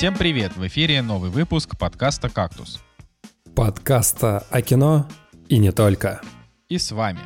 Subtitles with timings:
[0.00, 0.56] Всем привет!
[0.56, 2.80] В эфире новый выпуск подкаста «Кактус».
[3.54, 5.06] Подкаста о кино
[5.46, 6.22] и не только.
[6.70, 7.20] И с вами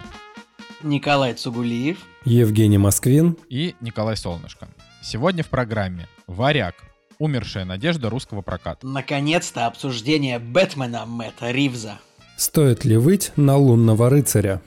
[0.83, 4.67] Николай Цугулиев, Евгений Москвин и Николай Солнышко.
[5.03, 6.75] Сегодня в программе «Варяг.
[7.21, 8.85] Умершая надежда русского проката».
[8.85, 12.01] Наконец-то обсуждение Бэтмена Мэтта Ривза.
[12.37, 14.61] Стоит ли выть на лунного рыцаря?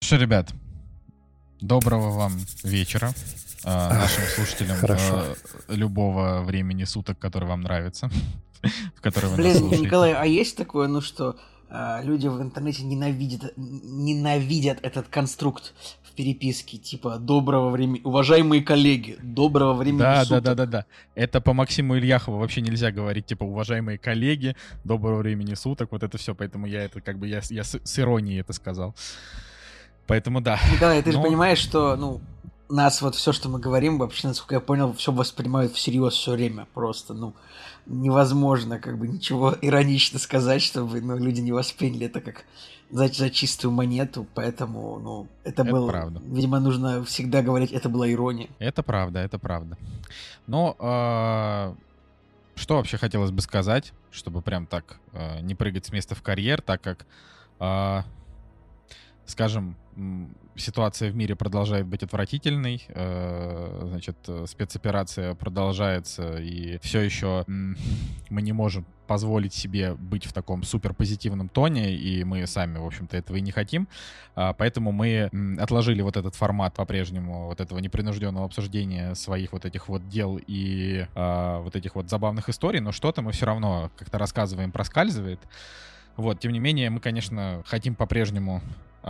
[0.00, 0.48] Что, ребят,
[1.60, 3.12] доброго вам вечера
[3.90, 5.24] нашим слушателям хорошо.
[5.68, 8.10] э, любого времени суток, который вам нравится,
[8.96, 9.84] в который вы нас Блин, слушаете.
[9.84, 11.36] Николай, а есть такое, ну что,
[11.70, 19.18] а, люди в интернете ненавидят, ненавидят этот конструкт в переписке, типа доброго времени, уважаемые коллеги,
[19.22, 20.42] доброго времени Да, да, суток.
[20.44, 20.84] да, да, да.
[21.14, 26.16] Это по Максиму Ильяхову вообще нельзя говорить, типа, уважаемые коллеги, доброго времени суток, вот это
[26.18, 28.96] все, поэтому я это как бы, я, с- я с, с иронией это сказал.
[30.06, 30.58] Поэтому да.
[30.72, 32.20] Николай, ты же Но- понимаешь, что, ну,
[32.68, 36.66] нас вот все, что мы говорим, вообще, насколько я понял, все воспринимают всерьез все время.
[36.74, 37.34] Просто, ну,
[37.86, 42.44] невозможно как бы ничего иронично сказать, чтобы ну, люди не восприняли это как
[42.90, 44.26] за, за чистую монету.
[44.34, 45.88] Поэтому, ну, это, Это было...
[45.88, 46.20] правда.
[46.24, 48.48] Видимо, нужно всегда говорить, это была ирония.
[48.58, 49.76] Это правда, это правда.
[50.46, 51.74] Но э,
[52.56, 56.60] что вообще хотелось бы сказать, чтобы прям так э, не прыгать с места в карьер,
[56.60, 57.06] так как,
[57.60, 58.02] э,
[59.26, 59.76] скажем,
[60.58, 68.42] ситуация в мире продолжает быть отвратительной, э, значит, э, спецоперация продолжается, и все еще мы
[68.42, 73.16] не можем позволить себе быть в таком супер позитивном тоне, и мы сами, в общем-то,
[73.16, 73.88] этого и не хотим.
[74.36, 79.88] А, Поэтому мы отложили вот этот формат по-прежнему, вот этого непринужденного обсуждения своих вот этих
[79.88, 84.18] вот дел и а, вот этих вот забавных историй, но что-то мы все равно как-то
[84.18, 85.40] рассказываем, проскальзывает.
[86.16, 88.60] Вот, тем не менее, мы, конечно, хотим по-прежнему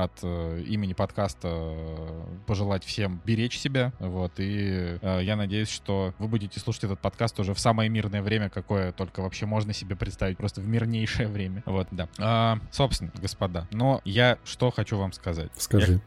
[0.05, 6.15] от э, имени подкаста э, пожелать всем беречь себя, вот, и э, я надеюсь, что
[6.19, 9.97] вы будете слушать этот подкаст уже в самое мирное время, какое только вообще можно себе
[9.97, 12.09] представить, просто в мирнейшее время, вот, да.
[12.19, 15.51] А, собственно, господа, но я что хочу вам сказать.
[15.57, 16.01] Скажи.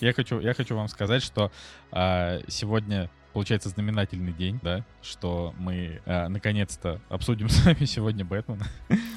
[0.00, 1.50] Я хочу, я хочу вам сказать, что
[1.90, 8.66] а, сегодня получается знаменательный день, да, что мы а, наконец-то обсудим с вами сегодня Бэтмена,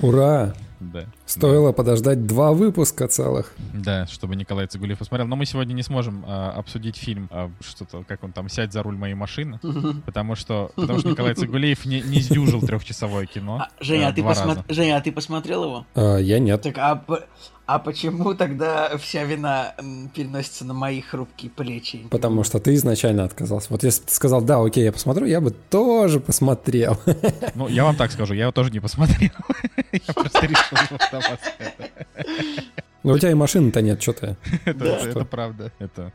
[0.01, 0.53] Ура!
[0.79, 1.05] да.
[1.25, 3.53] Стоило подождать два выпуска целых.
[3.73, 5.27] Да, чтобы Николай Цигулиев посмотрел.
[5.27, 8.83] Но мы сегодня не сможем а, обсудить фильм, а, что-то, как он там, «Сядь за
[8.83, 9.59] руль моей машины»,
[10.05, 13.59] потому что, потому что Николай Цигулиев не, не сдюжил трехчасовое кино.
[13.61, 14.65] А, Женя, а, а ты два посмо- раза.
[14.69, 15.85] Женя, а ты посмотрел его?
[15.95, 16.61] А, я нет.
[16.61, 17.03] Так, а,
[17.75, 19.73] а почему тогда вся вина
[20.13, 22.05] переносится на мои хрупкие плечи?
[22.09, 23.67] Потому что ты изначально отказался.
[23.69, 26.97] Вот если бы ты сказал, да, окей, я посмотрю, я бы тоже посмотрел.
[27.55, 29.31] Ну, я вам так скажу, я его тоже не посмотрел.
[29.91, 30.77] Я просто решил.
[33.03, 34.37] Но у тебя и машины-то нет, что ты?
[34.65, 35.71] Это- правда.
[35.79, 36.11] Это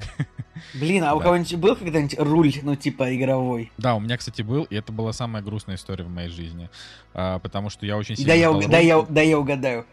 [0.74, 1.24] Блин, а у Да.
[1.24, 3.70] кого-нибудь был когда-нибудь руль, ну, типа, игровой?
[3.76, 6.70] Да, у меня, кстати, был, и это была самая грустная история в моей жизни.
[7.12, 9.06] А, потому что я очень сильно да я, ждал уг- да, я, роль.
[9.10, 9.84] да я угадаю.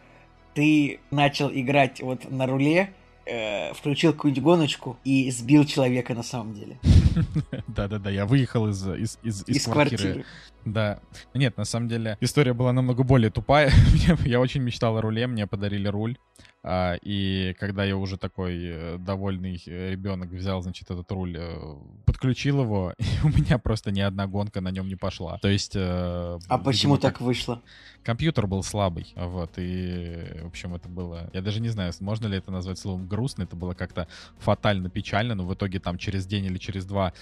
[0.53, 2.93] Ты начал играть вот на руле,
[3.25, 6.79] э, включил какую-нибудь гоночку и сбил человека на самом деле.
[7.67, 10.01] Да-да-да, я выехал из, из, из, из Из квартиры.
[10.01, 10.25] квартиры.
[10.65, 10.99] Да.
[11.33, 13.71] Нет, на самом деле, история была намного более тупая.
[14.25, 16.17] Я очень мечтал о руле, мне подарили руль.
[16.65, 21.75] А, и когда я уже такой э, довольный э, ребенок взял, значит, этот руль, э,
[22.05, 25.37] подключил его, и у меня просто ни одна гонка на нем не пошла.
[25.39, 25.75] То есть...
[25.75, 27.61] А почему так вышло?
[28.03, 32.37] компьютер был слабый, вот, и, в общем, это было, я даже не знаю, можно ли
[32.37, 34.07] это назвать словом грустно, это было как-то
[34.37, 37.13] фатально печально, но в итоге там через день или через два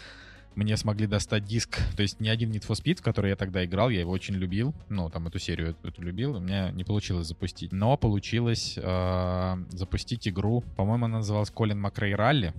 [0.56, 3.63] мне смогли достать диск, то есть ни один Need for Speed, в который я тогда
[3.63, 7.28] играл, я его очень любил, ну, там, эту серию эту, любил, у меня не получилось
[7.28, 12.53] запустить, но получилось э, запустить игру, по-моему, она называлась Колин Макрей Ралли.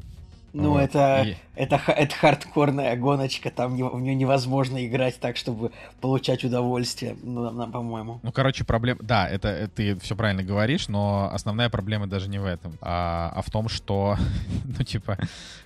[0.55, 5.39] Ну, Вот, это, и- это, это хардкорная гоночка, там не- в нее невозможно играть так,
[5.39, 5.73] чтобы
[6.03, 8.21] получать удовольствие, ну, на- по-моему.
[8.23, 9.01] Ну, короче, проблема...
[9.03, 13.33] Да, это, это ты все правильно говоришь, но основная проблема даже не в этом, а,
[13.35, 14.17] а в том, что,
[14.79, 15.17] ну, типа,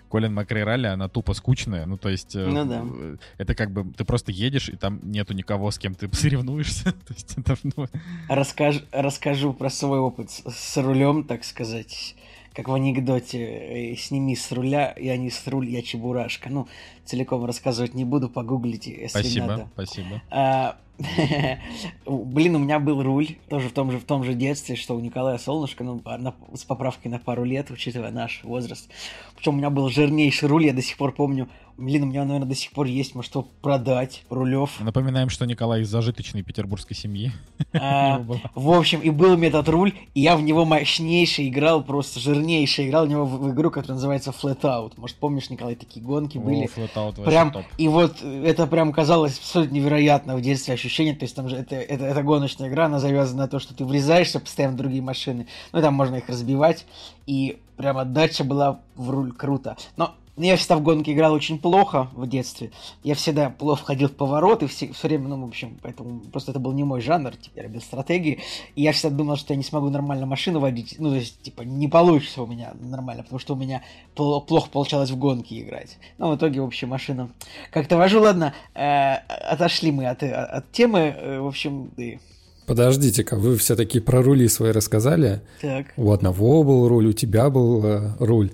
[0.08, 2.34] Колин Макрей Ралли, она тупо скучная, ну, то есть...
[2.36, 2.84] э, Ну да.
[2.84, 6.92] э, Это как бы ты просто едешь, и там нету никого, с кем ты соревнуешься.
[6.92, 7.86] То есть это, ну,
[8.28, 12.14] Расскаж, расскажу про свой опыт с, с рулем, так сказать.
[12.54, 16.48] Как в анекдоте, э, сними с руля, я не с руль, я чебурашка.
[16.48, 16.68] Ну,
[17.04, 19.68] целиком рассказывать не буду, погуглите, если спасибо, надо.
[19.74, 20.22] спасибо.
[20.30, 20.76] А,
[22.06, 25.00] Блин, у меня был руль, тоже в том же, в том же детстве, что у
[25.00, 28.88] Николая Солнышко, ну, на, с поправкой на пару лет, учитывая наш возраст.
[29.36, 31.48] Причем у меня был жирнейший руль, я до сих пор помню,
[31.78, 34.80] Блин, у меня, наверное, до сих пор есть, может, что продать, рулев.
[34.80, 37.32] Напоминаем, что Николай из зажиточной петербургской семьи.
[37.74, 38.24] А,
[38.54, 42.88] в общем, и был мне этот руль, и я в него мощнейший играл, просто жирнейший
[42.88, 44.94] играл в него в, в игру, которая называется Flatout.
[44.96, 46.66] Может, помнишь, Николай, такие гонки О, были?
[46.74, 47.66] Flatout прям, топ.
[47.76, 51.76] И вот это прям казалось абсолютно невероятно в детстве ощущение, то есть там же это,
[51.76, 55.46] это, это гоночная игра, она завязана на то, что ты врезаешься постоянно в другие машины,
[55.72, 56.86] ну, там можно их разбивать,
[57.26, 59.76] и прям отдача была в руль круто.
[59.96, 62.70] Но я всегда в гонки играл очень плохо в детстве.
[63.02, 66.60] Я всегда плохо входил в повороты, все, все время, ну, в общем, поэтому просто это
[66.60, 68.42] был не мой жанр, типа, я любил стратегии.
[68.74, 70.96] И я всегда думал, что я не смогу нормально машину водить.
[70.98, 73.82] Ну, то есть, типа, не получится у меня нормально, потому что у меня
[74.14, 75.96] плохо получалось в гонки играть.
[76.18, 77.30] Но в итоге, в общем, машина
[77.70, 78.20] как-то вожу.
[78.20, 81.14] Ладно, э, отошли мы от, от темы.
[81.16, 82.18] Э, в общем, и...
[82.66, 85.40] Подождите-ка, вы все-таки про рули свои рассказали.
[85.60, 85.86] Так.
[85.96, 88.50] У одного был руль, у тебя был э, руль.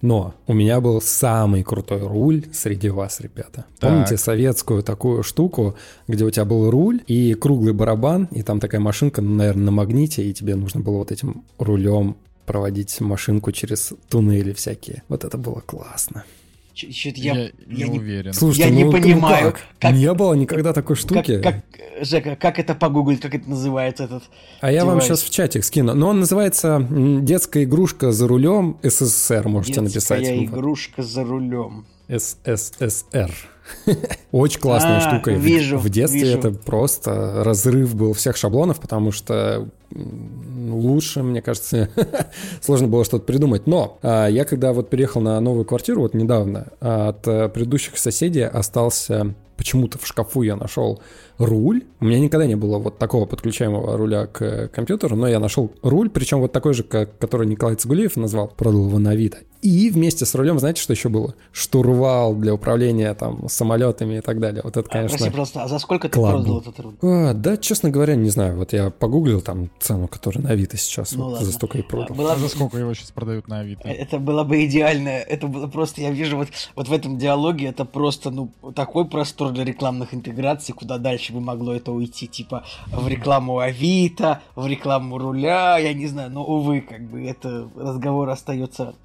[0.00, 3.66] Но у меня был самый крутой руль среди вас, ребята.
[3.78, 3.90] Так.
[3.90, 5.76] Помните советскую такую штуку,
[6.08, 10.24] где у тебя был руль и круглый барабан, и там такая машинка, наверное, на магните,
[10.24, 12.16] и тебе нужно было вот этим рулем
[12.46, 15.04] проводить машинку через туннели всякие.
[15.08, 16.24] Вот это было классно.
[16.74, 18.32] Чуть я, я, я не уверен.
[18.32, 19.60] Слушайте, я ну, не понимаю, ну как?
[19.78, 19.92] как?
[19.92, 21.40] Не было никогда такой штуки.
[21.40, 24.22] Как, как, Жека, как это погуглить, как это называется этот
[24.60, 25.94] А я вам сейчас в чатик скину.
[25.94, 30.20] Но он называется «Детская игрушка за рулем СССР», можете Детская написать.
[30.20, 31.84] Детская игрушка за рулем.
[32.08, 33.30] СССР.
[34.32, 35.32] Очень классная а, штука.
[35.32, 36.38] Вижу, в детстве вижу.
[36.38, 41.88] это просто разрыв был всех шаблонов, потому что лучше, мне кажется,
[42.60, 43.66] сложно было что-то придумать.
[43.66, 48.44] Но а, я когда вот переехал на новую квартиру вот недавно, от а, предыдущих соседей
[48.44, 51.00] остался почему-то в шкафу я нашел
[51.38, 51.84] руль.
[52.00, 56.10] У меня никогда не было вот такого подключаемого руля к компьютеру, но я нашел руль,
[56.10, 59.38] причем вот такой же, как, который Николай Цигулиев назвал, продал его на Авито.
[59.62, 61.36] И вместе с рулем, знаете, что еще было?
[61.52, 64.60] Штурвал для управления там самолетами и так далее.
[64.64, 65.16] Вот это, конечно...
[65.16, 66.32] Прости, просто, а за сколько ты клаб.
[66.32, 66.94] продал этот руль?
[67.00, 68.56] А, да, честно говоря, не знаю.
[68.56, 71.12] Вот я погуглил там цену, которая на Авито сейчас.
[71.12, 71.46] Ну, вот, ладно.
[71.46, 72.08] за столько и продал.
[72.10, 72.32] А, была...
[72.32, 73.88] а за сколько его сейчас продают на Авито?
[73.88, 75.10] Это было бы идеально.
[75.10, 79.52] Это было просто, я вижу вот, вот в этом диалоге, это просто, ну, такой простор
[79.52, 85.18] для рекламных интеграций, куда дальше бы могло это уйти, типа, в рекламу Авито, в рекламу
[85.18, 88.96] руля, я не знаю, но, увы, как бы, это разговор остается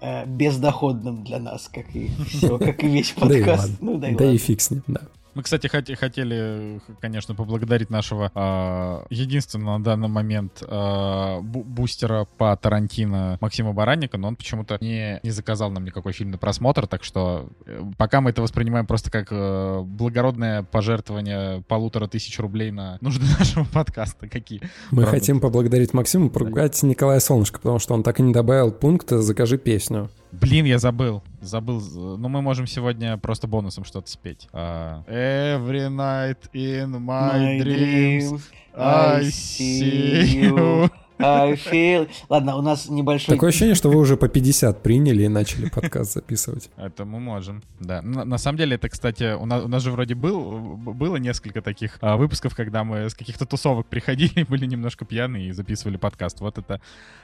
[0.00, 3.72] э, бездоходным для нас, как и все, как и весь подкаст.
[3.80, 5.02] Ну, да и фиг с ним, да.
[5.36, 12.26] Мы, кстати, хот- хотели, конечно, поблагодарить нашего э, единственного на данный момент э, бу- бустера
[12.38, 16.86] по Тарантино Максима Баранника, но он почему-то не, не заказал нам никакой фильм на просмотр,
[16.86, 22.70] так что э, пока мы это воспринимаем просто как э, благородное пожертвование полутора тысяч рублей
[22.70, 24.28] на нужды нашего подкаста.
[24.28, 24.62] Какие?
[24.90, 25.20] Мы Правда.
[25.20, 29.58] хотим поблагодарить Максима, поругать Николая Солнышко, потому что он так и не добавил пункта «Закажи
[29.58, 30.08] песню».
[30.32, 31.22] Блин, я забыл.
[31.40, 31.80] Забыл.
[32.18, 34.48] Ну, мы можем сегодня просто бонусом что-то спеть.
[34.52, 38.42] Uh, Every night in my, my dreams,
[38.74, 40.90] I see you.
[41.18, 42.08] I feel...
[42.28, 43.34] Ладно, у нас небольшой...
[43.34, 46.70] Такое ощущение, что вы уже по 50 приняли и начали подкаст записывать.
[46.76, 48.02] Это мы можем, да.
[48.02, 51.62] На, на самом деле, это, кстати, у нас, у нас же вроде был, было несколько
[51.62, 56.40] таких а, выпусков, когда мы с каких-то тусовок приходили, были немножко пьяные и записывали подкаст.
[56.40, 56.80] Вот это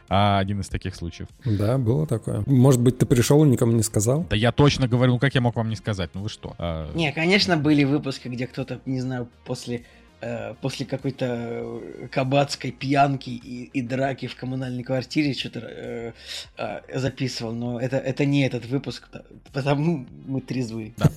[0.08, 1.28] а, один из таких случаев.
[1.44, 2.42] Да, было такое.
[2.46, 4.26] Может быть, ты пришел и никому не сказал?
[4.30, 6.10] Да я точно говорю, ну как я мог вам не сказать?
[6.14, 6.54] Ну вы что?
[6.58, 6.90] А...
[6.94, 9.84] Не, конечно, были выпуски, где кто-то, не знаю, после
[10.24, 16.12] Э, после какой-то э, кабацкой пьянки и, и драки в коммунальной квартире что-то э,
[16.56, 19.08] э, записывал, но это, это не этот выпуск,
[19.52, 20.94] потому мы трезвы.
[20.96, 21.10] Да.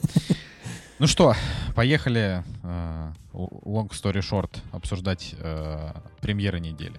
[0.97, 1.35] Ну что,
[1.75, 6.95] поехали э, long story short обсуждать э, премьеры недели.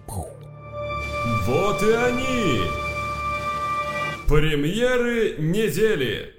[1.45, 2.61] Вот и они!
[4.27, 6.36] Премьеры недели!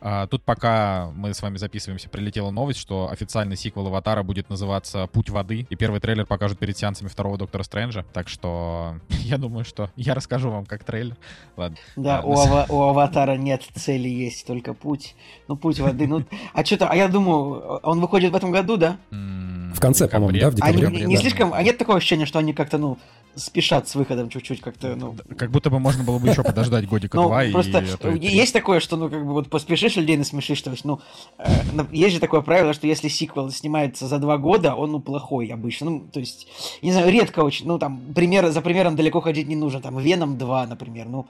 [0.00, 5.06] А, тут пока мы с вами записываемся, прилетела новость, что официальный сиквел Аватара будет называться
[5.08, 9.64] «Путь воды», и первый трейлер покажут перед сеансами второго Доктора Стрэнджа, так что я думаю,
[9.64, 11.16] что я расскажу вам как трейлер.
[11.56, 11.76] Ладно.
[11.96, 15.14] Да, а, у, ава- у Аватара нет цели, есть только путь.
[15.48, 16.24] Ну, путь воды, ну...
[16.54, 18.96] А что-то, а я думаю, он выходит в этом году, да?
[19.10, 20.86] В конце, по-моему, да, в декабре.
[20.86, 22.98] А не, слишком, а нет такого ощущения, что они как-то, ну,
[23.36, 25.14] спешат с выходом чуть-чуть как-то, ну...
[25.36, 27.52] Как будто бы можно было бы еще подождать годика Ну, два и...
[27.52, 31.00] просто есть такое, что, ну, как бы вот поспешишь, людей насмешишь, то есть, ну,
[31.38, 31.48] э,
[31.92, 35.90] есть же такое правило, что если сиквел снимается за два года, он, ну, плохой обычно,
[35.90, 36.46] ну, то есть,
[36.82, 40.38] не знаю, редко очень, ну, там, пример, за примером далеко ходить не нужно, там, Веном
[40.38, 41.26] 2, например, ну,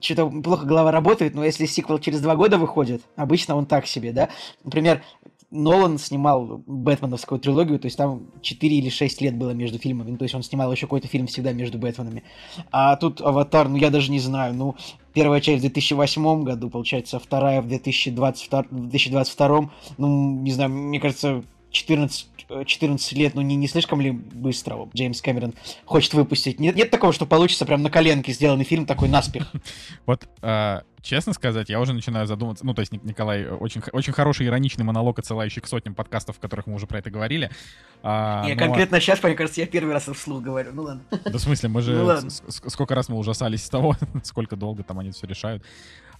[0.00, 4.12] что-то плохо голова работает, но если сиквел через два года выходит, обычно он так себе,
[4.12, 4.28] да,
[4.64, 5.02] например,
[5.52, 10.16] Нолан снимал Бэтменовскую трилогию, то есть там 4 или 6 лет было между фильмами, ну,
[10.16, 12.24] то есть он снимал еще какой-то фильм всегда между Бэтменами.
[12.70, 14.76] А тут Аватар, ну я даже не знаю, ну
[15.12, 20.98] первая часть в 2008 году, получается, вторая в 2022, в 2022 ну не знаю, мне
[20.98, 22.31] кажется, 14, э,
[22.64, 25.54] 14 лет, ну не, не слишком ли быстро Джеймс Кэмерон
[25.84, 26.60] хочет выпустить?
[26.60, 29.50] Нет, нет такого, что получится прям на коленке сделанный фильм такой наспех.
[30.06, 32.66] Вот, а, честно сказать, я уже начинаю задумываться.
[32.66, 36.36] Ну, то есть Ник- Николай э, очень, очень хороший ироничный монолог, отсылающий к сотням подкастов,
[36.36, 37.50] в которых мы уже про это говорили.
[38.02, 40.70] А, Не, но- конкретно сейчас, мне кажется, я первый раз вслух говорю.
[40.72, 41.02] Ну ладно.
[41.10, 41.94] Да в смысле, мы же...
[41.94, 45.64] Ну сколько раз мы ужасались с того, сколько долго там они все решают.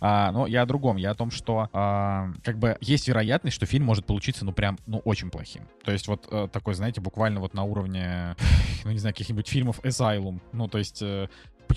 [0.05, 3.67] А, но я о другом, я о том, что а, как бы есть вероятность, что
[3.67, 5.63] фильм может получиться, ну, прям, ну, очень плохим.
[5.85, 8.35] То есть вот э, такой, знаете, буквально вот на уровне,
[8.85, 10.41] ну, не знаю, каких-нибудь фильмов Asylum.
[10.51, 11.29] Ну, то есть э,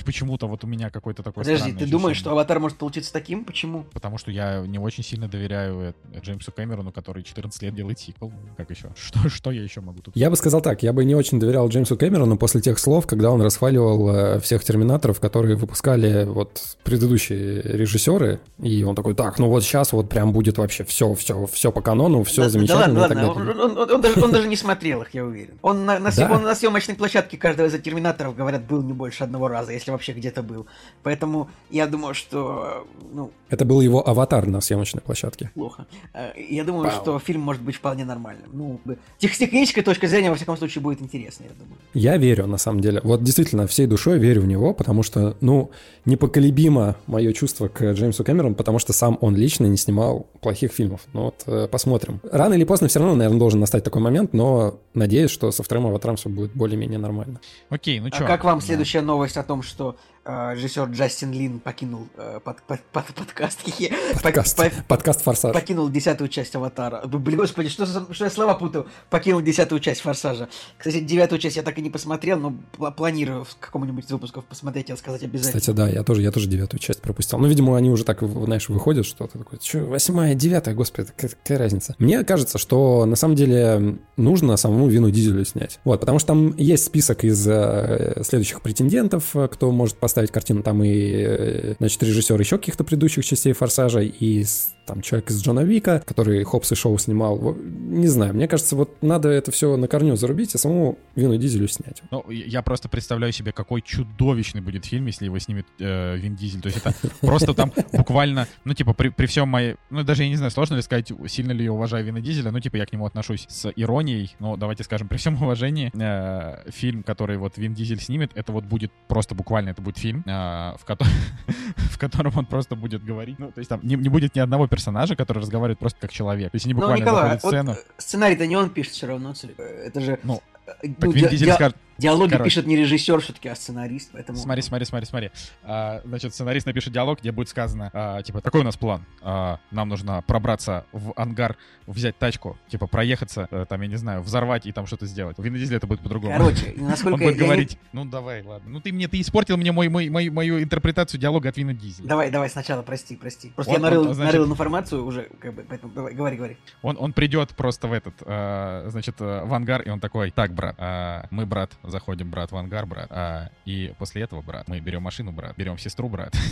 [0.04, 2.32] почему-то вот у меня какой-то такой Подожди, ты думаешь, что.
[2.32, 3.46] Аватар может получиться таким?
[3.46, 3.86] Почему?
[3.94, 8.34] Потому что я не очень сильно доверяю э, Джеймсу Кэмерону, который 14 лет делает сиквел.
[8.58, 8.90] Как еще?
[8.96, 10.16] Что, что я еще могу тут?
[10.18, 13.32] Я бы сказал так, я бы не очень доверял Джеймсу Кэмерону после тех слов, когда
[13.32, 19.50] он расхваливал э, всех терминаторов, которые выпускали вот предыдущие режиссеры, и он такой, так, ну
[19.50, 23.06] вот сейчас вот прям будет вообще все, все, все по канону, все Да- замечательно Да
[23.06, 23.46] и так ладно, ладно.
[23.46, 23.64] далее.
[23.66, 25.56] Он, он- он- он даже, он даже не смотрел их, я уверен.
[25.62, 26.32] Он на, на, Да.
[26.32, 30.14] он на съемочной площадке каждого из терминаторов, говорят, был не больше одного раза, если вообще
[30.14, 30.66] где-то был.
[31.04, 35.52] Поэтому я думаю, что ну, Это был его аватар на съемочной площадке.
[35.54, 35.86] плохо.
[36.14, 36.92] Э, Я думаю, Вау.
[37.02, 38.50] что фильм может быть вполне нормальным.
[38.54, 38.80] Ну,
[39.20, 41.78] с технической точки зрения, во всяком случае, будет интересно, я думаю.
[41.94, 43.02] Я верю, на самом деле.
[43.04, 45.72] Вот действительно, всей душой верю в него, потому что, ну,
[46.06, 51.02] непоколебимо мое чувство к Джеймсу Кэмерону, потому что сам он лично не снимал плохих фильмов.
[51.14, 52.20] Ну вот, э, посмотрим.
[52.32, 55.88] Рано или поздно все равно, наверное, должен настать такой момент, но надеюсь, что со вторым
[55.88, 57.40] аватаром все будет более-менее нормально.
[57.70, 58.26] Окей, ну А что?
[58.26, 63.14] как вам следующая новость о том, что режиссер Джастин Лин покинул э, под- под- под-
[63.14, 63.60] подкаст?
[64.24, 65.54] Подкаст, По- подкаст «Форсаж».
[65.54, 67.06] покинул десятую часть Аватара.
[67.06, 68.88] Блин, господи, что, что я слова путаю?
[69.12, 70.50] Покинул десятую часть Форсажа.
[70.78, 74.46] Кстати, девятую часть я так и не посмотрел, но пла- планирую в каком-нибудь из выпусков
[74.46, 75.60] посмотреть и сказать обязательно.
[75.60, 77.38] Кстати, да, я тоже, я тоже девятую часть пропустил.
[77.38, 81.60] Ну, видимо, они уже так, знаешь, выходят, что ты такой, что, восьмая, девятая, господи, какая,
[81.60, 81.94] разница?
[82.00, 85.80] Мне кажется, что на самом деле нужно самому Вину Дизелю снять.
[85.84, 90.64] Вот, потому что там есть список из э, следующих претендентов, э, кто может поставить картину.
[90.64, 94.46] Там и, э, значит, режиссер еще каких-то предыдущих частей Форсажа, и
[94.86, 97.56] там человек из Джона Вика, который Хопс и Шоу снимал.
[97.56, 101.68] Не знаю, мне кажется, вот надо это все на корню зарубить и самому Вину Дизелю
[101.68, 102.02] снять.
[102.12, 106.62] Ну, я просто представляю себе, какой чудовищный будет фильм, если его снимет э, Вин Дизель.
[106.62, 109.76] То есть это просто там буквально, ну, типа, при, при всем моей...
[109.90, 112.60] Ну, даже я не знаю, сложно ли сказать, сильно ли я уважаю Вина Дизеля, ну,
[112.60, 117.04] типа, я к нему отношусь с иронией, но давайте скажем, при всем уважении, э, фильм,
[117.04, 120.86] который вот Вин Дизель снимет, это вот будет просто буквально, это будет фильм, э, в,
[120.86, 121.06] кото-
[121.78, 124.68] в котором он просто будет говорить, ну, то есть там не, не будет ни одного
[124.76, 126.52] персонажа, который разговаривает просто как человек.
[126.52, 128.94] То есть они Ну, буквально Николай, заходят в вот, сцену, э, сценарий-то не он пишет
[128.94, 129.34] все равно.
[129.58, 130.20] Это же...
[130.24, 132.44] Ну, э, так ну, Вин ди- Дизель ди- скажет, Диалоги короче.
[132.50, 134.38] пишет не режиссер все-таки, а сценарист, поэтому...
[134.38, 135.32] Смотри, смотри, смотри, смотри.
[135.64, 139.06] А, значит, сценарист напишет диалог, где будет сказано, а, типа, такой у нас план.
[139.22, 141.56] А, нам нужно пробраться в ангар,
[141.88, 145.38] взять тачку, типа, проехаться, э, там, я не знаю, взорвать и там что-то сделать.
[145.40, 146.34] У Вина Дизеля это будет по-другому.
[146.36, 148.70] Короче, Он насколько будет я не- говорить, ну давай, ладно.
[148.70, 152.08] Ну ты мне, ты испортил мне мой, мой, мой- мою интерпретацию диалога от Вина Дизеля.
[152.08, 153.50] Давай, давай сначала, прости, прости.
[153.52, 156.58] Просто Он- я нарыл, он, значит- нарыл информацию уже, как бы, поэтому давай, говори, говори.
[156.82, 160.54] Он, он придет просто в этот, э, значит, э, в ангар, и он такой, так,
[160.54, 164.80] брат, а, мы, брат, заходим, брат, в ангар, брат, а, и после этого, брат, мы
[164.80, 166.36] берем машину, брат, берем сестру, брат.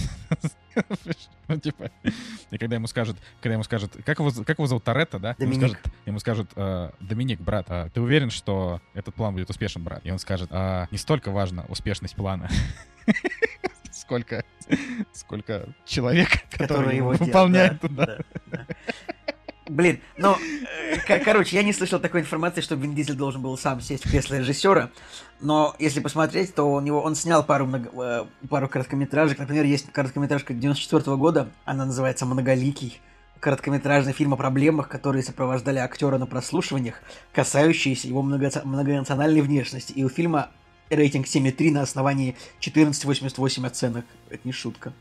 [1.47, 1.91] Ну, типа,
[2.49, 5.35] и когда ему скажут, когда ему скажут, как его, как его зовут, Торетто, да?
[5.37, 9.83] Ему скажут, ему скажут, э, Доминик, брат, а ты уверен, что этот план будет успешен,
[9.83, 10.01] брат?
[10.03, 12.49] И он скажет, «А, не столько важна успешность плана,
[13.91, 14.43] сколько,
[15.11, 17.81] сколько человек, который его делает, выполняет.
[17.81, 18.05] да.
[18.05, 18.65] да, да.
[19.73, 20.35] Блин, ну,
[20.91, 24.05] э, ко- короче, я не слышал такой информации, что Вин Дизель должен был сам сесть
[24.05, 24.91] в кресло режиссера,
[25.41, 29.91] но если посмотреть, то у него он снял пару, много- э, пару короткометражек, например, есть
[29.91, 33.01] короткометражка 94 года, она называется «Многоликий»,
[33.39, 37.01] короткометражный фильм о проблемах, которые сопровождали актера на прослушиваниях,
[37.33, 40.49] касающиеся его многоца- многонациональной внешности, и у фильма
[40.91, 44.05] рейтинг 7,3 на основании 14,88 оценок.
[44.29, 44.93] Это не шутка.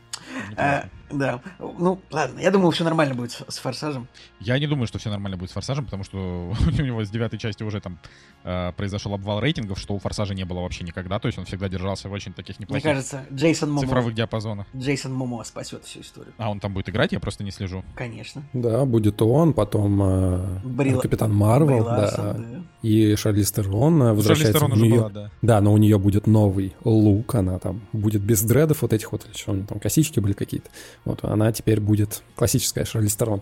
[0.49, 0.89] Неплохо.
[1.13, 1.41] Да.
[1.59, 4.07] Ну, ладно, я думаю, все нормально будет с, с форсажем.
[4.39, 6.17] Я не думаю, что все нормально будет с форсажем, потому что
[6.79, 7.99] у него с девятой части уже там
[8.43, 11.19] э, произошел обвал рейтингов, что у форсажа не было вообще никогда.
[11.19, 14.67] То есть он всегда держался в очень таких Мне неплохих кажется, Джейсон Момоа, цифровых диапазонах.
[14.75, 16.33] Джейсон Момоа спасет всю историю.
[16.37, 17.83] А он там будет играть, я просто не слежу.
[17.95, 18.43] Конечно.
[18.53, 22.37] Да, будет он, потом э, Бри- Капитан Марвел, да, да.
[22.81, 25.11] и Шарлиз Терон э, возвращается Терон в уже Нью-Йорк.
[25.13, 25.31] была, да.
[25.41, 29.25] Да, но у нее будет новый лук, она там будет без дредов вот этих вот,
[29.25, 30.69] или что, там косички были какие-то.
[31.05, 33.41] Вот, она теперь будет классическая Шарлиз Терон.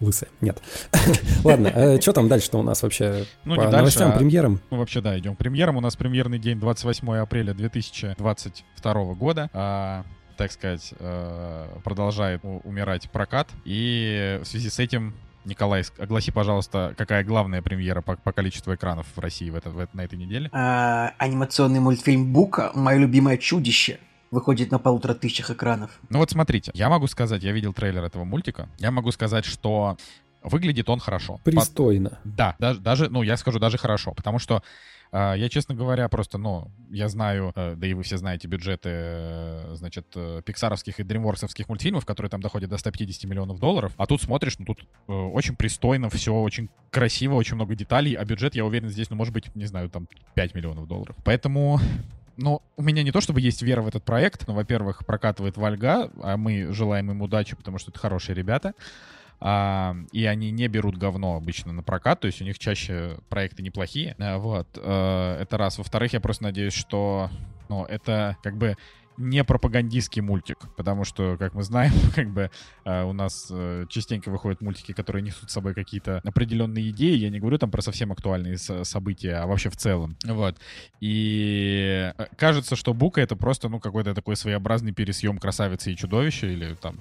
[0.00, 0.28] Лысая.
[0.40, 0.60] Нет.
[1.44, 4.60] Ладно, что там дальше-то у нас вообще Ну, по не дальше, новостям, а- премьерам?
[4.70, 5.76] Ну, вообще, да, идем к премьерам.
[5.76, 9.50] У нас премьерный день 28 апреля 2022 года.
[9.52, 10.04] А,
[10.36, 13.48] так сказать, э, продолжает умирать прокат.
[13.64, 19.06] И в связи с этим Николай, огласи, пожалуйста, какая главная премьера по, по количеству экранов
[19.14, 20.48] в России в это, в это- на этой неделе?
[20.52, 23.98] А, анимационный мультфильм Бука, мое любимое чудище,
[24.34, 25.98] выходит на полутора тысячах экранов.
[26.10, 29.96] Ну вот смотрите, я могу сказать, я видел трейлер этого мультика, я могу сказать, что
[30.42, 31.40] выглядит он хорошо.
[31.44, 32.18] По- Пристойно.
[32.24, 34.62] Да, даже, даже, ну, я скажу даже хорошо, потому что
[35.10, 38.90] э, я, честно говоря, просто, ну, я знаю, э, да и вы все знаете бюджеты,
[38.92, 44.06] э, значит, э, пиксаровских и дримворксовских мультфильмов, которые там доходят до 150 миллионов долларов, а
[44.06, 48.54] тут смотришь, ну, тут э, очень пристойно, все очень красиво, очень много деталей, а бюджет,
[48.54, 51.16] я уверен, здесь, ну, может быть, не знаю, там 5 миллионов долларов.
[51.24, 51.80] Поэтому...
[52.36, 56.10] Ну, у меня не то чтобы есть вера в этот проект, но, во-первых, прокатывает Вальга,
[56.22, 58.74] а мы желаем им удачи, потому что это хорошие ребята.
[59.40, 63.62] А, и они не берут говно обычно на прокат, то есть у них чаще проекты
[63.62, 64.16] неплохие.
[64.18, 65.78] А, Вот, э, это раз.
[65.78, 67.30] Во-вторых, я просто надеюсь, что,
[67.68, 68.76] ну, это как бы
[69.16, 72.50] не пропагандистский мультик, потому что, как мы знаем, как бы
[72.84, 77.16] э, у нас э, частенько выходят мультики, которые несут с собой какие-то определенные идеи.
[77.16, 80.16] Я не говорю там про совсем актуальные со- события, а вообще в целом.
[80.24, 80.56] Вот.
[81.00, 86.46] И э, кажется, что Бука это просто, ну, какой-то такой своеобразный пересъем красавицы и чудовища
[86.46, 87.00] или там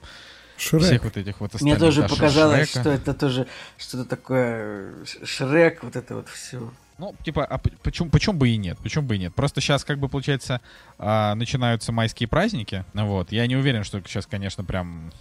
[0.57, 0.83] Шрек.
[0.83, 2.79] всех вот этих вот Мне тоже да, показалось, Шрека.
[2.81, 4.93] что это тоже что-то такое
[5.23, 6.71] Шрек, вот это вот все.
[6.97, 8.77] Ну, типа, а почему, почему бы и нет?
[8.81, 9.33] Почему бы и нет?
[9.33, 10.61] Просто сейчас, как бы, получается,
[10.97, 12.85] а, начинаются майские праздники.
[12.93, 13.31] Вот.
[13.31, 15.11] Я не уверен, что сейчас, конечно, прям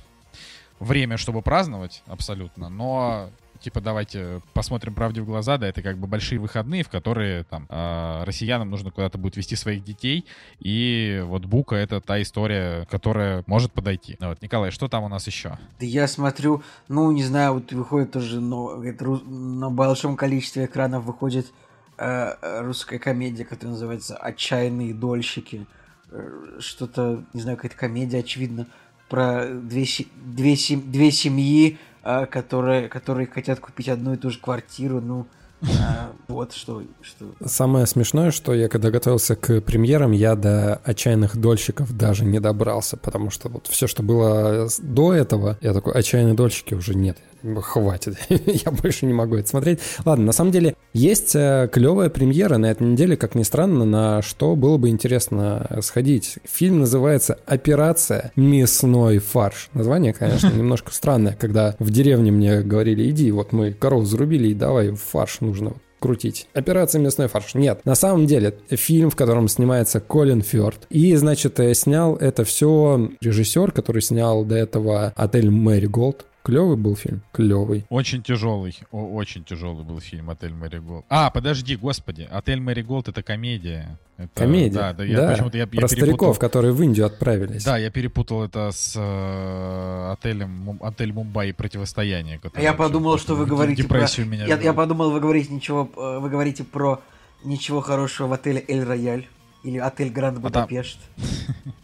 [0.80, 2.68] время, чтобы праздновать, абсолютно.
[2.68, 3.30] Но,
[3.62, 5.56] типа, давайте посмотрим правде в глаза.
[5.56, 9.56] Да, это как бы большие выходные, в которые там а, россиянам нужно куда-то будет вести
[9.56, 10.26] своих детей.
[10.60, 14.16] И вот Бука— это та история, которая может подойти.
[14.20, 14.42] Вот.
[14.42, 15.58] Николай, что там у нас еще?
[15.80, 21.52] Да я смотрю, ну, не знаю, вот выходит тоже, но на большом количестве экранов выходит
[21.98, 25.66] э, э, русская комедия, которая называется «Отчаянные дольщики».
[26.10, 28.66] Э, Что-то, не знаю, какая-то комедия, очевидно,
[29.08, 29.84] про две,
[30.16, 35.26] две, две семьи, э, которые, которые хотят купить одну и ту же квартиру, ну,
[35.62, 35.66] э,
[36.28, 37.26] вот что, что.
[37.44, 42.96] Самое смешное, что я когда готовился к премьерам, я до отчаянных дольщиков даже не добрался,
[42.96, 47.18] потому что вот все, что было до этого, я такой, отчаянные дольщики уже нет,
[47.60, 49.80] хватит, я больше не могу это смотреть.
[50.04, 54.22] Ладно, на самом деле есть э, клевая премьера на этой неделе, как ни странно, на
[54.22, 56.38] что было бы интересно сходить.
[56.44, 59.70] Фильм называется «Операция мясной фарш».
[59.74, 64.54] Название, конечно, немножко странное, когда в деревне мне говорили, иди, вот мы корову зарубили, и
[64.54, 66.48] давай фарш нужно крутить.
[66.52, 67.54] Операция «Мясной фарш».
[67.54, 70.86] Нет, на самом деле фильм, в котором снимается Колин Фёрд.
[70.90, 76.26] И, значит, э, снял это все режиссер, который снял до этого «Отель Мэри Голд».
[76.42, 77.22] Клевый был фильм?
[77.32, 77.84] Клевый.
[77.88, 81.04] Очень тяжелый, о- очень тяжелый был фильм «Отель Мэри Голд».
[81.08, 83.98] А, подожди, господи, «Отель Мэри Голд»— это комедия.
[84.16, 84.74] Это- Комедия.
[84.74, 87.64] Да, да, я почему-то я, я Про перепутал- стариков, которые в Индию отправились.
[87.64, 91.50] Да, я перепутал это с э, отелем «Отель Мумбаи.
[91.50, 92.40] и Противостояние».
[92.42, 93.98] А я вообще подумал, что вы говорите про...
[93.98, 97.00] депрессию меня Я, я подумал, вы говорите ничего, э, вы говорите про
[97.44, 99.26] ничего хорошего в отеле Эль Рояль
[99.64, 100.98] или отель Гранд там- Будапешт.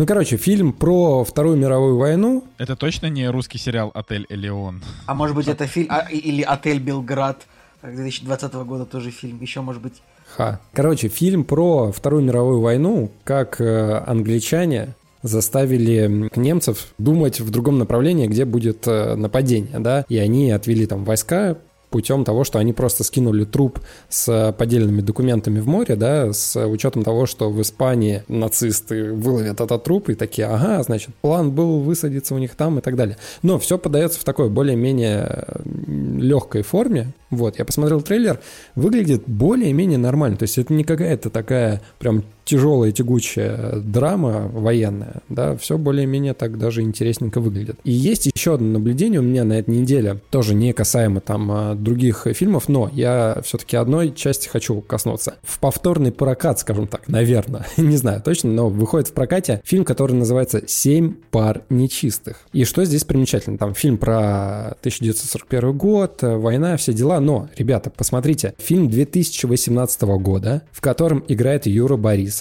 [0.00, 2.44] Ну, короче, фильм про Вторую мировую войну.
[2.56, 4.82] Это точно не русский сериал «Отель Элеон».
[5.04, 7.46] А может быть это фильм а, или отель Белград
[7.82, 9.38] 2020 года тоже фильм.
[9.42, 10.00] Еще может быть.
[10.34, 10.58] Ха.
[10.72, 18.26] Короче, фильм про Вторую мировую войну, как э, англичане заставили немцев думать в другом направлении,
[18.26, 21.58] где будет э, нападение, да, и они отвели там войска
[21.90, 27.02] путем того, что они просто скинули труп с поддельными документами в море, да, с учетом
[27.02, 32.34] того, что в Испании нацисты выловят этот труп и такие, ага, значит, план был высадиться
[32.34, 33.16] у них там и так далее.
[33.42, 37.08] Но все подается в такой более-менее, легкой форме.
[37.30, 38.40] Вот, я посмотрел трейлер,
[38.74, 40.36] выглядит более-менее нормально.
[40.36, 46.58] То есть это не какая-то такая прям тяжелая, тягучая драма военная, да, все более-менее так
[46.58, 47.78] даже интересненько выглядит.
[47.84, 51.74] И есть еще одно наблюдение у меня на этой неделе, тоже не касаемо там а,
[51.74, 55.34] других фильмов, но я все-таки одной части хочу коснуться.
[55.42, 60.12] В повторный прокат, скажем так, наверное, не знаю точно, но выходит в прокате фильм, который
[60.12, 62.40] называется «Семь пар нечистых».
[62.52, 63.58] И что здесь примечательно?
[63.58, 70.80] Там фильм про 1941 год, война, все дела, но, ребята, посмотрите, фильм 2018 года, в
[70.80, 72.39] котором играет Юра Борис,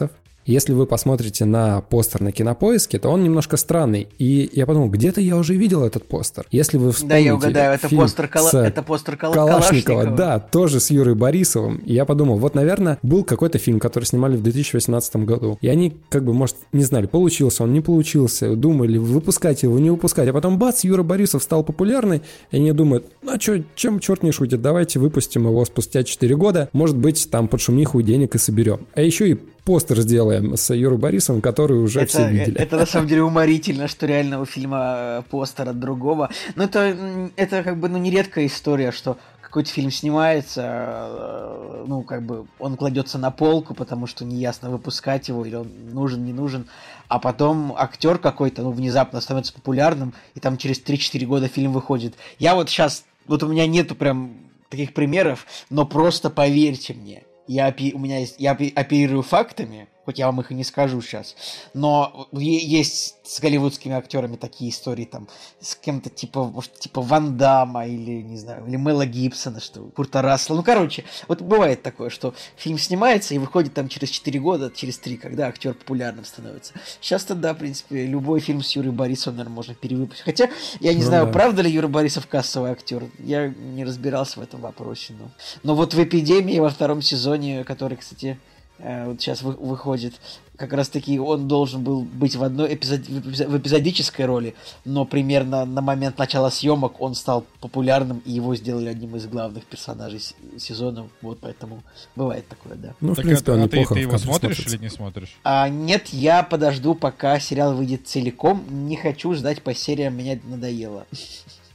[0.50, 4.08] если вы посмотрите на постер на кинопоиске, то он немножко странный.
[4.18, 6.48] И я подумал, где-то я уже видел этот постер.
[6.50, 7.16] Если вы вспомните...
[7.16, 8.66] Да, я угадаю, это постер, Кала...
[8.66, 9.36] это постер Кала...
[9.36, 10.02] Калашникова.
[10.02, 10.18] Калашникова.
[10.18, 11.78] Да, тоже с Юрой Борисовым.
[11.86, 15.60] И я подумал, вот, наверное, был какой-то фильм, который снимали в 2018 году.
[15.62, 18.56] И они, как бы, может, не знали, получился он, не получился.
[18.56, 20.30] Думали, выпускать его, не выпускать.
[20.30, 22.24] А потом, бац, Юра Борисов стал популярный.
[22.50, 26.36] И они думают, ну, а что, чем черт не шутит, давайте выпустим его спустя 4
[26.36, 26.70] года.
[26.74, 28.88] Может быть, там под шумиху денег и соберем.
[28.96, 29.38] А еще и
[29.70, 32.58] постер сделаем с Юрой Борисовым, который уже это, все видели.
[32.60, 36.32] Это, на самом деле уморительно, что реально у фильма постер от другого.
[36.56, 42.24] Но это, это как бы ну, нередкая история, что какой-то фильм снимается, э, ну, как
[42.24, 46.66] бы он кладется на полку, потому что неясно выпускать его, или он нужен, не нужен,
[47.08, 52.16] а потом актер какой-то, ну, внезапно становится популярным, и там через 3-4 года фильм выходит.
[52.40, 54.34] Я вот сейчас, вот у меня нету прям
[54.70, 60.26] таких примеров, но просто поверьте мне, я, у меня есть, я оперирую фактами, хоть я
[60.26, 61.36] вам их и не скажу сейчас,
[61.76, 65.28] но есть с голливудскими актерами такие истории, там,
[65.62, 70.24] с кем-то типа, может, типа Ван Дамма или, не знаю, или Мэла Гибсона, что Курта
[70.24, 70.58] Рассела.
[70.58, 74.98] Ну, короче, вот бывает такое, что фильм снимается и выходит там через 4 года, через
[74.98, 76.74] 3, когда актер популярным становится.
[77.02, 80.26] Сейчас-то, да, в принципе, любой фильм с Юрием Борисовым, наверное, можно перевыпустить.
[80.26, 81.32] Хотя, я не ну, знаю, да.
[81.32, 85.30] правда ли Юра Борисов кассовый актер, я не разбирался в этом вопросе, но...
[85.62, 88.40] Но вот в «Эпидемии» во втором сезоне, который, кстати,
[88.80, 90.14] вот сейчас вы, выходит,
[90.60, 95.64] как раз таки он должен был быть в одной эпизод, в эпизодической роли, но примерно
[95.64, 100.20] на момент начала съемок он стал популярным, и его сделали одним из главных персонажей
[100.58, 101.82] сезона, вот поэтому
[102.18, 102.94] бывает такое, да.
[103.00, 104.76] Ну, так в принципе, а, а ты, ты его смотришь смотрится.
[104.76, 105.40] или не смотришь?
[105.46, 111.08] А, нет, я подожду, пока сериал выйдет целиком, не хочу ждать по сериям, меня надоело.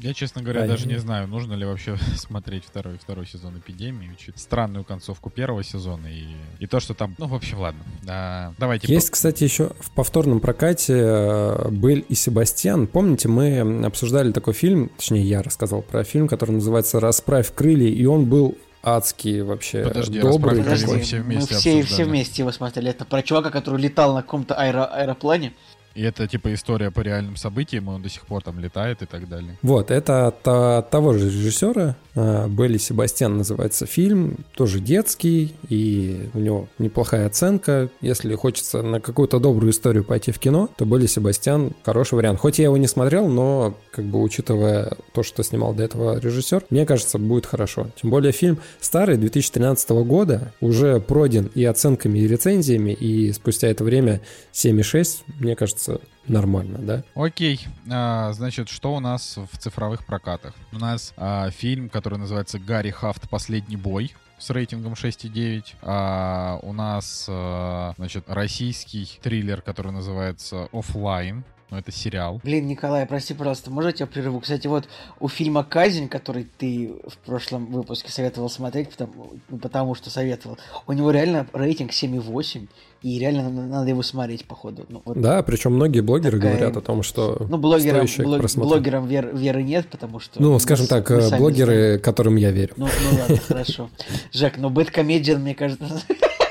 [0.01, 4.11] Я, честно говоря, а даже не знаю, нужно ли вообще смотреть второй, второй сезон «Эпидемии»,
[4.11, 6.25] учить странную концовку первого сезона и,
[6.59, 7.15] и то, что там...
[7.19, 7.81] Ну, в общем, ладно.
[8.09, 8.93] А, давайте...
[8.93, 9.13] Есть, по...
[9.15, 12.87] кстати, еще в повторном прокате э, Бель и Себастьян.
[12.87, 18.05] Помните, мы обсуждали такой фильм, точнее, я рассказал про фильм, который называется «Расправь крылья», и
[18.05, 20.63] он был адский вообще Подожди, добрый.
[20.63, 22.91] Подожди, мы все вместе, мы все, все вместе его смотрели.
[22.91, 25.55] Это про чувака, который летал на каком-то аэро аэроплане.
[25.95, 29.07] И это типа история по реальным событиям, и он до сих пор там летает и
[29.07, 29.57] так далее.
[29.63, 36.69] Вот, это от, того же режиссера, Белли Себастьян называется фильм, тоже детский, и у него
[36.79, 37.89] неплохая оценка.
[38.01, 42.39] Если хочется на какую-то добрую историю пойти в кино, то Белли Себастьян хороший вариант.
[42.39, 46.65] Хоть я его не смотрел, но как бы учитывая то, что снимал до этого режиссер,
[46.71, 47.89] мне кажется, будет хорошо.
[48.01, 53.83] Тем более фильм старый, 2013 года, уже пройден и оценками, и рецензиями, и спустя это
[53.83, 54.21] время
[54.53, 57.03] 7,6, мне кажется, нормально, да?
[57.15, 57.67] Окей.
[57.91, 60.55] А, значит, что у нас в цифровых прокатах?
[60.73, 63.29] У нас а, фильм, который называется «Гарри Хафт.
[63.29, 65.75] Последний бой» с рейтингом 6,9.
[65.83, 71.45] А у нас, а, значит, российский триллер, который называется «Оффлайн».
[71.75, 72.41] Ну, это сериал.
[72.45, 74.39] Блин, Николай, прости, пожалуйста, можно я тебя прерву?
[74.39, 74.85] Кстати, вот
[75.19, 80.57] у фильма «Казнь», который ты в прошлом выпуске советовал смотреть, потому, ну, потому что советовал,
[80.87, 82.69] у него реально рейтинг 7,8,
[83.03, 84.87] и реально надо его смотреть, походу.
[84.89, 86.55] Ну, вот да, причем многие блогеры такая...
[86.55, 90.41] говорят о том, что Ну, блогерам, блог, блогерам вер, веры нет, потому что...
[90.41, 92.01] Ну, скажем так, блогеры, знаем.
[92.01, 92.75] которым я верю.
[92.77, 93.91] Ну, ну ладно, хорошо.
[94.33, 95.85] Жек, ну Бэткомедиан, мне кажется...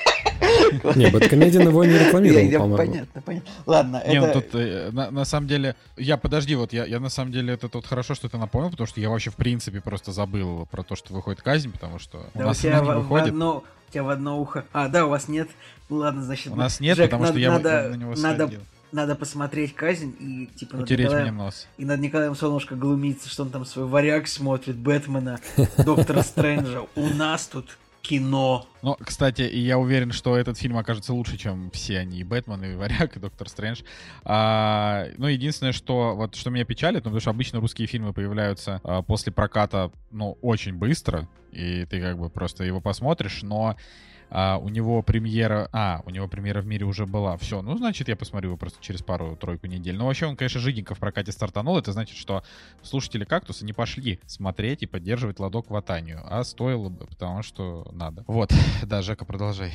[0.95, 2.77] Не, Бэткомедиан его не рекламировал, по-моему.
[2.77, 3.51] Понятно, понятно.
[3.65, 7.53] Ладно, Не, ну тут, э, на самом деле, я, подожди, вот я на самом деле,
[7.53, 10.83] это тут хорошо, что ты напомнил, потому что я вообще, в принципе, просто забыл про
[10.83, 13.33] то, что выходит казнь, потому что у нас она не выходит.
[13.33, 14.65] У тебя в одно ухо.
[14.73, 15.49] А, да, у вас нет.
[15.89, 16.51] Ладно, значит.
[16.51, 18.51] У нас нет, потому что я на него надо,
[18.91, 21.67] надо посмотреть казнь и типа над Николаем, мне нос.
[21.77, 25.39] и над Николаем Солнышко глумится, что он там свой варяг смотрит, Бэтмена,
[25.83, 26.81] Доктора Стрэнджа.
[26.95, 28.67] У нас тут кино.
[28.81, 32.75] Ну, кстати, я уверен, что этот фильм окажется лучше, чем все они, и Бэтмен, и
[32.75, 33.81] Варяг, и Доктор Стрэндж.
[34.25, 38.81] А, ну, единственное, что вот что меня печалит, ну, потому что обычно русские фильмы появляются
[38.83, 43.77] а, после проката, ну, очень быстро, и ты как бы просто его посмотришь, но
[44.35, 45.69] А, у него премьера...
[45.71, 47.37] А, у него премьера в мире уже была.
[47.37, 49.95] Все, ну, значит, я посмотрю его просто через пару-тройку недель.
[49.95, 51.77] Но вообще он, конечно, жиденько в прокате стартанул.
[51.77, 52.43] Это значит, что
[52.81, 56.21] слушатели «Кактуса» не пошли смотреть и поддерживать ладок в Атанию.
[56.23, 58.23] А стоило бы, потому что надо.
[58.27, 58.51] Вот.
[58.83, 59.73] Да, Жека, продолжай.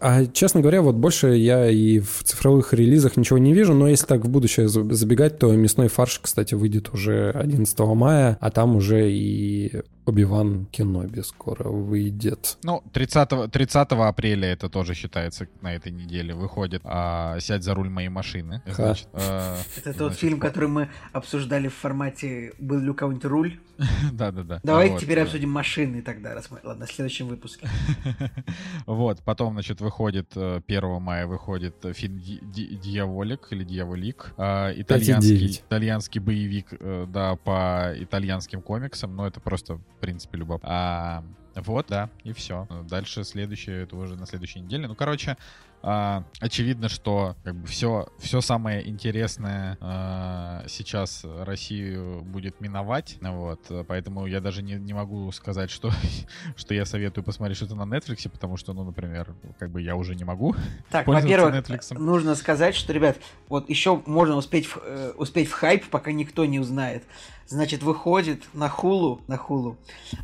[0.00, 4.06] А, честно говоря, вот больше я и в цифровых релизах ничего не вижу, но если
[4.06, 9.10] так в будущее забегать, то «Мясной фарш», кстати, выйдет уже 11 мая, а там уже
[9.10, 12.58] и Оби-Ван Кеноби скоро выйдет.
[12.62, 16.82] Ну, 30, 30 апреля это тоже считается на этой неделе выходит.
[16.84, 18.62] А, «Сядь за руль моей машины».
[18.66, 23.58] Значит, а, это тот фильм, который мы обсуждали в формате «Был ли у кого-нибудь руль?»
[24.12, 24.60] Да-да-да.
[24.62, 26.40] Давай теперь обсудим машины тогда.
[26.62, 27.68] Ладно, в следующем выпуске.
[28.86, 34.34] Вот, потом, значит, выходит 1 э, мая выходит фильм «Дьяволик» или «Дьяволик».
[34.36, 40.68] А, итальянский, итальянский боевик, э, да, по итальянским комиксам, но это просто, в принципе, любопытно.
[40.72, 42.66] А, вот, да, и все.
[42.90, 44.88] Дальше следующее, это уже на следующей неделе.
[44.88, 45.36] Ну, короче,
[45.82, 53.18] а, очевидно, что как бы все, все самое интересное а, сейчас Россию будет миновать.
[53.20, 55.90] Вот, поэтому я даже не, не могу сказать, что,
[56.56, 60.14] что я советую посмотреть что-то на Netflix, потому что, ну, например, как бы я уже
[60.14, 60.54] не могу.
[60.90, 63.16] Так, во-первых, нужно сказать, что, ребят,
[63.48, 67.04] вот еще можно успеть в, э, успеть в хайп, пока никто не узнает.
[67.48, 69.76] Значит, выходит на Хулу, на Хулу,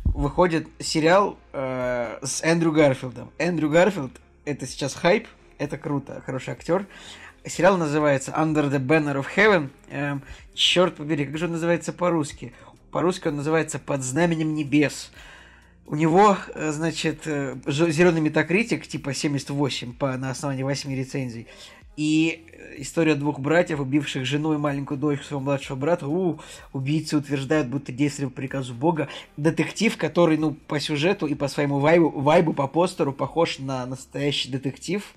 [0.05, 3.31] выходит сериал э, с Эндрю Гарфилдом.
[3.37, 4.11] Эндрю Гарфилд
[4.45, 5.27] это сейчас хайп,
[5.63, 6.85] это круто, хороший актер.
[7.45, 9.69] Сериал называется Under the Banner of Heaven.
[9.89, 10.21] Эм,
[10.53, 12.53] черт побери, как же он называется по-русски?
[12.91, 15.11] По-русски он называется Под знаменем небес.
[15.85, 21.47] У него, э, значит, э, зеленый метакритик, типа 78 по, на основании 8 рецензий.
[21.97, 22.45] И
[22.77, 26.07] история двух братьев, убивших жену и маленькую дочь своего младшего брата.
[26.07, 26.39] У,
[26.71, 29.09] убийцы утверждают, будто действовали по приказу Бога.
[29.37, 34.49] Детектив, который, ну, по сюжету и по своему вайбу, вайбу по постеру похож на настоящий
[34.49, 35.13] детектив.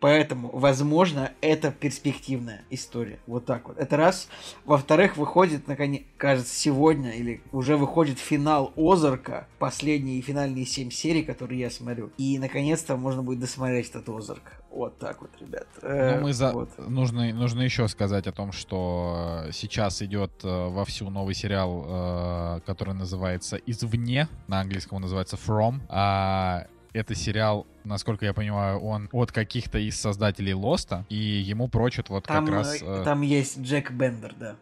[0.00, 3.18] Поэтому, возможно, это перспективная история.
[3.26, 3.78] Вот так вот.
[3.78, 4.28] Это раз.
[4.64, 11.60] Во-вторых, выходит, наконец, кажется, сегодня или уже выходит финал Озарка, последние финальные семь серий, которые
[11.60, 12.10] я смотрю.
[12.18, 14.62] И, наконец-то, можно будет досмотреть этот Озарк.
[14.70, 15.66] Вот так вот, ребят.
[15.80, 16.52] Ну, э, мы за...
[16.52, 16.68] вот.
[16.78, 22.92] нужно, нужно еще сказать о том, что сейчас идет э, вовсю новый сериал, э, который
[22.92, 25.80] называется «Извне», на английском он называется «From».
[26.96, 32.24] Это сериал, насколько я понимаю, он от каких-то из создателей Лоста, и ему прочат вот
[32.24, 32.78] там, как раз...
[32.80, 34.56] Э, там есть Джек Бендер, да.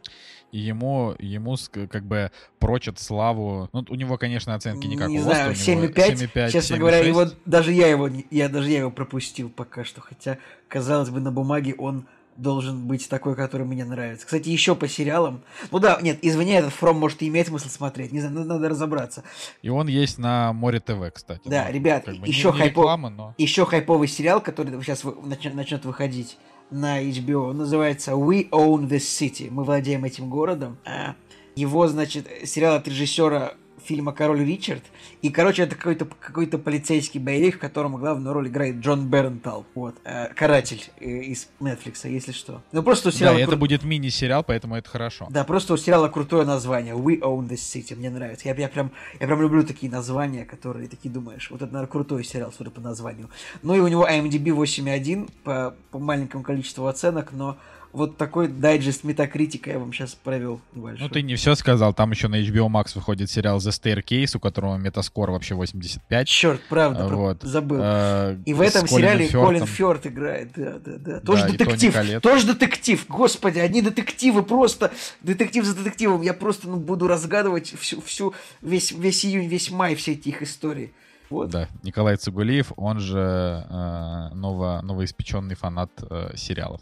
[0.51, 3.69] И ему, ему как бы прочат славу.
[3.73, 6.51] Ну, у него, конечно, оценки не как не у знаю, 7,5.
[6.51, 7.09] Честно 7, говоря, 6.
[7.09, 10.01] его, даже я его, я даже я его пропустил пока что.
[10.01, 14.27] Хотя, казалось бы, на бумаге он должен быть такой, который мне нравится.
[14.27, 15.43] Кстати, еще по сериалам.
[15.71, 18.13] Ну да, нет, извини, этот Фром может и имеет смысл смотреть.
[18.13, 19.25] Не знаю, надо разобраться.
[19.63, 21.43] И он есть на Море ТВ, кстати.
[21.45, 22.85] Да, ну, ребят, как бы еще, не, не хайпов...
[22.85, 23.35] реклама, но...
[23.39, 26.39] еще хайповый сериал, который сейчас начнет, выходить
[26.71, 29.49] на HBO, называется We Own This City.
[29.51, 30.79] Мы владеем этим городом.
[30.85, 31.15] А
[31.57, 34.83] его, значит, сериал от режиссера фильма «Король Ричард».
[35.23, 39.67] И, короче, это какой-то какой полицейский боевик, в котором главную роль играет Джон Бернтал.
[39.75, 39.97] Вот.
[40.05, 42.63] Э, каратель э, из Netflix, если что.
[42.73, 43.37] Ну, просто у сериала...
[43.37, 45.27] Да, это будет мини-сериал, поэтому это хорошо.
[45.31, 46.95] Да, просто у сериала крутое название.
[46.95, 47.97] We Own This City.
[47.97, 48.49] Мне нравится.
[48.49, 51.51] Я, я, прям, я прям люблю такие названия, которые такие думаешь.
[51.51, 53.29] Вот это, наверное, крутой сериал, судя по названию.
[53.63, 57.57] Ну и у него IMDb 8.1 по, по маленькому количеству оценок, но
[57.95, 61.07] вот такой дайджест метакритика я вам сейчас провел небольшой.
[61.07, 61.95] Ну, ты не все сказал.
[61.95, 66.27] Там еще на HBO Max выходит сериал The Staircase, у которого метаскор вообще 85.
[66.27, 67.43] Черт, правда, вот.
[67.43, 67.79] забыл.
[67.81, 69.47] А, и в этом сериале Фёртом.
[69.47, 70.51] Колин Фёрд играет.
[70.57, 71.21] Да, да, да.
[71.21, 72.21] Тоже да, детектив.
[72.21, 73.07] Тоже детектив.
[73.09, 74.93] Господи, одни детективы просто.
[75.23, 76.23] Детектив за детективом.
[76.23, 80.43] Я просто ну, буду разгадывать всю, всю, весь, весь июнь, весь май все эти их
[80.43, 80.93] истории.
[81.31, 81.51] Вот.
[81.51, 86.81] Да, Николай Цугулиев, он же э, ново, новоиспеченный фанат э, сериалов.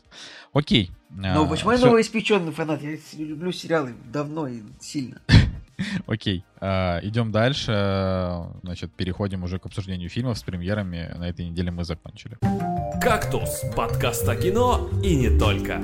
[0.52, 0.90] Окей.
[1.16, 2.82] Ну, почему я новоиспеченный фанат?
[2.82, 5.20] Я люблю сериалы давно и сильно.
[6.06, 8.46] Окей, э, идем дальше.
[8.62, 11.12] Значит, переходим уже к обсуждению фильмов с премьерами.
[11.16, 12.38] На этой неделе мы закончили.
[13.00, 15.80] «Кактус»— подкаст о кино и не только.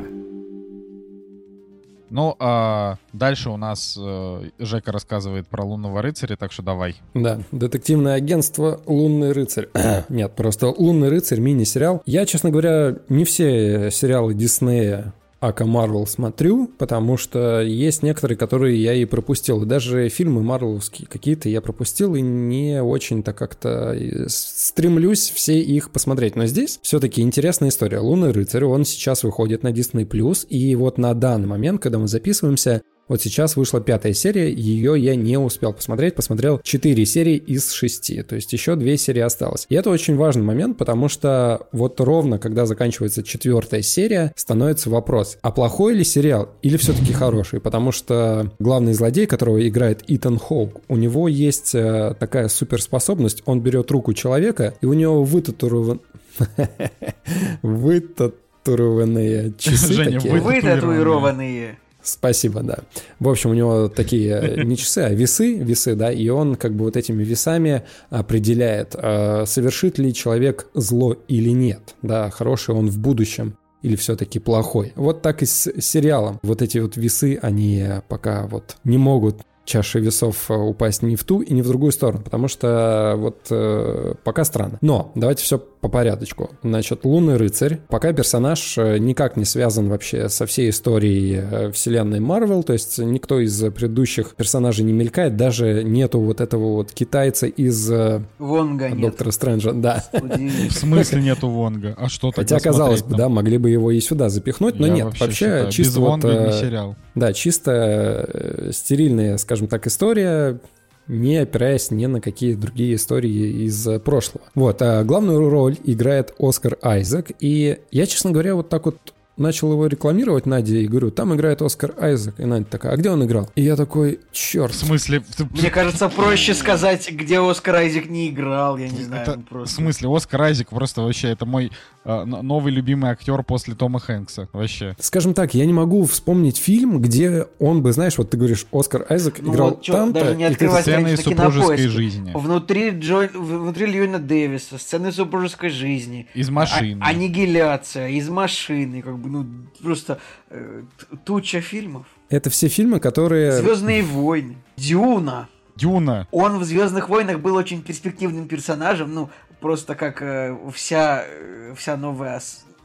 [2.11, 6.97] Ну, а дальше у нас э, Жека рассказывает про лунного рыцаря, так что давай.
[7.12, 9.69] Да, детективное агентство «Лунный рыцарь».
[10.09, 12.03] Нет, просто «Лунный рыцарь» мини-сериал.
[12.07, 18.83] Я, честно говоря, не все сериалы Диснея Ака Марвел смотрю, потому что есть некоторые, которые
[18.83, 19.64] я и пропустил.
[19.64, 23.96] Даже фильмы марвеловские какие-то я пропустил и не очень-то как-то
[24.27, 26.35] стремлюсь все их посмотреть.
[26.35, 28.01] Но здесь все-таки интересная история.
[28.01, 32.83] «Лунный рыцарь», он сейчас выходит на Disney+, и вот на данный момент, когда мы записываемся,
[33.09, 38.23] Вот сейчас вышла пятая серия, ее я не успел посмотреть, посмотрел четыре серии из шести,
[38.23, 39.66] то есть еще две серии осталось.
[39.68, 45.38] И это очень важный момент, потому что вот ровно когда заканчивается четвертая серия, становится вопрос,
[45.42, 47.61] а плохой ли сериал или все-таки хороший?
[47.61, 53.61] Потому что главный злодей, которого играет Итан Хоук, у него есть э, такая суперспособность, он
[53.61, 56.01] берет руку человека, и у него вытатурован...
[57.62, 60.33] Вытатурованные часы Женя, такие.
[60.35, 61.79] вы- Вы татуированные.
[62.09, 62.79] Спасибо, да.
[63.21, 66.75] В общем, у него такие э, не часы, а весы, весы, да, и он как
[66.75, 72.88] бы вот этими весами определяет, э, совершит ли человек зло или нет, да, хороший он
[72.88, 74.92] в будущем или все-таки плохой.
[74.97, 76.40] Вот так и с сериалом.
[76.42, 81.22] Вот эти вот весы, они пока вот не могут чаши весов э, упасть ни в
[81.24, 84.78] ту и ни в другую сторону, потому что вот э, пока странно.
[84.81, 86.50] Но давайте все по порядочку.
[86.62, 92.18] Значит, Лунный рыцарь, пока персонаж э, никак не связан вообще со всей историей э, вселенной
[92.20, 97.46] Марвел, то есть никто из предыдущих персонажей не мелькает, даже нету вот этого вот китайца
[97.46, 99.00] из э, Вонга нет.
[99.00, 100.04] Доктора Стрэнджа, да.
[100.12, 101.94] В смысле нету Вонга?
[101.96, 104.92] А что тогда Хотя, казалось бы, да, могли бы его и сюда запихнуть, но Я
[104.94, 106.09] нет, вообще, считаю, без чисто вот...
[106.09, 106.96] Вонга не э, сериал.
[107.14, 110.61] Да, чисто э, стерильная, скажем так, история,
[111.09, 114.44] не опираясь ни на какие другие истории из э, прошлого.
[114.55, 119.72] Вот, а главную роль играет Оскар Айзек, и я, честно говоря, вот так вот начал
[119.72, 122.38] его рекламировать Наде и говорю, там играет Оскар Айзек.
[122.38, 123.48] И Надя такая, а где он играл?
[123.55, 124.72] И я такой, черт.
[124.72, 125.22] В смысле?
[125.51, 129.46] Мне кажется, проще сказать, где Оскар Айзек не играл, я не знаю, это- ну В
[129.46, 129.74] просто.
[129.77, 131.70] смысле, Оскар Айзек просто вообще, это мой
[132.05, 134.48] э, новый любимый актер после Тома Хэнкса.
[134.53, 134.96] Вообще.
[134.98, 139.05] Скажем так, я не могу вспомнить фильм, где он бы, знаешь, вот ты говоришь, Оскар
[139.09, 142.33] Айзек Ну играл вот там-то, даже не открывать Сцены из супружеской жизни.
[142.35, 143.29] Внутри, Джо...
[143.35, 146.27] внутри Льюина Дэвиса, сцены супружеской жизни.
[146.35, 147.01] Из машины.
[147.03, 149.47] А- аннигиляция, из машины, как бы, ну,
[149.83, 150.19] просто
[150.51, 150.83] э,
[151.25, 152.07] туча фильмов.
[152.29, 153.53] Это все фильмы, которые...
[153.53, 155.49] Звездные войны, Дюна.
[155.77, 156.27] Дюна.
[156.33, 161.97] Он в Звездных войнах был очень перспективным персонажем, ну, просто как э, вся, э, вся
[161.97, 162.41] новая,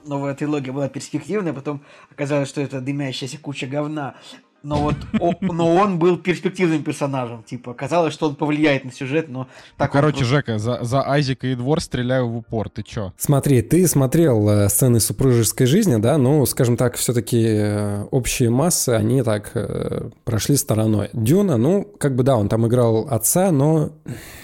[0.06, 4.16] новая трилогия была перспективная, потом оказалось, что это дымящаяся куча говна.
[4.64, 7.44] Но вот о- но он был перспективным персонажем.
[7.44, 9.48] Типа, казалось, что он повлияет на сюжет, но
[9.78, 12.70] так он Короче, просто- Жека, за, за Айзека и двор стреляю в упор.
[12.70, 13.12] Ты чё?
[13.18, 16.18] Смотри, ты смотрел э, сцены супружеской жизни, да?
[16.18, 21.10] Ну, скажем так, все-таки общие массы, они так э, прошли стороной.
[21.12, 23.92] Дюна, ну, как бы да, он там играл отца, но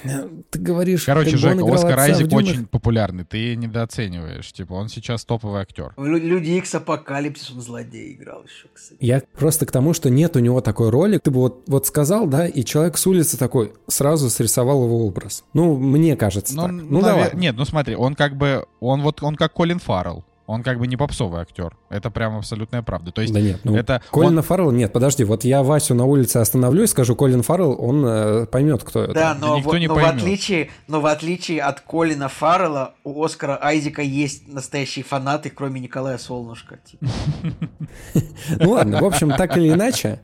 [0.04, 0.10] э,
[0.50, 1.06] ты говоришь...
[1.06, 3.24] Короче, как бы он Жека, Оскар очень популярный.
[3.24, 4.52] Ты недооцениваешь.
[4.52, 5.94] Типа, он сейчас топовый актер.
[5.98, 8.98] Люди Икс Апокалипсис он злодей играл еще, кстати.
[9.00, 11.18] Я просто к тому, что нет у него такой роли.
[11.18, 15.44] Ты бы вот, вот сказал, да, и человек с улицы такой сразу срисовал его образ.
[15.54, 16.72] Ну, мне кажется Ну, так.
[16.72, 17.32] Ну, навер- давай.
[17.36, 20.24] Нет, ну смотри, он как бы, он вот, он как Колин Фаррелл.
[20.50, 21.78] Он как бы не попсовый актер.
[21.90, 23.12] Это прям абсолютная правда.
[23.12, 26.38] То есть Да нет, ну, это Колина Фаррелла, нет, подожди, вот я Васю на улице
[26.38, 29.14] остановлю и скажу, Колин Фаррелл, он э, поймет, кто это.
[29.14, 30.16] Да, но, никто во- не но в поймет.
[30.16, 36.18] отличие, но в отличие от Колина Фаррелла, у Оскара Айзека есть настоящие фанаты, кроме Николая
[36.18, 36.78] Солнышка.
[36.78, 37.06] типа.
[38.60, 40.20] Ну ладно, в общем, так или иначе,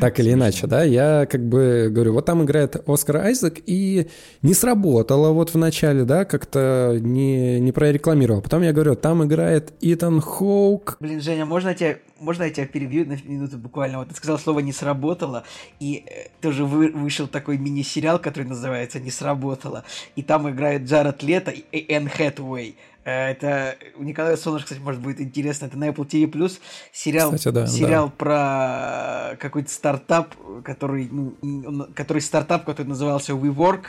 [0.00, 4.08] так или иначе, да, я как бы говорю, вот там играет Оскар Айзек, и
[4.42, 8.42] не сработало вот в начале, да, как-то не, не прорекламировал.
[8.42, 10.96] Потом я говорю, там играет Итан Хоук.
[11.00, 13.98] Блин, Женя, можно я тебя, можно я тебя перебью на минуту буквально?
[13.98, 15.44] Вот ты сказал слово «не сработало»,
[15.78, 19.84] и э, тоже вы- вышел такой мини-сериал, который называется «Не сработало»,
[20.16, 22.76] и там играет Джаред Лето и и Энн Хэтуэй.
[23.06, 25.66] Э, Это у Николая Солнышко, кстати, может будет интересно.
[25.66, 26.58] Это на Apple TV+.
[26.92, 33.84] Сериал, Кстати, да, сериал про какой-то стартап, который, ну, который стартап, который назывался WeWork,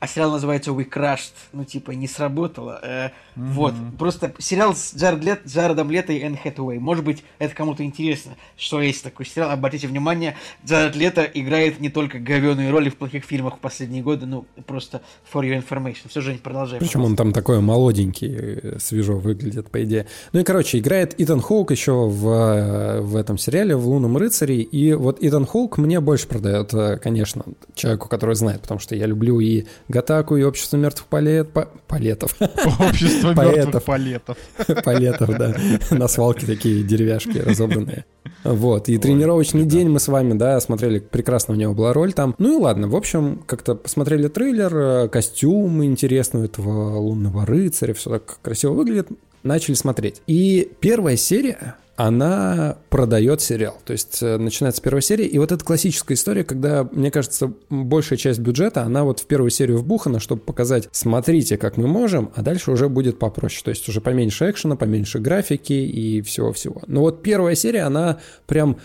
[0.00, 1.34] а сериал называется We Crashed.
[1.52, 3.12] Ну, типа, не сработало.
[3.36, 3.74] Э, Вот.
[3.98, 6.78] Просто сериал с Джаред Лет, Джаредом Лето и Энн Хэтэуэй.
[6.78, 9.50] Может быть, это кому-то интересно, что есть такой сериал.
[9.50, 14.26] Обратите внимание, Джаред Лето играет не только говеные роли в плохих фильмах в последние годы,
[14.26, 16.08] ну, просто for your information.
[16.08, 16.78] Все, Жень, продолжай.
[16.80, 20.06] Причем он там такой молоденький, э, свежо выглядит, по идее.
[20.32, 24.60] Ну и, короче, играет Итан Хоук еще в, э, в этом сериале, в «Лунном рыцаре».
[24.62, 29.06] И вот Итан Хоук мне больше продает, э, конечно, человеку, который знает, потому что я
[29.06, 32.34] люблю и Гатаку, и Общество мертвых палет, па- палетов.
[32.80, 33.56] Общество Поэтов.
[33.56, 34.36] мертвых палетов.
[34.84, 35.54] Палетов, да.
[35.90, 38.04] На свалке такие деревяшки разобранные.
[38.44, 42.34] Вот, и тренировочный день мы с вами, да, смотрели, прекрасно у него была роль там.
[42.38, 48.10] Ну и ладно, в общем, как-то посмотрели трейлер, э, костюмы интересные этого лунного рыцаря, все
[48.10, 49.08] так красиво выглядит,
[49.44, 50.22] начали смотреть.
[50.26, 53.78] И первая серия, она продает сериал.
[53.84, 58.18] То есть э, начинается первая серия, и вот эта классическая история, когда, мне кажется, большая
[58.18, 62.42] часть бюджета, она вот в первую серию вбухана, чтобы показать, смотрите, как мы можем, а
[62.42, 63.62] дальше уже будет попроще.
[63.64, 66.82] То есть уже поменьше экшена, поменьше графики и всего-всего.
[66.86, 68.78] Но вот первая серия, она прям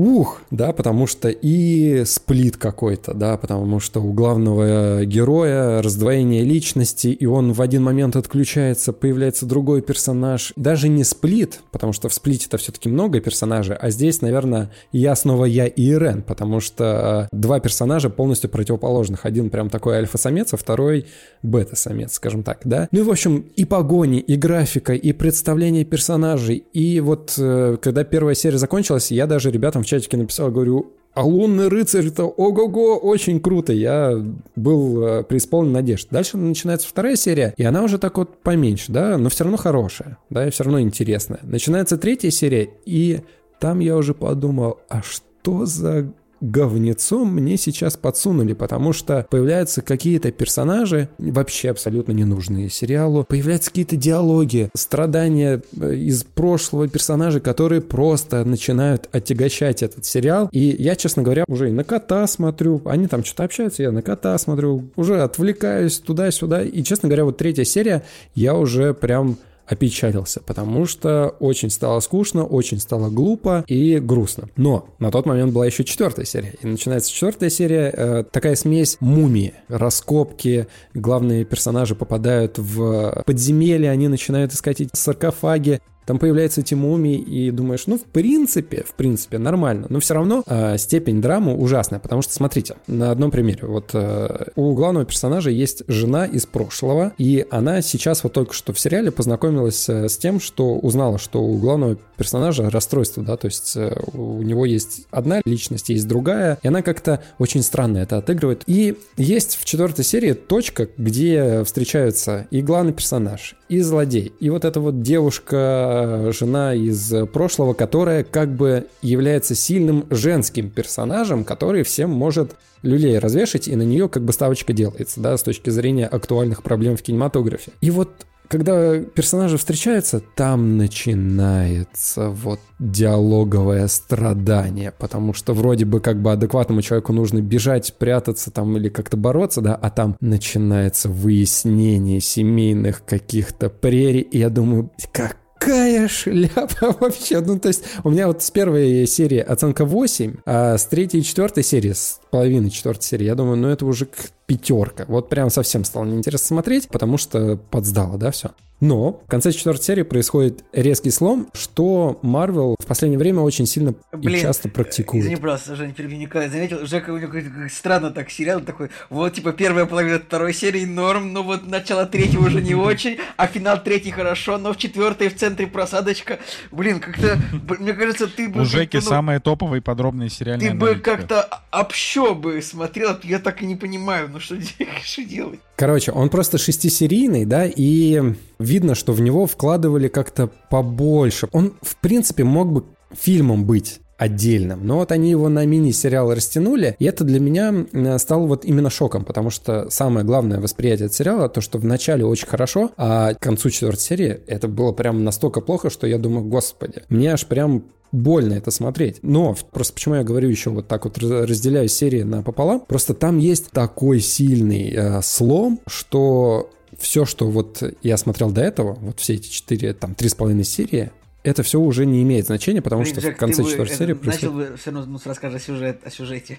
[0.00, 7.08] ух, да, потому что и сплит какой-то, да, потому что у главного героя раздвоение личности,
[7.08, 10.54] и он в один момент отключается, появляется другой персонаж.
[10.56, 15.14] Даже не сплит, потому что в сплите это все-таки много персонажей, а здесь, наверное, я
[15.14, 19.26] снова я и Ирен, потому что э, два персонажа полностью противоположных.
[19.26, 21.06] Один прям такой альфа-самец, а второй
[21.42, 22.88] бета-самец, скажем так, да.
[22.90, 28.02] Ну и, в общем, и погони, и графика, и представление персонажей, и вот э, когда
[28.04, 32.96] первая серия закончилась, я даже ребятам в чатике написал, говорю, а лунный рыцарь это ого-го,
[32.96, 33.72] очень круто.
[33.72, 34.14] Я
[34.54, 36.08] был э, преисполнен надежд.
[36.10, 40.18] Дальше начинается вторая серия, и она уже так вот поменьше, да, но все равно хорошая,
[40.30, 41.40] да, и все равно интересная.
[41.42, 43.20] Начинается третья серия, и
[43.58, 50.32] там я уже подумал, а что за говнецом мне сейчас подсунули, потому что появляются какие-то
[50.32, 58.44] персонажи, вообще абсолютно ненужные сериалу, появляются какие-то диалоги, страдания э, из прошлого персонажей, которые просто
[58.44, 60.48] начинают отягощать этот сериал.
[60.52, 64.02] И я, честно говоря, уже и на кота смотрю, они там что-то общаются, я на
[64.02, 66.62] кота смотрю, уже отвлекаюсь туда-сюда.
[66.62, 68.02] И, честно говоря, вот третья серия,
[68.34, 69.38] я уже прям
[69.70, 74.48] опечалился, потому что очень стало скучно, очень стало глупо и грустно.
[74.56, 76.54] Но на тот момент была еще четвертая серия.
[76.60, 84.08] И начинается четвертая серия, э, такая смесь мумии, раскопки, главные персонажи попадают в подземелье, они
[84.08, 89.38] начинают искать эти саркофаги, там появляются эти мумии, и думаешь, ну, в принципе, в принципе,
[89.38, 89.86] нормально.
[89.90, 93.60] Но все равно э, степень драмы ужасная, потому что, смотрите, на одном примере.
[93.62, 98.72] Вот э, у главного персонажа есть жена из прошлого, и она сейчас вот только что
[98.72, 103.46] в сериале познакомилась э, с тем, что узнала, что у главного персонажа расстройство, да, то
[103.46, 108.16] есть э, у него есть одна личность, есть другая, и она как-то очень странно это
[108.16, 108.64] отыгрывает.
[108.66, 114.64] И есть в четвертой серии точка, где встречаются и главный персонаж, и злодей, и вот
[114.64, 122.10] эта вот девушка жена из прошлого, которая как бы является сильным женским персонажем, который всем
[122.10, 126.64] может люлей развешать, и на нее как бы ставочка делается, да, с точки зрения актуальных
[126.64, 127.70] проблем в кинематографе.
[127.80, 128.10] И вот
[128.50, 136.82] когда персонажи встречаются, там начинается вот диалоговое страдание, потому что вроде бы как бы адекватному
[136.82, 143.70] человеку нужно бежать, прятаться там или как-то бороться, да, а там начинается выяснение семейных каких-то
[143.70, 147.40] прерий, и я думаю, как какая шляпа вообще.
[147.40, 151.22] Ну, то есть у меня вот с первой серии оценка 8, а с третьей и
[151.22, 154.08] четвертой серии, с половины четвертой серии, я думаю, ну это уже
[154.50, 155.04] пятерка.
[155.06, 158.50] Вот прям совсем стало неинтересно смотреть, потому что подсдало, да, все.
[158.80, 163.94] Но в конце четвертой серии происходит резкий слом, что Марвел в последнее время очень сильно
[164.12, 165.24] Блин, и часто практикует.
[165.24, 166.28] Извини, просто, Жень, перебью.
[166.32, 167.32] Заметил, Жека у него
[167.68, 172.46] странно так сериал такой, вот, типа, первая половина второй серии норм, но вот начало третьего
[172.46, 176.38] уже не очень, а финал третий хорошо, но в четвертой в центре просадочка.
[176.70, 177.38] Блин, как-то,
[177.78, 178.62] мне кажется, ты бы...
[178.62, 183.60] У Жеки ну, самые топовые подробные сериальные Ты бы как-то общо бы смотрел, я так
[183.62, 184.56] и не понимаю, ну что,
[185.04, 185.60] что делать?
[185.76, 188.20] Короче, он просто шестисерийный, да, и
[188.58, 191.48] видно, что в него вкладывали как-то побольше.
[191.52, 194.86] Он, в принципе, мог бы фильмом быть отдельным.
[194.86, 199.24] Но вот они его на мини-сериал растянули, и это для меня стало вот именно шоком,
[199.24, 203.38] потому что самое главное восприятие от сериала, то, что в начале очень хорошо, а к
[203.38, 207.84] концу четвертой серии это было прям настолько плохо, что я думаю, господи, мне аж прям
[208.12, 209.20] больно это смотреть.
[209.22, 213.38] Но просто почему я говорю еще вот так вот разделяю серии на пополам, просто там
[213.38, 216.68] есть такой сильный э, слом, что
[216.98, 220.64] все, что вот я смотрел до этого, вот все эти четыре, там, три с половиной
[220.64, 221.10] серии,
[221.42, 224.54] это все уже не имеет значения, потому Блин, что Джек, в конце четвертой серии происходит...
[224.54, 226.58] Начал бы все равно ну, расскажешь сюжет, о сюжете.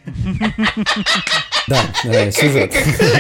[1.68, 2.74] Да, сюжет.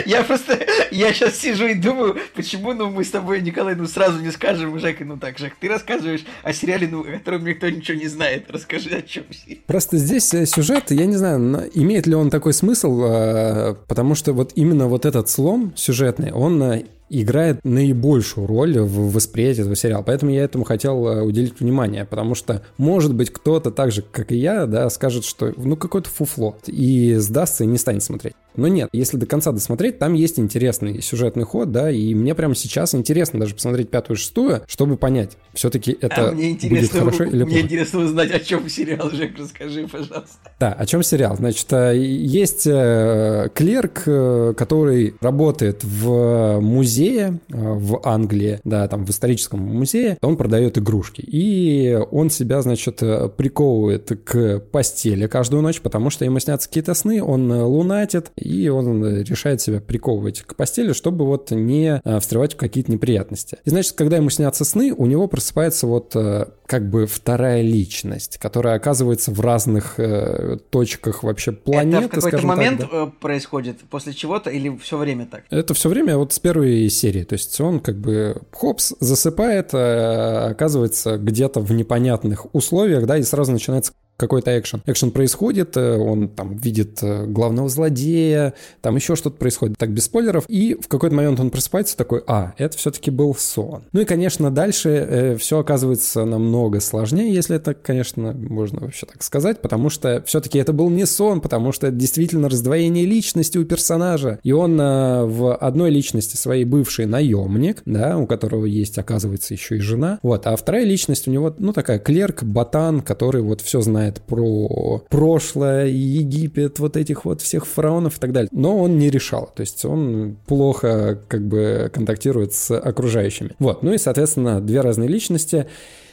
[0.07, 0.59] Я просто,
[0.89, 4.78] я сейчас сижу и думаю, почему, ну, мы с тобой, Николай, ну, сразу не скажем,
[4.80, 8.49] Жек, ну, так, Жек, ты рассказываешь о сериале, ну, о котором никто ничего не знает.
[8.49, 9.26] Расскажи, о чем
[9.68, 14.34] Просто здесь э, сюжет, я не знаю, имеет ли он такой смысл, э, потому что
[14.34, 20.01] вот именно вот этот слом сюжетный, он э, играет наибольшую роль в восприятии этого сериала.
[20.01, 24.32] Поэтому я этому хотел э, уделить внимание, потому что, может быть, кто-то так же, как
[24.32, 28.34] и я, да, скажет, что ну какое-то фуфло, и сдастся и не станет смотреть.
[28.56, 32.56] Но нет, если до конца досмотреть, там есть интересный сюжетный ход, да, и мне прямо
[32.56, 37.24] сейчас интересно даже посмотреть пятую и шестую, чтобы понять, все-таки это а мне будет хорошо
[37.24, 37.52] или плохо.
[37.52, 40.38] Мне интересно узнать, о чем сериал, Жек, расскажи, пожалуйста.
[40.60, 41.36] Да, о чем сериал?
[41.36, 49.10] Значит, э, есть э, клерк, э, который работает в музее в Англии, да, там в
[49.10, 52.97] историческом музее, он продает игрушки, и он себя, значит,
[53.38, 59.22] приковывает к постели каждую ночь, потому что ему снятся какие-то сны, он лунатит, и он
[59.22, 63.58] решает себя приковывать к постели, чтобы вот не а, встревать в какие-то неприятности.
[63.64, 68.38] И значит, когда ему снятся сны, у него просыпается вот э, как бы вторая личность,
[68.38, 72.06] которая оказывается в разных э, точках вообще планеты.
[72.06, 73.04] Это в какой-то момент так, да?
[73.04, 75.44] Э, происходит после чего-то или все время так?
[75.50, 77.24] Это все время вот с первой серии.
[77.24, 83.24] То есть он как бы хопс засыпает, э, оказывается где-то в непонятных условиях, да, и
[83.24, 84.82] сразу начинается какой-то экшен.
[84.86, 90.05] Экшен происходит, э, он там видит э, главного злодея, там еще что-то происходит, так без
[90.05, 93.84] спойлеров, и в какой-то момент он просыпается такой, а, это все-таки был сон.
[93.91, 99.24] Ну и, конечно, дальше э, все оказывается намного сложнее, если это, конечно, можно вообще так
[99.24, 103.65] сказать, потому что все-таки это был не сон, потому что это действительно раздвоение личности у
[103.65, 109.55] персонажа, и он э, в одной личности своей бывший наемник, да, у которого есть, оказывается,
[109.55, 113.61] еще и жена, вот, а вторая личность у него, ну, такая клерк, ботан, который вот
[113.61, 118.49] все знает знает про прошлое, Египет, вот этих вот всех фараонов и так далее.
[118.51, 123.51] Но он не решал, то есть он плохо как бы контактирует с окружающими.
[123.59, 125.68] Вот, ну и, соответственно, две разные личности.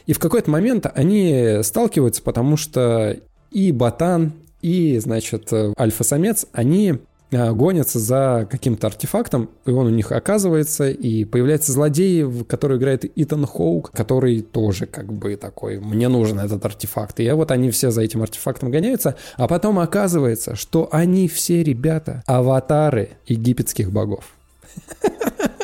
[0.05, 3.17] И в какой-то момент они сталкиваются, потому что
[3.51, 10.11] и Ботан, и, значит, альфа-самец, они Э, гонятся за каким-то артефактом, и он у них
[10.11, 16.39] оказывается, и появляется злодей, который играет Итан Хоук, который тоже как бы такой, мне нужен
[16.39, 17.19] этот артефакт.
[17.19, 22.23] И вот они все за этим артефактом гоняются, а потом оказывается, что они все ребята
[22.25, 24.25] аватары египетских богов.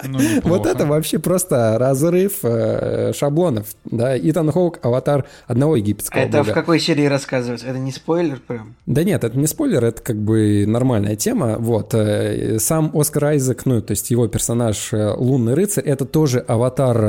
[0.15, 3.67] Ну, вот это вообще просто разрыв э, шаблонов.
[3.85, 6.51] Да, Итан Хоук, аватар одного египетского Это бога.
[6.51, 7.67] в какой серии рассказывается?
[7.67, 8.75] Это не спойлер прям?
[8.85, 11.57] Да нет, это не спойлер, это как бы нормальная тема.
[11.57, 11.93] Вот.
[11.93, 17.03] Э, сам Оскар Айзек, ну, то есть его персонаж э, Лунный рыцарь, это тоже аватар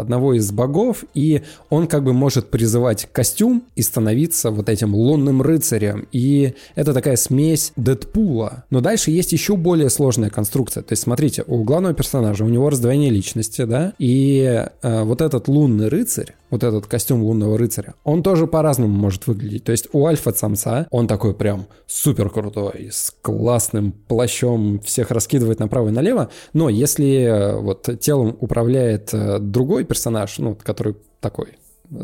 [0.00, 5.42] одного из богов, и он как бы может призывать костюм и становиться вот этим лунным
[5.42, 6.06] рыцарем.
[6.12, 8.64] И это такая смесь Дэдпула.
[8.70, 10.82] Но дальше есть еще более сложная конструкция.
[10.82, 15.48] То есть, смотрите, у главного персонажа, у него раздвоение личности, да, и э, вот этот
[15.48, 19.64] лунный рыцарь, вот этот костюм лунного рыцаря, он тоже по-разному может выглядеть.
[19.64, 25.88] То есть у альфа-самца он такой прям супер крутой, с классным плащом, всех раскидывает направо
[25.88, 31.58] и налево, но если э, вот телом управляет э, другой персонаж, ну, который такой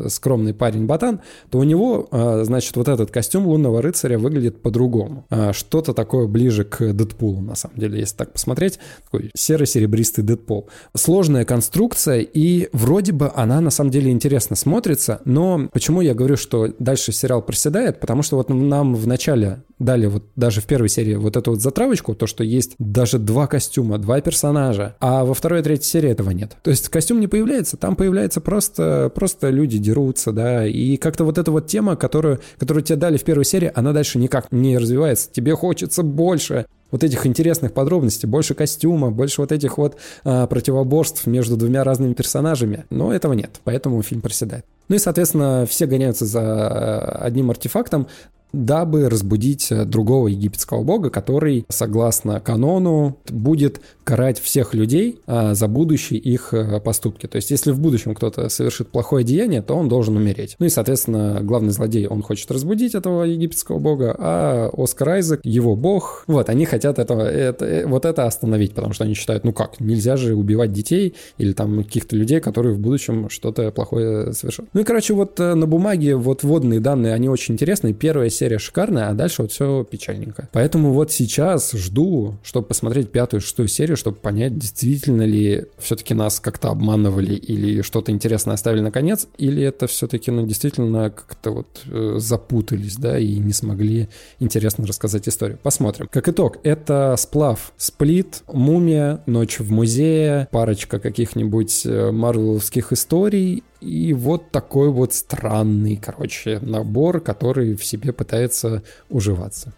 [0.07, 5.25] скромный парень-ботан, то у него, а, значит, вот этот костюм лунного рыцаря выглядит по-другому.
[5.29, 8.79] А, что-то такое ближе к Дэдпулу, на самом деле, если так посмотреть.
[9.05, 10.69] Такой серо-серебристый Дэдпул.
[10.95, 16.37] Сложная конструкция, и вроде бы она, на самом деле, интересно смотрится, но почему я говорю,
[16.37, 17.99] что дальше сериал проседает?
[17.99, 21.61] Потому что вот нам в начале дали вот даже в первой серии вот эту вот
[21.61, 26.09] затравочку, то, что есть даже два костюма, два персонажа, а во второй и третьей серии
[26.09, 26.55] этого нет.
[26.63, 31.37] То есть костюм не появляется, там появляется просто, просто люди дерутся, да, и как-то вот
[31.37, 35.29] эта вот тема, которую, которую тебе дали в первой серии, она дальше никак не развивается.
[35.31, 41.27] Тебе хочется больше вот этих интересных подробностей, больше костюма, больше вот этих вот а, противоборств
[41.27, 42.85] между двумя разными персонажами.
[42.89, 44.65] Но этого нет, поэтому фильм проседает.
[44.87, 48.07] Ну и, соответственно, все гоняются за а, одним артефактом,
[48.55, 55.67] дабы разбудить э, другого египетского бога, который, согласно канону, будет карать всех людей а, за
[55.67, 57.27] будущие их а, поступки.
[57.27, 60.55] То есть, если в будущем кто-то совершит плохое деяние, то он должен умереть.
[60.59, 65.75] Ну и, соответственно, главный злодей, он хочет разбудить этого египетского бога, а Оскар Айзек, его
[65.75, 69.53] бог, вот, они хотят этого, это, э, вот это остановить, потому что они считают, ну
[69.53, 74.67] как, нельзя же убивать детей или там каких-то людей, которые в будущем что-то плохое совершат.
[74.73, 77.93] Ну и, короче, вот на бумаге вот вводные данные, они очень интересные.
[77.93, 80.49] Первая серия серия шикарная, а дальше вот все печальненько.
[80.51, 86.39] Поэтому вот сейчас жду, чтобы посмотреть пятую, шестую серию, чтобы понять, действительно ли все-таки нас
[86.39, 91.81] как-то обманывали или что-то интересное оставили на конец, или это все-таки, ну, действительно как-то вот
[91.87, 95.57] э, запутались, да, и не смогли интересно рассказать историю.
[95.63, 96.07] Посмотрим.
[96.11, 104.13] Как итог, это сплав Сплит, Мумия, Ночь в музее, парочка каких-нибудь э, марвеловских историй и
[104.13, 109.73] вот такой вот странный, короче, набор, который в себе пытается уживаться.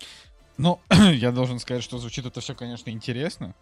[0.57, 0.79] Ну,
[1.13, 3.53] я должен сказать, что звучит это все, конечно, интересно.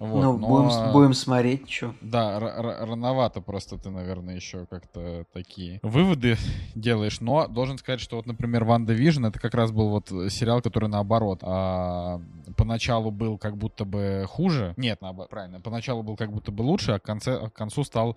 [0.00, 0.48] Вот, ну, но...
[0.48, 1.94] будем, будем смотреть, что.
[2.00, 6.36] Да, рановато просто ты, наверное, еще как-то такие выводы
[6.74, 7.20] делаешь.
[7.20, 11.38] Но должен сказать, что вот, например, WandaVision это как раз был вот сериал, который наоборот
[11.42, 12.20] а,
[12.56, 14.74] поначалу был как будто бы хуже.
[14.76, 15.60] Нет, наоборот, правильно.
[15.60, 18.16] Поначалу был как будто бы лучше, а к, конце, к концу стал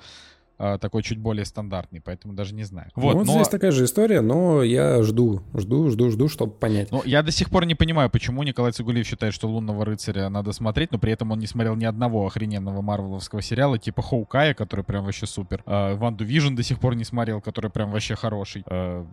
[0.57, 2.91] такой чуть более стандартный, поэтому даже не знаю.
[2.95, 3.33] Вот, вот но...
[3.33, 6.91] здесь такая же история, но я жду, жду, жду, жду, чтобы понять.
[6.91, 10.51] Ну, я до сих пор не понимаю, почему Николай Цигулиев считает, что «Лунного рыцаря» надо
[10.51, 14.53] смотреть, но при этом он не смотрел ни одного охрененного марвеловского сериала, типа Hawkeye я,
[14.53, 15.63] который прям вообще супер.
[15.65, 18.63] Э, Ванду Vision до сих пор не смотрел, который прям вообще хороший.
[18.65, 19.05] Э,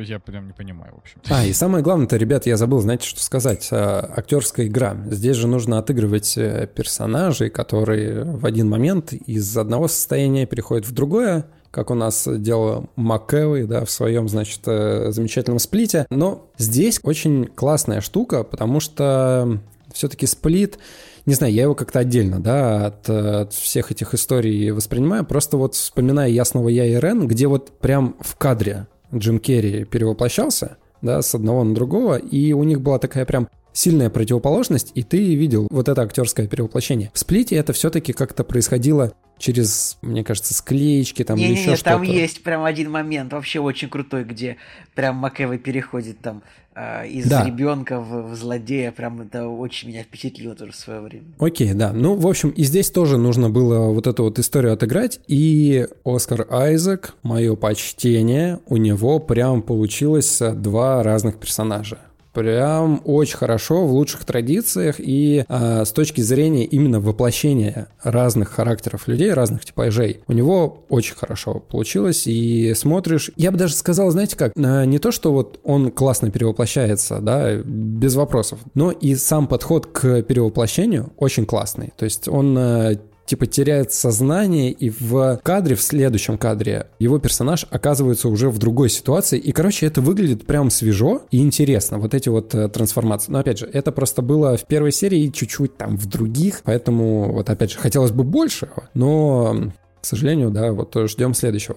[0.00, 1.20] я прям не понимаю, в общем.
[1.28, 3.68] А, и самое главное-то, ребят, я забыл, знаете, что сказать.
[3.70, 4.96] А, актерская игра.
[5.06, 10.92] Здесь же нужно отыгрывать э, персонажей, которые в один момент из одного состояния переходят в
[10.92, 16.06] другое, как у нас делал МакЭвой, да, в своем, значит, э, замечательном Сплите.
[16.10, 19.60] Но здесь очень классная штука, потому что
[19.92, 20.78] все-таки сплит,
[21.26, 25.74] не знаю, я его как-то отдельно, да, от, от всех этих историй воспринимаю, просто вот
[25.74, 31.34] вспоминая «Ясного я и Рен», где вот прям в кадре Джим Керри перевоплощался, да, с
[31.34, 35.88] одного на другого, и у них была такая прям сильная противоположность, и ты видел вот
[35.88, 37.10] это актерское перевоплощение.
[37.14, 41.70] В сплите это все-таки как-то происходило через, мне кажется, склеечки там не, или не, еще
[41.70, 41.90] не, что-то.
[41.92, 44.56] там есть прям один момент вообще очень крутой, где
[44.94, 46.42] прям Макэвой переходит там
[46.74, 47.46] э, из Да.
[47.46, 48.92] ребенка в, в злодея.
[48.92, 51.24] Прям это очень меня впечатлило тоже в свое время.
[51.38, 51.92] Окей, да.
[51.94, 55.20] Ну, в общем, и здесь тоже нужно было вот эту вот историю отыграть.
[55.26, 61.98] И Оскар Айзек, мое почтение, у него прям получилось э, два разных персонажа.
[62.32, 69.08] Прям очень хорошо, в лучших традициях и э, с точки зрения именно воплощения разных характеров
[69.08, 72.26] людей, разных типажей, у него очень хорошо получилось.
[72.26, 76.30] И смотришь, я бы даже сказал, знаете как, э, не то, что вот он классно
[76.30, 81.92] перевоплощается, да, без вопросов, но и сам подход к перевоплощению очень классный.
[81.96, 82.98] То есть он э,
[83.30, 88.90] типа теряет сознание, и в кадре, в следующем кадре, его персонаж оказывается уже в другой
[88.90, 89.38] ситуации.
[89.38, 93.30] И, короче, это выглядит прям свежо и интересно, вот эти вот э, трансформации.
[93.30, 97.32] Но, опять же, это просто было в первой серии и чуть-чуть там в других, поэтому,
[97.32, 99.70] вот, опять же, хотелось бы большего, но
[100.00, 101.76] к сожалению, да, вот ждем следующего.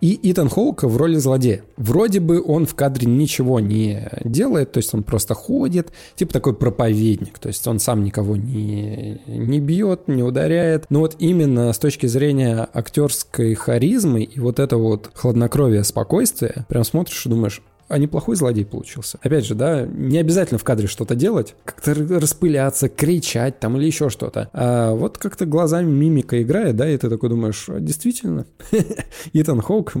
[0.00, 1.62] И Итан Хоук в роли злодея.
[1.76, 6.54] Вроде бы он в кадре ничего не делает, то есть он просто ходит, типа такой
[6.54, 10.86] проповедник, то есть он сам никого не, не бьет, не ударяет.
[10.90, 16.84] Но вот именно с точки зрения актерской харизмы и вот этого вот хладнокровия, спокойствия, прям
[16.84, 17.62] смотришь и думаешь,
[17.92, 19.18] а неплохой злодей получился.
[19.22, 24.08] Опять же, да, не обязательно в кадре что-то делать, как-то распыляться, кричать там или еще
[24.08, 24.48] что-то.
[24.54, 28.46] А вот как-то глазами мимика играет, да, и ты такой думаешь, «А, действительно,
[29.34, 29.92] Итан Хоук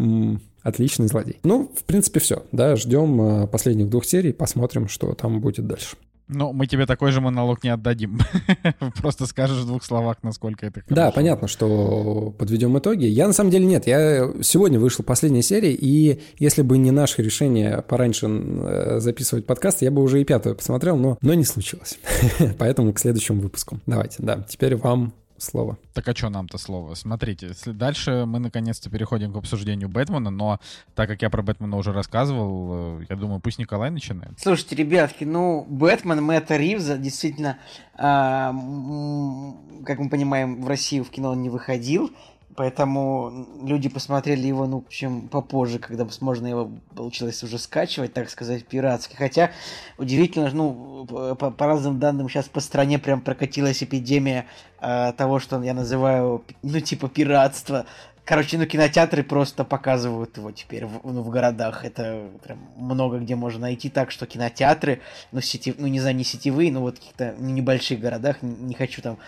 [0.62, 1.38] отличный злодей.
[1.42, 5.96] Ну, в принципе, все, да, ждем а, последних двух серий, посмотрим, что там будет дальше.
[6.32, 8.18] Ну, мы тебе такой же монолог не отдадим.
[9.00, 10.94] Просто скажешь в двух словах, насколько это хорошо.
[10.94, 13.04] Да, понятно, что подведем итоги.
[13.04, 13.86] Я на самом деле нет.
[13.86, 19.82] Я сегодня вышла последняя серия, и если бы не наше решение пораньше э, записывать подкаст,
[19.82, 21.98] я бы уже и пятую посмотрел, но, но не случилось.
[22.58, 23.80] Поэтому к следующему выпуску.
[23.86, 24.44] Давайте, да.
[24.48, 25.12] Теперь вам
[25.42, 25.78] слово.
[25.92, 26.94] Так а что нам-то слово?
[26.94, 30.60] Смотрите, если дальше мы наконец-то переходим к обсуждению Бэтмена, но
[30.94, 34.38] так как я про Бэтмена уже рассказывал, э, я думаю, пусть Николай начинает.
[34.38, 37.58] Слушайте, ребятки, ну, Бэтмен Мэтта Ривза действительно,
[37.98, 42.10] м, как мы понимаем, в Россию в кино он не выходил,
[42.56, 48.30] поэтому люди посмотрели его, ну, в общем, попозже, когда можно его получилось уже скачивать, так
[48.30, 49.16] сказать, пиратски.
[49.16, 49.50] Хотя,
[49.98, 54.46] удивительно, ну, по, по разным данным, сейчас по стране прям прокатилась эпидемия
[54.78, 57.86] а, того, что я называю, ну, типа, пиратство.
[58.24, 61.84] Короче, ну, кинотеатры просто показывают его теперь в, ну, в городах.
[61.84, 65.00] Это прям много где можно найти так, что кинотеатры,
[65.32, 68.74] ну, сети, ну, не знаю, не сетевые, но вот в каких-то небольших городах, не, не
[68.74, 69.18] хочу там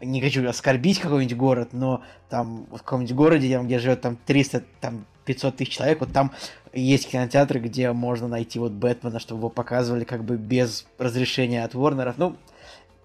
[0.00, 4.62] не хочу оскорбить какой-нибудь город, но там в каком-нибудь городе, там, где живет там 300,
[4.80, 6.32] там 500 тысяч человек, вот там
[6.72, 11.74] есть кинотеатры, где можно найти вот Бэтмена, чтобы его показывали как бы без разрешения от
[11.74, 12.16] Ворнеров.
[12.18, 12.36] Ну,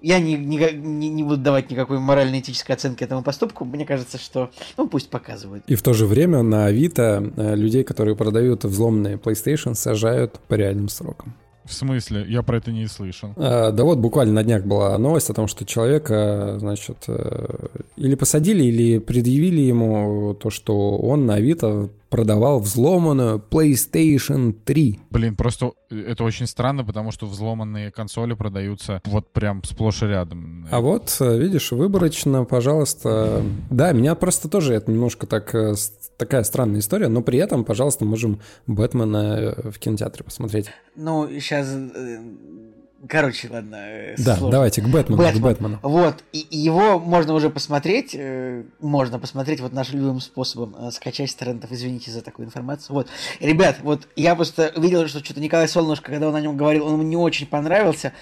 [0.02, 3.64] я не, не, не, не буду давать никакой морально-этической оценки этому поступку.
[3.64, 5.64] Мне кажется, что, ну, пусть показывают.
[5.68, 10.56] И в то же время на Авито э, людей, которые продают взломанные PlayStation, сажают по
[10.56, 11.36] реальным срокам.
[11.66, 12.26] В смысле?
[12.28, 13.34] Я про это не слышал.
[13.38, 18.16] А, да вот буквально на днях была новость о том, что человека, значит, э, или
[18.16, 25.00] посадили, или предъявили ему то, что он на Авито продавал взломанную PlayStation 3.
[25.10, 30.68] Блин, просто это очень странно, потому что взломанные консоли продаются вот прям сплошь и рядом.
[30.70, 33.42] А вот, э, видишь, выборочно, пожалуйста.
[33.72, 35.74] Да, меня просто тоже это немножко так э,
[36.16, 40.70] такая странная история, но при этом, пожалуйста, можем Бэтмена в кинотеатре посмотреть.
[40.96, 41.76] Ну, сейчас
[43.08, 43.86] Короче, ладно.
[44.18, 44.52] Да, сложно.
[44.52, 45.40] давайте к Бэтмену, Бэтмен.
[45.40, 45.80] к Бэтмену.
[45.82, 50.92] Вот, и, и его можно уже посмотреть, э, можно посмотреть вот нашим любым способом, э,
[50.92, 52.96] скачать с торрентов, извините за такую информацию.
[52.96, 53.08] Вот,
[53.42, 56.94] ребят, вот я просто видел, что что-то Николай Солнышко, когда он о нем говорил, он
[56.94, 58.14] ему не очень понравился.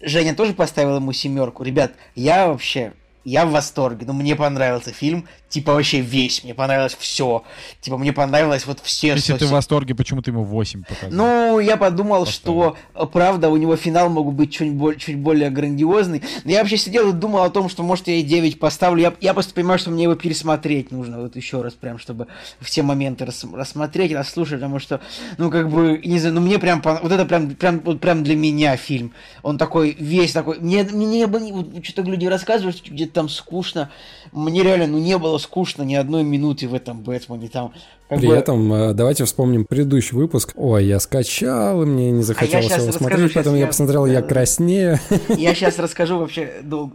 [0.00, 1.62] Женя тоже поставил ему семерку.
[1.62, 6.44] Ребят, я вообще, я в восторге, но мне понравился фильм, Типа вообще весь.
[6.44, 7.42] Мне понравилось все.
[7.80, 9.08] Типа мне понравилось вот все...
[9.08, 11.10] Если все, ты в восторге, почему ты ему 8 показал?
[11.10, 12.76] Ну, я подумал, Поставил.
[12.94, 16.22] что, э, правда, у него финал мог быть чуть, более, чуть более грандиозный.
[16.44, 19.02] Но я вообще сидел и думал о том, что, может, я и 9 поставлю.
[19.02, 22.28] Я, я просто понимаю, что мне его пересмотреть нужно вот еще раз, прям, чтобы
[22.60, 25.00] все моменты рас, рассмотреть, расслушать, потому что,
[25.36, 28.36] ну, как бы, не знаю, ну, мне прям, вот это прям, прям, вот прям для
[28.36, 29.12] меня фильм.
[29.42, 33.90] Он такой, весь такой, мне, мне бы, вот, что-то люди рассказывают, что где-то там скучно.
[34.30, 37.48] Мне реально, ну, не было скучно ни одной минуты в этом Бэтмене.
[37.48, 37.72] Там,
[38.08, 38.34] При бы...
[38.34, 40.52] этом э, давайте вспомним предыдольный выпуск.
[40.56, 44.22] Ой, я скачал, и мне не захотелось а его смотреть, поэтому я, я посмотрел, я
[44.22, 44.98] краснею.
[45.28, 46.92] Я сейчас расскажу вообще дол...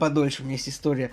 [0.00, 1.10] подольше, у меня есть история.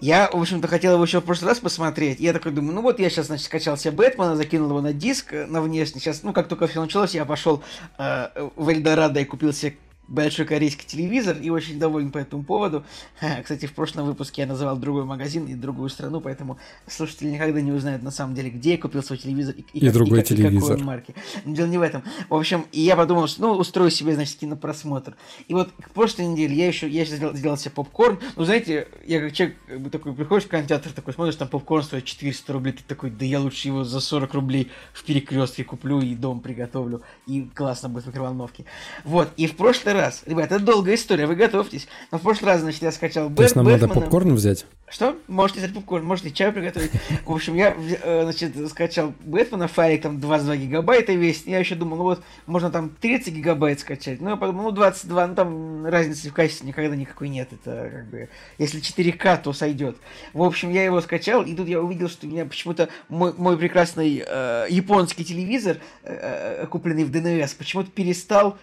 [0.00, 2.20] Я, в общем-то, хотел его еще в прошлый раз посмотреть.
[2.20, 5.34] Я такой думаю, ну вот я сейчас, значит, скачал себе Бэтмена, закинул его на диск,
[5.34, 6.00] э, на внешний.
[6.00, 7.62] Сейчас, ну, как только все началось, я пошел
[7.98, 9.76] э, в Эльдорадо и купил себе
[10.10, 12.84] большой корейский телевизор и очень доволен по этому поводу.
[13.42, 17.72] Кстати, в прошлом выпуске я называл другой магазин и другую страну, поэтому слушатели никогда не
[17.72, 20.76] узнают на самом деле, где я купил свой телевизор и, и, и другой и, телевизор.
[20.76, 21.14] И какой марки.
[21.44, 22.02] Дело не в этом.
[22.28, 25.16] В общем, и я подумал, что ну устрою себе, значит, кинопросмотр.
[25.48, 28.18] И вот к прошлой неделе я еще я сделал, сделал себе попкорн.
[28.36, 29.56] Ну, знаете, я как человек
[29.92, 33.40] такой, приходишь в кинотеатр, такой смотришь, там попкорн стоит 400 рублей, ты такой, да я
[33.40, 38.06] лучше его за 40 рублей в перекрестке куплю и дом приготовлю, и классно будет в
[38.08, 38.64] микроволновке.
[39.04, 41.88] Вот, и в прошлый раз, ребят, это долгая история, вы готовьтесь.
[42.10, 43.88] Но в прошлый раз, значит, я скачал Бэт, То есть нам Бэтмена.
[43.88, 44.66] надо попкорн взять?
[44.90, 45.16] Что?
[45.28, 46.90] Можете взять попкорн, можете чай приготовить.
[47.24, 51.44] В общем, я, э, значит, скачал Бэтмена, файлик там 22 гигабайта весь.
[51.46, 54.20] Я еще думал, ну вот, можно там 30 гигабайт скачать.
[54.20, 57.52] Ну, я подумал, ну, 22, ну, там разницы в качестве никогда никакой нет.
[57.52, 58.28] Это как бы,
[58.58, 59.96] если 4К, то сойдет.
[60.32, 63.56] В общем, я его скачал, и тут я увидел, что у меня почему-то мой, мой
[63.56, 68.58] прекрасный э, японский телевизор, э, э купленный в ДНС, почему-то перестал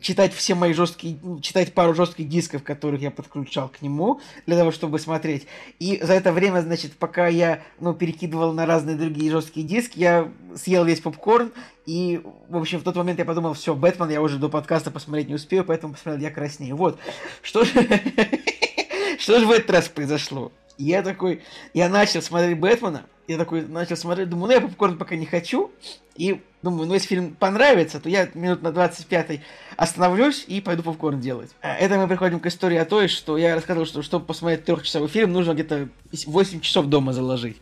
[0.00, 4.70] читать все мои жесткие, читать пару жестких дисков, которых я подключал к нему, для того,
[4.70, 5.46] чтобы смотреть.
[5.78, 10.30] И за это время, значит, пока я, ну, перекидывал на разные другие жесткие диски, я
[10.54, 11.52] съел весь попкорн,
[11.86, 15.28] и, в общем, в тот момент я подумал, все, Бэтмен я уже до подкаста посмотреть
[15.28, 16.74] не успею, поэтому посмотрел я краснее.
[16.74, 16.98] Вот.
[17.42, 17.72] Что же...
[19.18, 20.52] Что же в этот раз произошло?
[20.76, 21.42] Я такой,
[21.74, 25.70] я начал смотреть Бэтмена, я такой начал смотреть, думаю, ну я попкорн пока не хочу,
[26.16, 29.40] и думаю, ну если фильм понравится, то я минут на 25
[29.76, 31.50] остановлюсь и пойду попкорн делать.
[31.60, 35.08] А, это мы приходим к истории о той, что я рассказывал, что чтобы посмотреть трехчасовой
[35.08, 37.58] фильм, нужно где-то 8 часов дома заложить.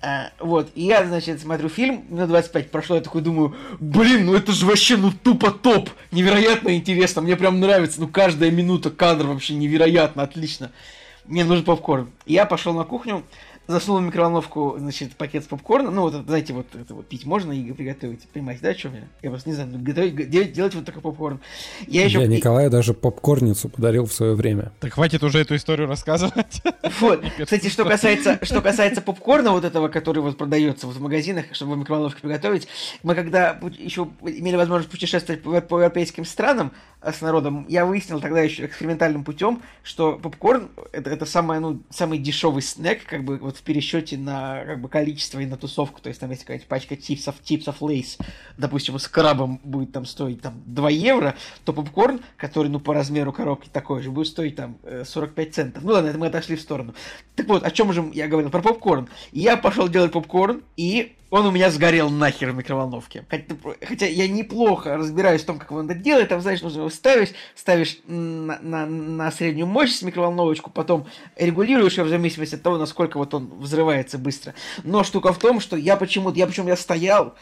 [0.00, 4.34] А, вот, и я, значит, смотрю фильм, на 25 прошло, я такой думаю, блин, ну
[4.34, 9.26] это же вообще, ну тупо топ, невероятно интересно, мне прям нравится, ну каждая минута кадр
[9.26, 10.70] вообще невероятно, отлично
[11.28, 12.10] мне нужен попкорн.
[12.26, 13.22] Я пошел на кухню,
[13.68, 15.94] засунул в микроволновку, значит, пакет с попкорном.
[15.94, 18.22] Ну, вот, знаете, вот это вот пить можно и приготовить.
[18.32, 19.02] Понимаете, да, о чем я?
[19.22, 21.38] Я просто не знаю, ну, готовить, делать, делать вот такой попкорн.
[21.86, 22.20] Я, еще...
[22.20, 24.72] я Николаю даже попкорницу подарил в свое время.
[24.80, 26.62] Так хватит уже эту историю рассказывать.
[27.00, 27.22] Вот.
[27.40, 31.74] Кстати, что касается, что касается попкорна вот этого, который вот продается вот в магазинах, чтобы
[31.74, 32.66] в микроволновке приготовить,
[33.02, 38.40] мы когда еще имели возможность путешествовать по, по европейским странам, с народом, я выяснил тогда
[38.40, 43.57] еще экспериментальным путем, что попкорн это, это самое, ну, самый дешевый снэк, как бы вот
[43.58, 46.00] в пересчете на как бы количество и на тусовку.
[46.00, 48.18] То есть там есть какая-то пачка чипсов, чипсов лейс,
[48.56, 51.34] допустим, с крабом будет там стоить там 2 евро,
[51.64, 55.82] то попкорн, который, ну, по размеру коробки такой же, будет стоить там 45 э, центов.
[55.82, 56.94] Ну ладно, это мы отошли в сторону.
[57.34, 58.50] Так вот, о чем же я говорил?
[58.50, 59.08] Про попкорн.
[59.32, 63.24] Я пошел делать попкорн, и он у меня сгорел нахер в микроволновке.
[63.82, 66.28] Хотя, я неплохо разбираюсь в том, как он это делает.
[66.30, 71.06] Там, знаешь, нужно его ставить, ставишь на, на, на среднюю мощность микроволновочку, потом
[71.36, 74.54] регулируешь ее в зависимости от того, насколько вот он взрывается быстро.
[74.84, 77.34] Но штука в том, что я почему-то, я причем я стоял,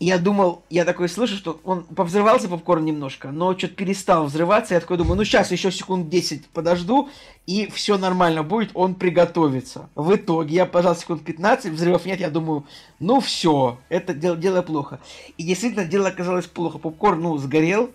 [0.00, 4.74] я думал, я такой слышу, что он повзрывался попкорн немножко, но что-то перестал взрываться.
[4.74, 7.08] Я такой думаю, ну сейчас еще секунд 10 подожду,
[7.46, 9.88] и все нормально будет, он приготовится.
[9.94, 12.64] В итоге я пожал секунд 15, взрывов нет, я думаю,
[12.98, 15.00] ну все, это дело, дело плохо.
[15.38, 16.78] И действительно, дело оказалось плохо.
[16.78, 17.90] Попкорн, ну, сгорел,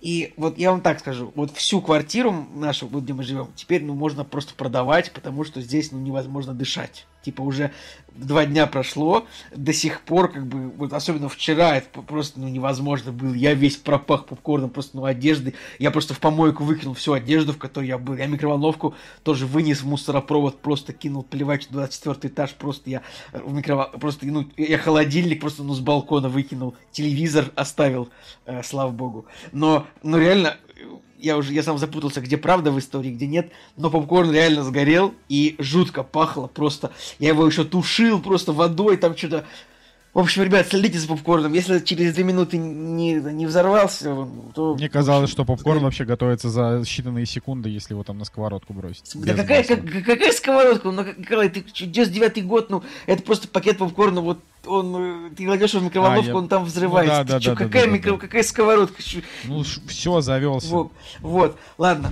[0.00, 3.94] и вот я вам так скажу, вот всю квартиру нашу, где мы живем, теперь ну
[3.94, 7.06] можно просто продавать, потому что здесь ну невозможно дышать.
[7.26, 7.72] Типа уже
[8.14, 13.10] два дня прошло, до сих пор, как бы, вот особенно вчера, это просто ну, невозможно
[13.10, 13.34] было.
[13.34, 15.54] Я весь пропах попкорном, просто, ну, одежды.
[15.80, 18.14] Я просто в помойку выкинул всю одежду, в которой я был.
[18.14, 23.02] Я микроволновку тоже вынес в мусоропровод, просто кинул плевать 24 этаж, просто я
[23.32, 23.86] в микровол...
[23.98, 28.08] просто, ну, я холодильник просто, ну, с балкона выкинул, телевизор оставил,
[28.44, 29.26] э, слава богу.
[29.50, 30.58] Но, ну, реально,
[31.18, 35.14] я уже, я сам запутался, где правда в истории, где нет, но попкорн реально сгорел
[35.28, 36.92] и жутко пахло просто.
[37.18, 39.44] Я его еще тушил просто водой, там что-то
[40.16, 41.52] В общем, ребят, следите за попкорном.
[41.52, 44.74] Если через две минуты не, не взорвался, то...
[44.74, 49.12] Мне казалось, что попкорн вообще готовится за считанные секунды, если его там на сковородку бросить.
[49.14, 50.90] Да какая, как, какая сковородка?
[50.90, 55.74] Ну, Николай, ты 99 год, ну, это просто пакет попкорна, вот он, э, ты кладешь
[55.74, 56.36] его в микроволновку, а, я...
[56.36, 57.18] он там взрывается.
[57.18, 58.12] Ну, да, да, чё, да, какая, да, микро...
[58.12, 58.16] да.
[58.16, 59.02] какая сковородка?
[59.44, 60.68] Ну, все, завелся.
[60.68, 62.10] Вот, вот, ладно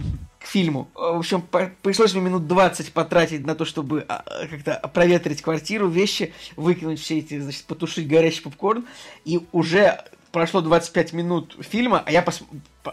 [0.54, 0.88] фильму.
[0.94, 1.42] В общем,
[1.82, 7.18] пришлось мне минут 20 потратить на то, чтобы а, как-то проветрить квартиру, вещи, выкинуть все
[7.18, 8.86] эти, значит, потушить горящий попкорн.
[9.24, 12.42] И уже прошло 25 минут фильма, а я, пос...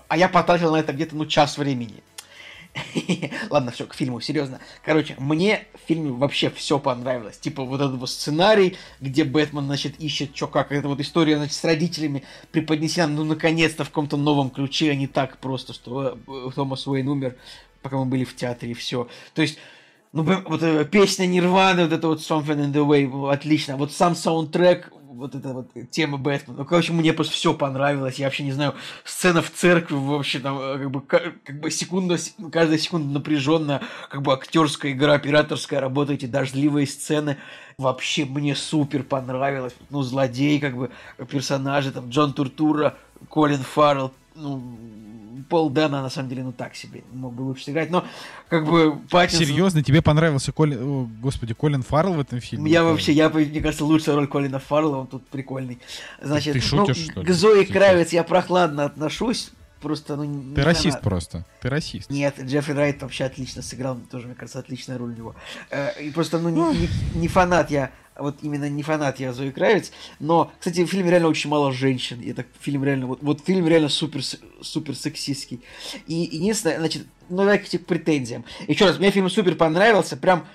[0.08, 2.02] а я потратил на это где-то, ну, час времени.
[3.50, 4.60] Ладно, все, к фильму, серьезно.
[4.84, 7.38] Короче, мне в фильме вообще все понравилось.
[7.38, 10.72] Типа вот этот вот сценарий, где Бэтмен, значит, ищет, что как.
[10.72, 15.08] Это вот история, значит, с родителями преподнесена, ну, наконец-то в каком-то новом ключе, а не
[15.08, 17.36] так просто, что э, Томас Уэйн умер,
[17.82, 19.08] пока мы были в театре, и все.
[19.34, 19.58] То есть,
[20.14, 23.76] ну, вот э, песня Нирваны, вот это вот Something in the Way, отлично.
[23.76, 26.60] Вот сам саундтрек вот эта вот тема Бэтмена.
[26.60, 28.16] Ну, короче, мне просто все понравилось.
[28.16, 32.18] Я вообще не знаю, сцена в церкви вообще там э, как бы, как бы секунда,
[32.52, 37.38] каждая секунда напряженная, как бы актерская игра, операторская работа, эти дождливые сцены.
[37.78, 39.74] Вообще мне супер понравилось.
[39.90, 40.92] Ну, злодей, как бы,
[41.30, 42.98] персонажи, там, Джон Туртура,
[43.30, 44.62] Колин Фаррелл, ну,
[45.50, 48.06] Пол Дэна, на самом деле, ну так себе, мог бы лучше сыграть, но
[48.50, 49.48] как бы Паттинсон...
[49.48, 52.72] Серьезно, тебе понравился Колин, О, господи, Колин Фаррелл в этом фильме?
[52.72, 55.80] Я вообще, я, мне кажется, лучшая роль Колина Фаррелла, он тут прикольный.
[56.22, 57.28] Значит, Ты шутишь, ну, что ли?
[57.28, 60.54] к Зои Кравец я прохладно отношусь, просто, ну...
[60.54, 61.10] Ты расист надо.
[61.10, 62.10] просто, ты расист.
[62.10, 65.36] Нет, Джеффри Райт вообще отлично сыграл, тоже, мне кажется, отличная роль у него.
[65.70, 69.52] Э, и просто, ну, не, не, не фанат я вот именно не фанат я Зои
[69.52, 73.42] Кравец, но, кстати, в фильме реально очень мало женщин, и так фильм реально, вот, вот
[73.46, 74.22] фильм реально супер,
[74.62, 75.62] супер сексистский.
[76.08, 78.46] И единственное, значит, ну давайте к претензиям.
[78.68, 80.46] Еще раз, мне фильм супер понравился, прям,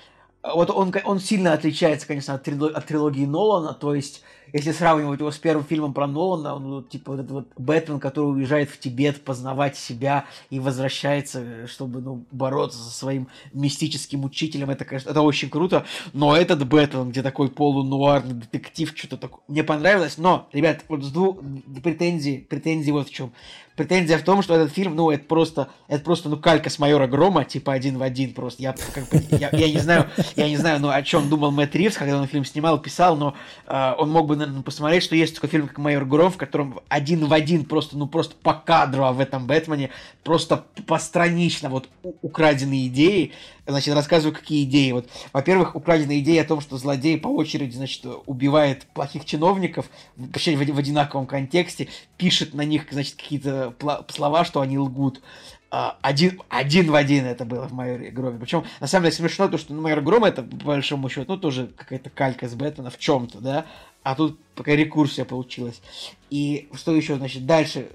[0.43, 4.21] вот он, он сильно отличается, конечно, от, трилогии, от трилогии Нолана, то есть
[4.53, 8.27] если сравнивать его с первым фильмом про Нолана, он, типа вот этот вот Бэтмен, который
[8.27, 14.85] уезжает в Тибет познавать себя и возвращается, чтобы ну, бороться со своим мистическим учителем, это,
[14.85, 20.17] конечно, это очень круто, но этот Бэтмен, где такой полунуарный детектив, что-то такое, мне понравилось,
[20.17, 21.39] но, ребят, вот с двух
[21.83, 23.31] претензий, претензий вот в чем.
[23.77, 27.05] Претензия в том, что этот фильм, ну, это просто, это просто, ну, калька с майора
[27.05, 28.63] Грома, типа один в один просто.
[28.63, 31.75] Я, как бы, я, я не знаю, я не знаю, ну, о чем думал Мэтт
[31.75, 33.35] Ривз, когда он фильм снимал, писал, но
[33.67, 36.79] э, он мог бы, наверное, посмотреть, что есть такой фильм, как «Майор Гром», в котором
[36.89, 39.91] один в один просто, ну, просто по кадру в этом Бэтмене,
[40.23, 41.87] просто постранично вот
[42.23, 43.31] украденные идеи,
[43.67, 44.91] значит, рассказываю, какие идеи.
[44.91, 50.55] Вот, во-первых, украденная идея о том, что злодей по очереди, значит, убивает плохих чиновников, вообще
[50.55, 53.66] в, в одинаковом контексте, пишет на них, значит, какие-то
[54.09, 55.21] слова, что они лгут.
[55.69, 58.39] А, один, один в один это было в Майоре Громе.
[58.39, 61.37] Причем, на самом деле, смешно то, что ну, Майор Гром это, по большому счету, ну,
[61.37, 63.65] тоже какая-то калька с Бэтмена в чем-то, да,
[64.03, 65.81] а тут такая рекурсия получилась.
[66.29, 67.87] И что еще, значит, дальше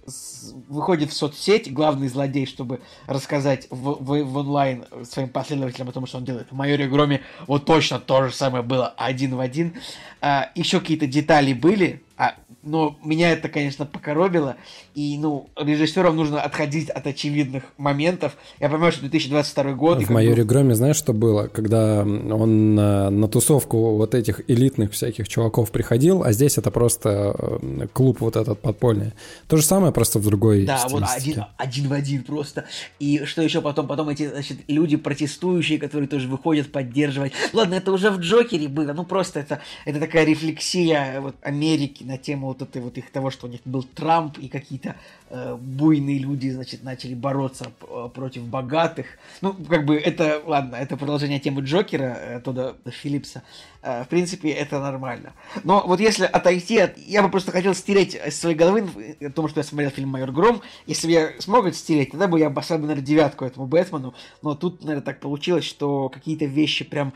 [0.69, 6.07] выходит в соцсеть главный злодей, чтобы рассказать в, в, в онлайн своим последователям о том,
[6.07, 6.47] что он делает.
[6.51, 9.75] В Майоре Громе вот точно то же самое было один в один.
[10.21, 14.57] А, еще какие-то детали были, а, но меня это, конечно, покоробило.
[14.95, 18.37] И, ну, режиссерам нужно отходить от очевидных моментов.
[18.61, 20.03] Я понимаю, что 2022 год...
[20.03, 21.49] В «Майоре Громе» знаешь, что было?
[21.49, 27.35] Когда он на, на тусовку вот этих элитных всяких чуваков приходил, а здесь это просто
[27.39, 29.13] э, клуб вот этот подпольный.
[29.49, 32.65] То же самое, просто в другой Да, вот один, один в один просто.
[32.99, 33.87] И что еще потом?
[33.87, 37.33] Потом эти, значит, люди протестующие, которые тоже выходят поддерживать.
[37.53, 38.93] Ладно, это уже в Джокере было.
[38.93, 43.31] Ну, просто это, это такая рефлексия вот, Америки на тему вот этой вот их того,
[43.31, 48.43] что у них был Трамп и какие-то э, буйные люди, значит, начали бороться э, против
[48.43, 49.07] богатых.
[49.41, 53.43] Ну, как бы это, ладно, это продолжение темы Джокера, э, Тодда Филлипса.
[53.83, 55.33] Э, в принципе, это нормально.
[55.65, 56.99] Но вот если отойти от...
[56.99, 58.87] Я бы просто хотел стереть из своей головы
[59.21, 60.61] о том, что я смотрел фильм «Майор Гром».
[60.87, 64.15] Если бы я смог это стереть, тогда бы я поставил, наверное, девятку этому Бэтмену.
[64.43, 67.15] Но тут, наверное, так получилось, что какие-то вещи прям...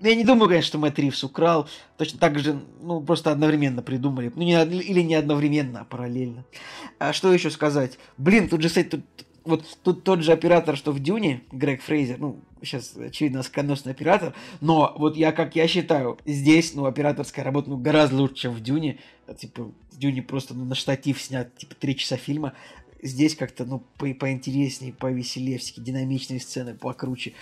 [0.00, 1.68] Э, я не думаю, конечно, что Мэтт Ривз украл.
[1.96, 4.32] Точно так же, ну, просто одновременно придумали.
[4.34, 6.44] Ну, не, или не одновременно, а параллельно.
[6.98, 7.98] А что еще сказать?
[8.16, 9.04] Блин, тут же, кстати, тут,
[9.44, 14.34] вот тут тот же оператор, что в Дюне, Грег Фрейзер, ну, сейчас, очевидно, сканосный оператор,
[14.60, 18.60] но вот я, как я считаю, здесь, ну, операторская работа, ну, гораздо лучше, чем в
[18.60, 18.98] Дюне.
[19.38, 22.54] Типа, в Дюне просто ну, на штатив снят, типа, три часа фильма.
[23.00, 27.34] Здесь как-то, ну, по поинтереснее, повеселее, всякие динамичные сцены, покруче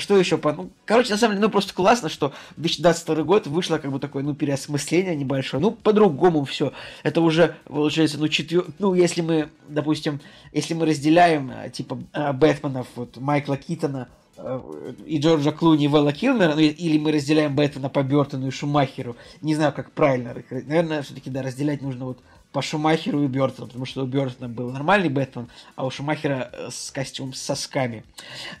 [0.00, 0.38] что еще?
[0.38, 0.52] По...
[0.52, 4.22] Ну, короче, на самом деле, ну просто классно, что 2022 год вышло как бы такое,
[4.22, 5.62] ну, переосмысление небольшое.
[5.62, 6.72] Ну, по-другому все.
[7.02, 8.66] Это уже, получается, ну, четвер...
[8.78, 10.20] Ну, если мы, допустим,
[10.52, 14.60] если мы разделяем, э, типа, э, Бэтменов, вот, Майкла Китона, э,
[15.06, 19.16] и Джорджа Клуни, и Вэлла Килмера, ну, или мы разделяем Бэтмена по Бертону и Шумахеру.
[19.42, 20.34] Не знаю, как правильно.
[20.50, 22.18] Наверное, все-таки, да, разделять нужно вот
[22.52, 26.68] по Шумахеру и Бертону, потому что у Бертона был нормальный Бэтмен, а у Шумахера э,
[26.70, 28.04] с костюмом с сосками.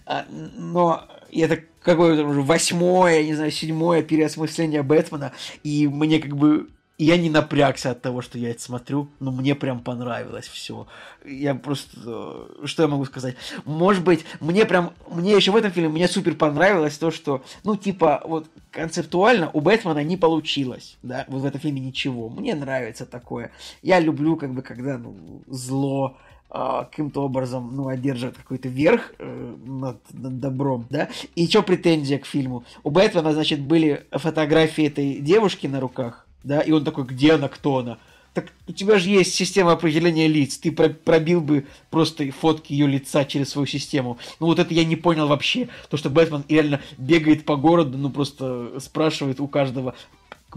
[0.06, 5.32] А, но это какое-то уже восьмое, не знаю, седьмое переосмысление Бэтмена,
[5.64, 6.68] и мне как бы
[7.00, 10.86] и я не напрягся от того, что я это смотрю, но мне прям понравилось все.
[11.24, 11.96] Я просто...
[12.04, 13.36] Э, что я могу сказать?
[13.64, 14.92] Может быть, мне прям...
[15.10, 19.62] Мне еще в этом фильме мне супер понравилось то, что, ну, типа, вот концептуально у
[19.62, 22.28] Бэтмена не получилось, да, вот в этом фильме ничего.
[22.28, 23.50] Мне нравится такое.
[23.80, 26.18] Я люблю, как бы, когда, ну, зло
[26.50, 31.08] а, каким-то образом, ну, одерживает какой-то верх э, над, над добром, да.
[31.34, 32.64] И что претензия к фильму?
[32.82, 37.48] У Бэтмена, значит, были фотографии этой девушки на руках, да, и он такой, где она,
[37.48, 37.98] кто она?
[38.32, 43.24] Так у тебя же есть система определения лиц, ты пробил бы просто фотки ее лица
[43.24, 44.18] через свою систему.
[44.38, 45.68] Ну вот это я не понял вообще.
[45.88, 49.94] То, что Бэтмен реально бегает по городу, ну просто спрашивает у каждого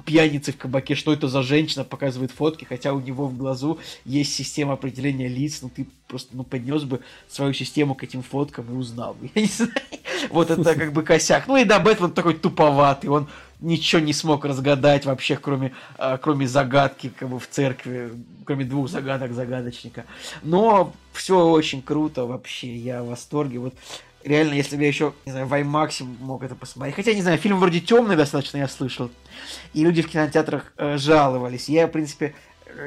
[0.01, 4.33] пьяницы в кабаке, что это за женщина, показывает фотки, хотя у него в глазу есть
[4.33, 8.75] система определения лиц, ну ты просто ну, поднес бы свою систему к этим фоткам и
[8.75, 9.29] узнал бы.
[9.35, 9.71] Я не знаю.
[10.29, 11.47] Вот это как бы косяк.
[11.47, 13.27] Ну и да, Бэтмен такой туповатый, он
[13.63, 18.11] ничего не смог разгадать вообще, кроме, а, кроме загадки как бы в церкви,
[18.45, 20.05] кроме двух загадок загадочника.
[20.43, 23.59] Но все очень круто вообще, я в восторге.
[23.59, 23.73] Вот
[24.23, 26.95] реально, если бы я еще, не знаю, в IMAX мог это посмотреть.
[26.95, 29.09] Хотя, не знаю, фильм вроде темный достаточно, я слышал.
[29.73, 31.69] И люди в кинотеатрах э, жаловались.
[31.69, 32.35] Я, в принципе,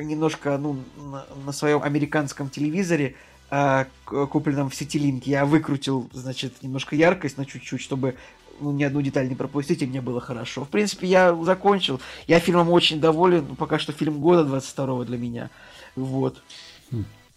[0.02, 3.14] немножко, ну, на, на своем американском телевизоре,
[3.50, 8.16] э, купленном в сетилинке, я выкрутил, значит, немножко яркость на чуть-чуть, чтобы
[8.60, 10.64] ну, ни одну деталь не пропустить, и мне было хорошо.
[10.64, 12.00] В принципе, я закончил.
[12.26, 13.56] Я фильмом очень доволен.
[13.56, 15.50] Пока что фильм года 22 для меня.
[15.94, 16.42] Вот.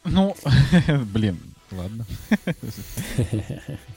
[0.06, 0.36] Ну,
[1.14, 1.40] блин,
[1.72, 2.06] ладно.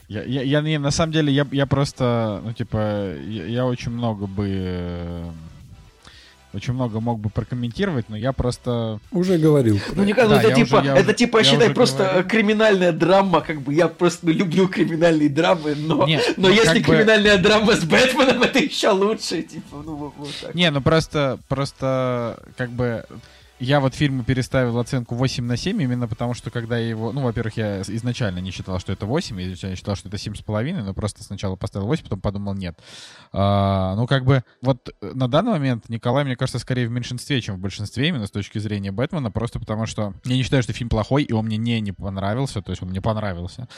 [0.08, 4.26] я, я, я, на самом деле, я, я просто, ну, типа, я, я очень много
[4.26, 5.30] бы э,
[6.54, 9.00] очень много мог бы прокомментировать, но я просто...
[9.10, 9.80] Уже говорил.
[9.94, 12.28] Ну, не, ну да, это, типа, уже, это уже, типа, считай, просто говорил.
[12.28, 16.82] криминальная драма, как бы я просто ну, люблю криминальные драмы, но, Нет, но ну, если
[16.82, 17.42] криминальная бы...
[17.42, 20.54] драма с Бэтменом, это еще лучше, типа, ну вот, вот так.
[20.54, 23.04] Не, ну просто, просто, как бы,
[23.60, 27.12] я вот фильму переставил оценку 8 на 7, именно потому что когда я его...
[27.12, 30.82] Ну, во-первых, я изначально не считал, что это 8, я изначально считал, что это 7,5,
[30.82, 32.78] но просто сначала поставил 8, потом подумал, нет.
[33.32, 37.56] А, ну, как бы, вот на данный момент Николай, мне кажется, скорее в меньшинстве, чем
[37.56, 40.88] в большинстве, именно с точки зрения Бэтмена, просто потому что я не считаю, что фильм
[40.88, 43.68] плохой, и он мне не, не понравился, то есть он мне понравился.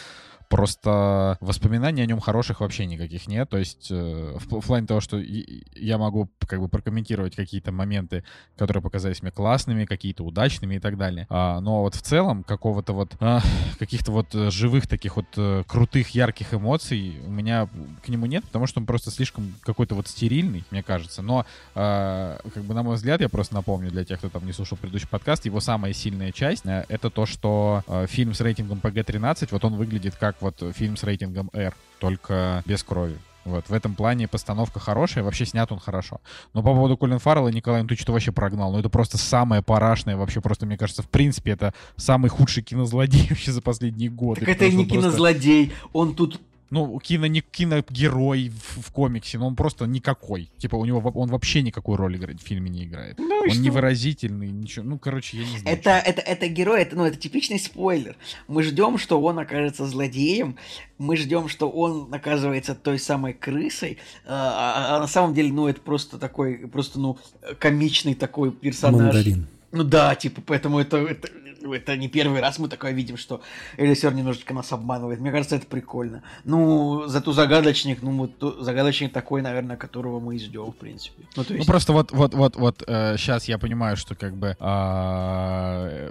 [0.55, 3.51] Просто воспоминаний о нем хороших вообще никаких нет.
[3.51, 8.23] То есть э, в, в плане того, что я могу как бы прокомментировать какие-то моменты,
[8.57, 11.27] которые показались мне классными, какие-то удачными и так далее.
[11.29, 13.41] А, но вот в целом какого-то вот а,
[13.81, 17.69] каких-то вот живых таких вот э, крутых, ярких эмоций у меня
[18.05, 21.21] к нему нет, потому что он просто слишком какой-то вот стерильный, мне кажется.
[21.21, 24.53] Но а, как бы на мой взгляд, я просто напомню для тех, кто там не
[24.53, 29.49] слушал предыдущий подкаст, его самая сильная часть э, это то, что фильм с рейтингом PG-13,
[29.51, 33.19] вот он выглядит как вот фильм с рейтингом R, только без крови.
[33.45, 36.21] Вот, в этом плане постановка хорошая, вообще снят он хорошо.
[36.55, 38.73] Но по поводу Колин Фаррелла, Николай, ты что вообще прогнал?
[38.73, 43.27] Ну это просто самое парашное, вообще просто, мне кажется, в принципе, это самый худший кинозлодей
[43.31, 44.41] вообще за последние годы.
[44.41, 45.89] Так это не кинозлодей, просто...
[45.93, 46.41] он тут
[46.75, 50.51] ну, кино, не киногерой в, в комиксе, но он просто никакой.
[50.59, 53.17] Типа, у него он вообще никакой роли играет, в фильме не играет.
[53.19, 53.61] Ну, он что?
[53.61, 54.85] невыразительный, ничего.
[54.85, 55.77] Ну, короче, я не знаю.
[55.77, 58.17] Это, это, это герой, это, ну, это типичный спойлер.
[58.49, 60.57] Мы ждем, что он окажется злодеем,
[60.99, 65.69] мы ждем, что он оказывается той самой крысой, а, а, а на самом деле, ну,
[65.69, 67.19] это просто такой, просто, ну,
[67.61, 69.15] комичный такой персонаж.
[69.15, 69.47] Мандарин.
[69.75, 71.29] Ну да, типа, поэтому это, это,
[71.73, 73.41] это не первый раз мы такое видим, что
[73.77, 75.19] режиссер немножечко нас обманывает.
[75.19, 76.23] Мне кажется, это прикольно.
[76.45, 81.25] Ну, зато загадочник, ну, вот загадочник такой, наверное, которого мы и ждем, в принципе.
[81.37, 81.67] Ну, то есть...
[81.67, 86.11] ну просто вот, вот, вот, вот, э, сейчас я понимаю, что как бы э,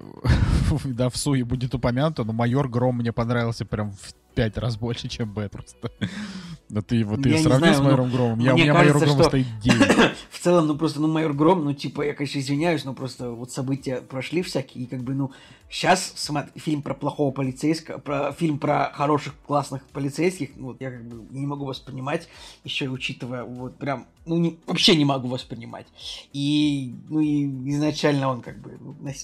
[0.84, 5.07] да, в Суе будет упомянуто, но майор Гром мне понравился прям в пять раз больше,
[5.07, 5.91] чем Б просто.
[6.69, 8.39] Да ты его ты сравни с Майором ну, Громом.
[8.39, 10.15] Я, у меня Майор Гром стоит 9.
[10.31, 13.51] в целом, ну просто, ну, Майор Гром, ну, типа, я, конечно, извиняюсь, но просто вот
[13.51, 15.31] события прошли всякие, и как бы, ну,
[15.69, 20.89] сейчас смотри, фильм про плохого полицейского, про фильм про хороших, классных полицейских, ну, вот я
[20.89, 22.27] как бы не могу воспринимать,
[22.63, 25.86] еще и учитывая, вот прям, ну, не, вообще не могу воспринимать.
[26.32, 28.78] И, ну, и изначально он как бы,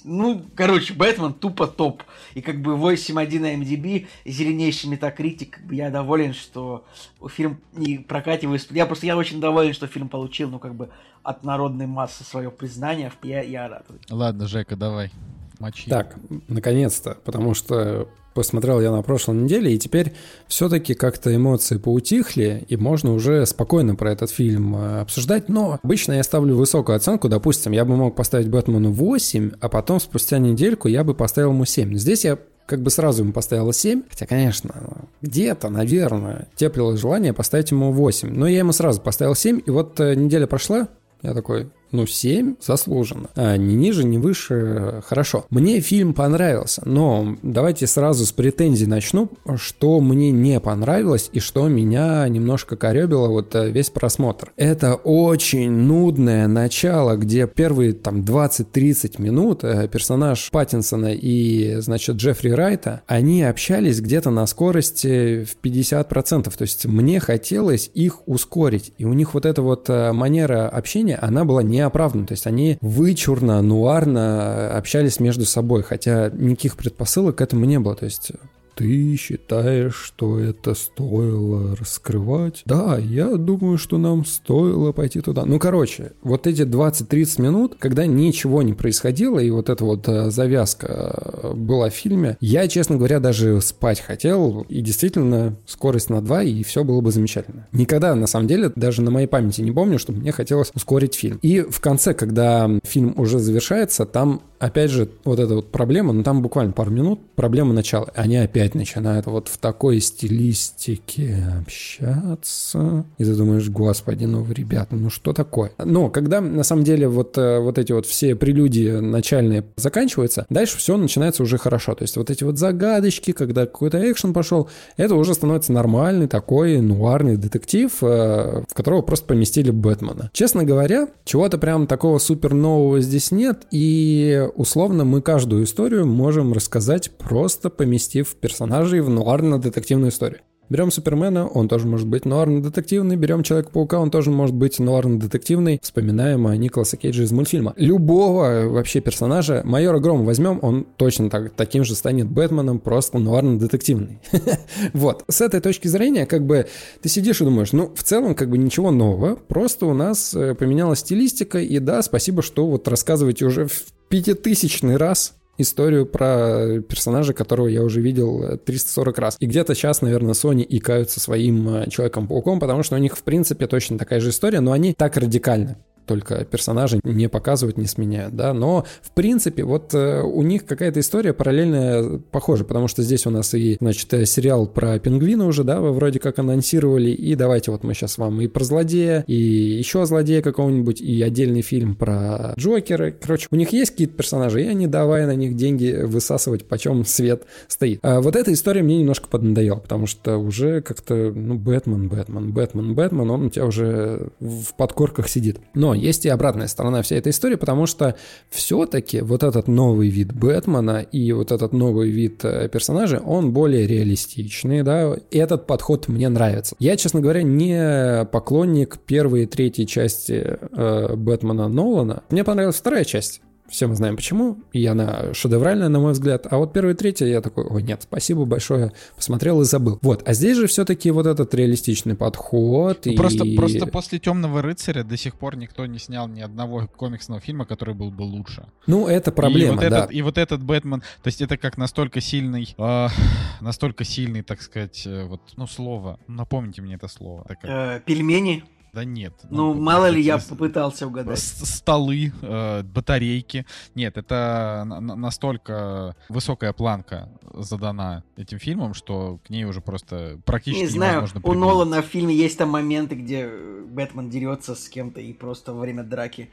[0.04, 2.04] ну, короче, Бэтмен тупо топ.
[2.34, 6.86] И как бы 8.1 на MDB, зеленейший метакритик, как бы я доволен, что
[7.30, 8.70] фильм не прокативает.
[8.72, 10.89] Я просто, я очень доволен, что фильм получил, ну, как бы,
[11.24, 13.86] от народной массы свое признание, я, я рад.
[14.10, 15.12] Ладно, Жека, давай.
[15.60, 15.89] Мочи.
[15.89, 16.16] Так,
[16.47, 20.13] наконец-то, потому что посмотрел я на прошлой неделе, и теперь
[20.47, 25.49] все-таки как-то эмоции поутихли, и можно уже спокойно про этот фильм э, обсуждать.
[25.49, 29.99] Но обычно я ставлю высокую оценку, допустим, я бы мог поставить Бэтмену 8, а потом
[29.99, 31.97] спустя недельку я бы поставил ему 7.
[31.97, 37.71] Здесь я как бы сразу ему поставила 7, хотя, конечно, где-то, наверное, теплилось желание поставить
[37.71, 40.88] ему 8, но я ему сразу поставил 7, и вот э, неделя прошла,
[41.23, 43.30] я такой, ну, 7 заслуженно.
[43.36, 45.46] А, ни ниже, ни выше, хорошо.
[45.50, 51.68] Мне фильм понравился, но давайте сразу с претензий начну, что мне не понравилось и что
[51.68, 54.52] меня немножко коребило вот э, весь просмотр.
[54.56, 62.50] Это очень нудное начало, где первые там 20-30 минут э, персонаж Паттинсона и, значит, Джеффри
[62.50, 66.56] Райта, они общались где-то на скорости в 50%.
[66.56, 68.94] То есть мне хотелось их ускорить.
[68.98, 72.27] И у них вот эта вот э, манера общения, она была не неоправданно.
[72.27, 77.95] То есть они вычурно, нуарно общались между собой, хотя никаких предпосылок к этому не было.
[77.95, 78.32] То есть
[78.80, 82.61] ты считаешь, что это стоило раскрывать?
[82.65, 85.43] Да, я думаю, что нам стоило пойти туда.
[85.43, 90.32] Ну, короче, вот эти 20-30 минут, когда ничего не происходило, и вот эта вот э,
[90.32, 91.13] завязка
[91.43, 96.43] э, была в фильме, я, честно говоря, даже спать хотел, и действительно скорость на 2,
[96.43, 97.67] и все было бы замечательно.
[97.73, 101.38] Никогда, на самом деле, даже на моей памяти не помню, что мне хотелось ускорить фильм.
[101.41, 106.24] И в конце, когда фильм уже завершается, там опять же, вот эта вот проблема, ну
[106.24, 108.07] там буквально пару минут, проблема начала.
[108.16, 113.05] Они опять начинают вот в такой стилистике общаться.
[113.18, 115.72] И ты думаешь, господи, ну, ребята, ну что такое?
[115.84, 120.78] Но когда на самом деле вот, э, вот эти вот все прелюдии начальные заканчиваются, дальше
[120.78, 121.95] все начинается уже хорошо.
[121.95, 126.82] То есть вот эти вот загадочки, когда какой-то экшен пошел, это уже становится нормальный такой
[126.82, 130.30] нуарный детектив, э, в которого просто поместили Бэтмена.
[130.34, 136.54] Честно говоря, чего-то прям такого супер нового здесь нет, и условно мы каждую историю можем
[136.54, 140.41] рассказать, просто поместив персонажей в нуарно-детективную историю.
[140.70, 143.16] Берем Супермена, он тоже может быть нуарно-детективный.
[143.16, 145.80] Берем Человека-паука, он тоже может быть нуарно-детективный.
[145.82, 147.74] Вспоминаем о Николаса Кейджа из мультфильма.
[147.76, 154.20] Любого вообще персонажа, Майора Грома возьмем, он точно так, таким же станет Бэтменом, просто нуарно-детективный.
[154.93, 155.24] вот.
[155.28, 156.68] С этой точки зрения, как бы,
[157.02, 160.54] ты сидишь и думаешь, ну, в целом, как бы ничего нового, просто у нас э,
[160.54, 163.68] поменялась стилистика, и да, спасибо, что вот рассказываете уже
[164.10, 169.38] пятитысячный раз историю про персонажа, которого я уже видел 340 раз.
[169.39, 173.68] И где-то сейчас, наверное, Sony икаются своим э, Человеком-пауком, потому что у них, в принципе,
[173.68, 175.78] точно такая же история, но они так радикальны
[176.10, 181.01] только персонажи не показывают, не сменяют, да, но в принципе вот э, у них какая-то
[181.01, 185.64] история параллельная похожа, потому что здесь у нас и, значит, э, сериал про пингвина уже,
[185.64, 189.36] да, вы вроде как анонсировали, и давайте вот мы сейчас вам и про злодея, и
[189.36, 194.68] еще злодея какого-нибудь, и отдельный фильм про Джокера, короче, у них есть какие-то персонажи, и
[194.68, 197.99] они давай на них деньги высасывать, почем свет стоит.
[198.01, 202.95] А вот эта история мне немножко поднадоела, потому что уже как-то, ну, Бэтмен, Бэтмен, Бэтмен,
[202.95, 205.60] Бэтмен, он у тебя уже в подкорках сидит.
[205.76, 208.16] Но есть и обратная сторона всей этой истории, потому что
[208.50, 213.88] все-таки вот этот новый вид Бэтмена и вот этот новый вид э, персонажа, он более
[213.88, 216.76] реалистичный, да, и этот подход мне нравится.
[216.80, 222.24] Я, честно говоря, не поклонник первой и третьей части э, Бэтмена Нолана.
[222.30, 223.41] Мне понравилась вторая часть.
[223.70, 226.47] Все мы знаем почему, и она шедевральная, на мой взгляд.
[226.49, 229.99] А вот первая и третья я такой, ой, нет, спасибо большое, посмотрел и забыл.
[230.01, 233.05] Вот, а здесь же все-таки вот этот реалистичный подход.
[233.05, 233.15] Ну, и...
[233.15, 237.65] просто, просто после Темного рыцаря до сих пор никто не снял ни одного комиксного фильма,
[237.65, 238.65] который был бы лучше.
[238.88, 239.97] Ну, это проблема, и вот да.
[239.99, 243.07] Этот, и вот этот Бэтмен, то есть это как настолько сильный, э,
[243.61, 247.43] настолько сильный, так сказать, э, вот, ну, слово, напомните мне это слово.
[247.47, 247.97] Такое.
[247.97, 248.63] Э, пельмени.
[248.94, 249.34] Да нет.
[249.50, 251.40] Ну, ну мало ли, я попытался угадать.
[251.40, 253.66] Столы, э, батарейки.
[253.96, 260.88] Нет, это настолько высокая планка задана этим фильмом, что к ней уже просто практически Не
[260.88, 265.34] знаю, невозможно у Нолана в фильме есть там моменты, где Бэтмен дерется с кем-то и
[265.34, 266.50] просто во время драки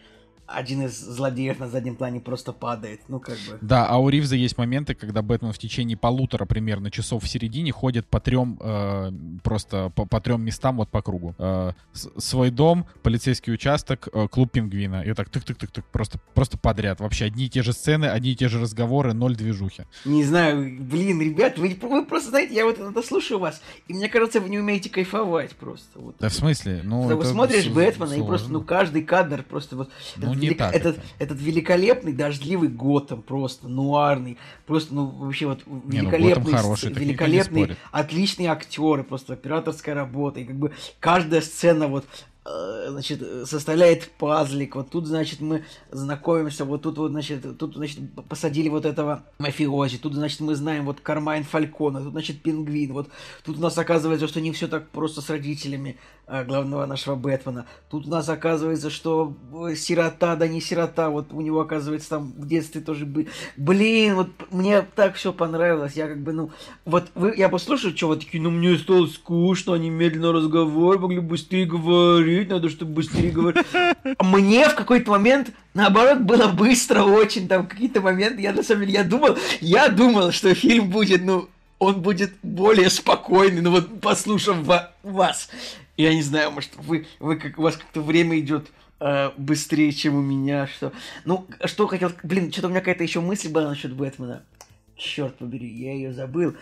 [0.47, 3.59] один из злодеев на заднем плане просто падает, ну как бы.
[3.61, 7.73] Да, а у Ривза есть моменты, когда Бэтмен в течение полутора примерно часов в середине
[7.73, 11.35] ходит по трем, э, просто по, по трем местам вот по кругу.
[11.39, 15.03] Э, свой дом, полицейский участок, э, клуб пингвина.
[15.03, 17.01] И так тык-тык-тык-тык, просто, просто подряд.
[17.01, 19.85] Вообще одни и те же сцены, одни и те же разговоры, ноль движухи.
[20.05, 24.09] Не знаю, блин, ребят, вы, вы просто знаете, я вот это слушаю вас, и мне
[24.09, 25.99] кажется, вы не умеете кайфовать просто.
[25.99, 26.17] Вот.
[26.21, 26.83] Да в смысле?
[26.85, 29.91] Ну, ты смотришь Бэтмена, и просто, ну, каждый кадр просто вот...
[30.17, 30.59] Ну, не велик...
[30.59, 31.07] так этот, это.
[31.19, 37.77] этот великолепный дождливый Готэм, просто нуарный, просто, ну, вообще вот великолепный, не, ну, хороший, великолепный,
[37.93, 42.05] отличные актеры, просто операторская работа, и как бы каждая сцена вот
[42.45, 48.01] э, значит, составляет пазлик, вот тут, значит, мы знакомимся, вот тут вот, значит, тут, значит,
[48.29, 53.09] посадили вот этого мафиози, тут, значит, мы знаем вот Кармайн Фалькона, тут, значит, Пингвин, вот
[53.45, 58.07] тут у нас оказывается, что не все так просто с родителями главного нашего Бэтмена, тут
[58.07, 59.35] у нас оказывается, что
[59.69, 64.17] э, сирота, да не сирота, вот у него, оказывается, там в детстве тоже бы, блин,
[64.17, 66.51] вот мне так все понравилось, я как бы, ну,
[66.85, 71.21] вот вы, я послушаю, что вот такие, ну, мне стало скучно, они медленно разговор, могли
[71.21, 73.65] быстрее говорить, надо, чтобы быстрее говорить.
[74.19, 78.81] А Мне в какой-то момент, наоборот, было быстро очень, там какие-то моменты, я на самом
[78.81, 81.49] деле, я думал, я думал, что фильм будет, ну,
[81.79, 85.51] он будет более спокойный, ну вот послушав ва- вас.
[85.97, 88.71] Я не знаю, может, вы, вы как, у вас как-то время идет
[89.01, 90.93] э, быстрее, чем у меня, что...
[91.25, 92.13] Ну, что хотел...
[92.23, 94.43] Блин, что-то у меня какая-то еще мысль была насчет Бэтмена.
[94.97, 96.55] Черт побери, я ее забыл.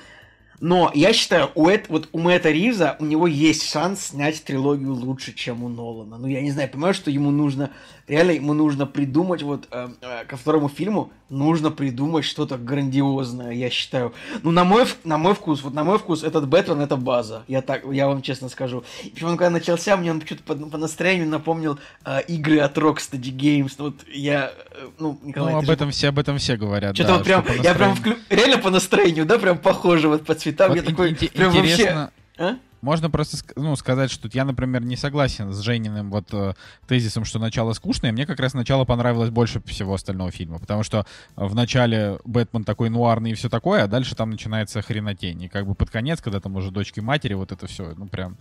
[0.61, 4.95] Но я считаю, у, Эд, вот у Мэтта Ривза у него есть шанс снять трилогию
[4.95, 6.17] лучше, чем у Нолана.
[6.17, 7.71] Ну, я не знаю, понимаю, что ему нужно,
[8.09, 13.71] реально ему нужно придумать, вот э, э, ко второму фильму нужно придумать что-то грандиозное, я
[13.71, 14.13] считаю.
[14.43, 17.45] Ну, на мой, на мой вкус, вот на мой вкус, этот Бэтмен это база.
[17.49, 18.85] Я так, я вам честно скажу.
[19.03, 23.35] И он когда начался, мне он что-то по, по настроению напомнил э, игры от Rocksteady
[23.35, 23.73] Games.
[23.79, 26.95] Вот я, э, ну, Николай, Ну, об же этом все, об этом все говорят.
[26.95, 30.25] что-то да, вот прям, что я прям вклю- реально по настроению, да, прям похоже вот
[30.25, 30.69] по цветам.
[30.69, 31.73] Вот я ин- такой, инте- прям вообще...
[31.73, 32.57] интересно, А?
[32.85, 36.53] Можно просто ну, сказать, что я, например, не согласен с Жениным вот э,
[36.87, 38.13] тезисом, что начало скучное.
[38.13, 41.07] Мне как раз начало понравилось больше всего остального фильма, потому что
[41.37, 45.45] э, в начале Бэтмен такой нуарный и все такое, а дальше там начинается хренотень.
[45.45, 48.37] И как бы под конец, когда там уже дочки матери, вот это все, ну прям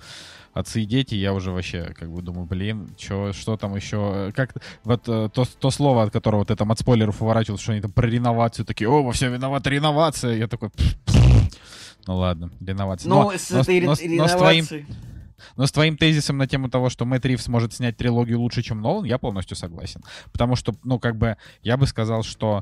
[0.53, 4.55] отцы и дети, я уже вообще как бы думаю, блин, чё, что там еще, как
[4.83, 7.93] вот э, то, то слово, от которого ты там от спойлеров уворачивался, что они там
[7.93, 11.13] про реновацию такие, о, во все виновата реновация, я такой, «Пф, пф».
[12.07, 13.09] Ну ладно, реновация.
[13.09, 14.65] Ну, Но- с но- этой но- но с твоим
[15.57, 18.81] но с твоим тезисом на тему того, что Мэтт Ривз может снять трилогию лучше, чем
[18.81, 20.01] Нолан, я полностью согласен.
[20.31, 22.61] Потому что, ну, как бы, я бы сказал, что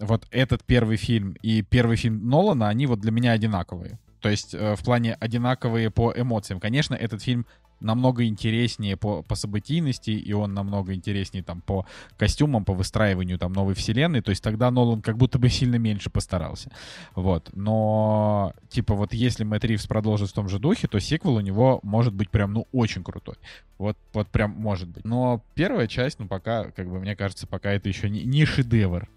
[0.00, 3.98] э, вот этот первый фильм и первый фильм Нолана, они вот для меня одинаковые.
[4.20, 6.58] То есть э, в плане одинаковые по эмоциям.
[6.58, 7.46] Конечно, этот фильм
[7.80, 11.86] намного интереснее по, по событийности, и он намного интереснее там по
[12.16, 14.22] костюмам, по выстраиванию там новой вселенной.
[14.22, 16.70] То есть тогда Нолан как будто бы сильно меньше постарался.
[17.14, 17.50] Вот.
[17.52, 21.80] Но, типа, вот если Мэтт Ривз продолжит в том же духе, то сиквел у него
[21.82, 23.36] может быть прям, ну, очень крутой.
[23.78, 25.04] Вот, вот прям может быть.
[25.04, 29.08] Но первая часть, ну, пока, как бы, мне кажется, пока это еще не, не шедевр.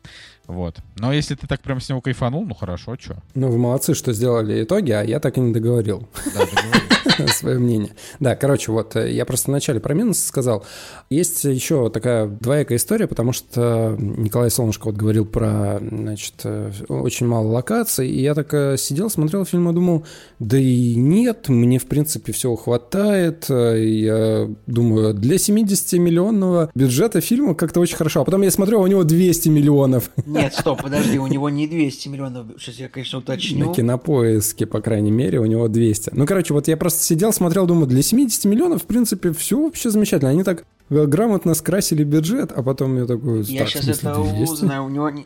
[0.47, 0.79] Вот.
[0.97, 3.15] Но если ты так прям с него кайфанул, ну, хорошо, чё.
[3.35, 6.98] Ну, вы молодцы, что сделали итоги, а я так и не договорил Да, договорились.
[7.27, 7.91] свое мнение.
[8.19, 10.65] Да, короче, вот э, я просто вначале про минусы сказал.
[11.09, 17.27] Есть еще такая двоякая история, потому что Николай Солнышко вот говорил про, значит, э, очень
[17.27, 20.05] мало локаций, и я так э, сидел, смотрел фильм и думал,
[20.39, 23.45] да и нет, мне, в принципе, всего хватает.
[23.49, 28.21] Я думаю, для 70-миллионного бюджета фильма как-то очень хорошо.
[28.21, 30.09] А потом я смотрю, а у него 200 миллионов.
[30.25, 32.47] Нет, стоп, подожди, у него не 200 миллионов.
[32.59, 33.67] Сейчас я, конечно, уточню.
[33.67, 36.11] На кинопоиске, по крайней мере, у него 200.
[36.13, 39.89] Ну, короче, вот я просто сидел, смотрел, думаю, для 70 миллионов, в принципе, все вообще
[39.89, 40.29] замечательно.
[40.31, 44.23] Они так э, грамотно скрасили бюджет, а потом я такой, Я так, сейчас смысле, это
[44.35, 44.53] 200?
[44.53, 44.85] узнаю.
[44.85, 45.25] У него не...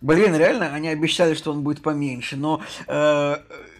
[0.00, 3.36] Блин, реально, они обещали, что он будет поменьше, но, э,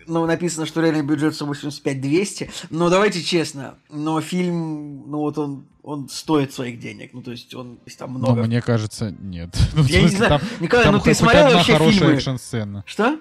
[0.07, 6.09] ну, написано, что реальный бюджет 185-200, но давайте честно, но фильм, ну, вот он, он
[6.11, 8.43] стоит своих денег, ну, то есть он, то есть там Но много...
[8.43, 9.49] мне кажется, нет.
[9.75, 12.13] Ну, Я не знаю, там- Николай, там ну ты смотрел вообще хорошая фильмы?
[12.15, 12.85] экшн-сцена.
[12.87, 13.19] Что?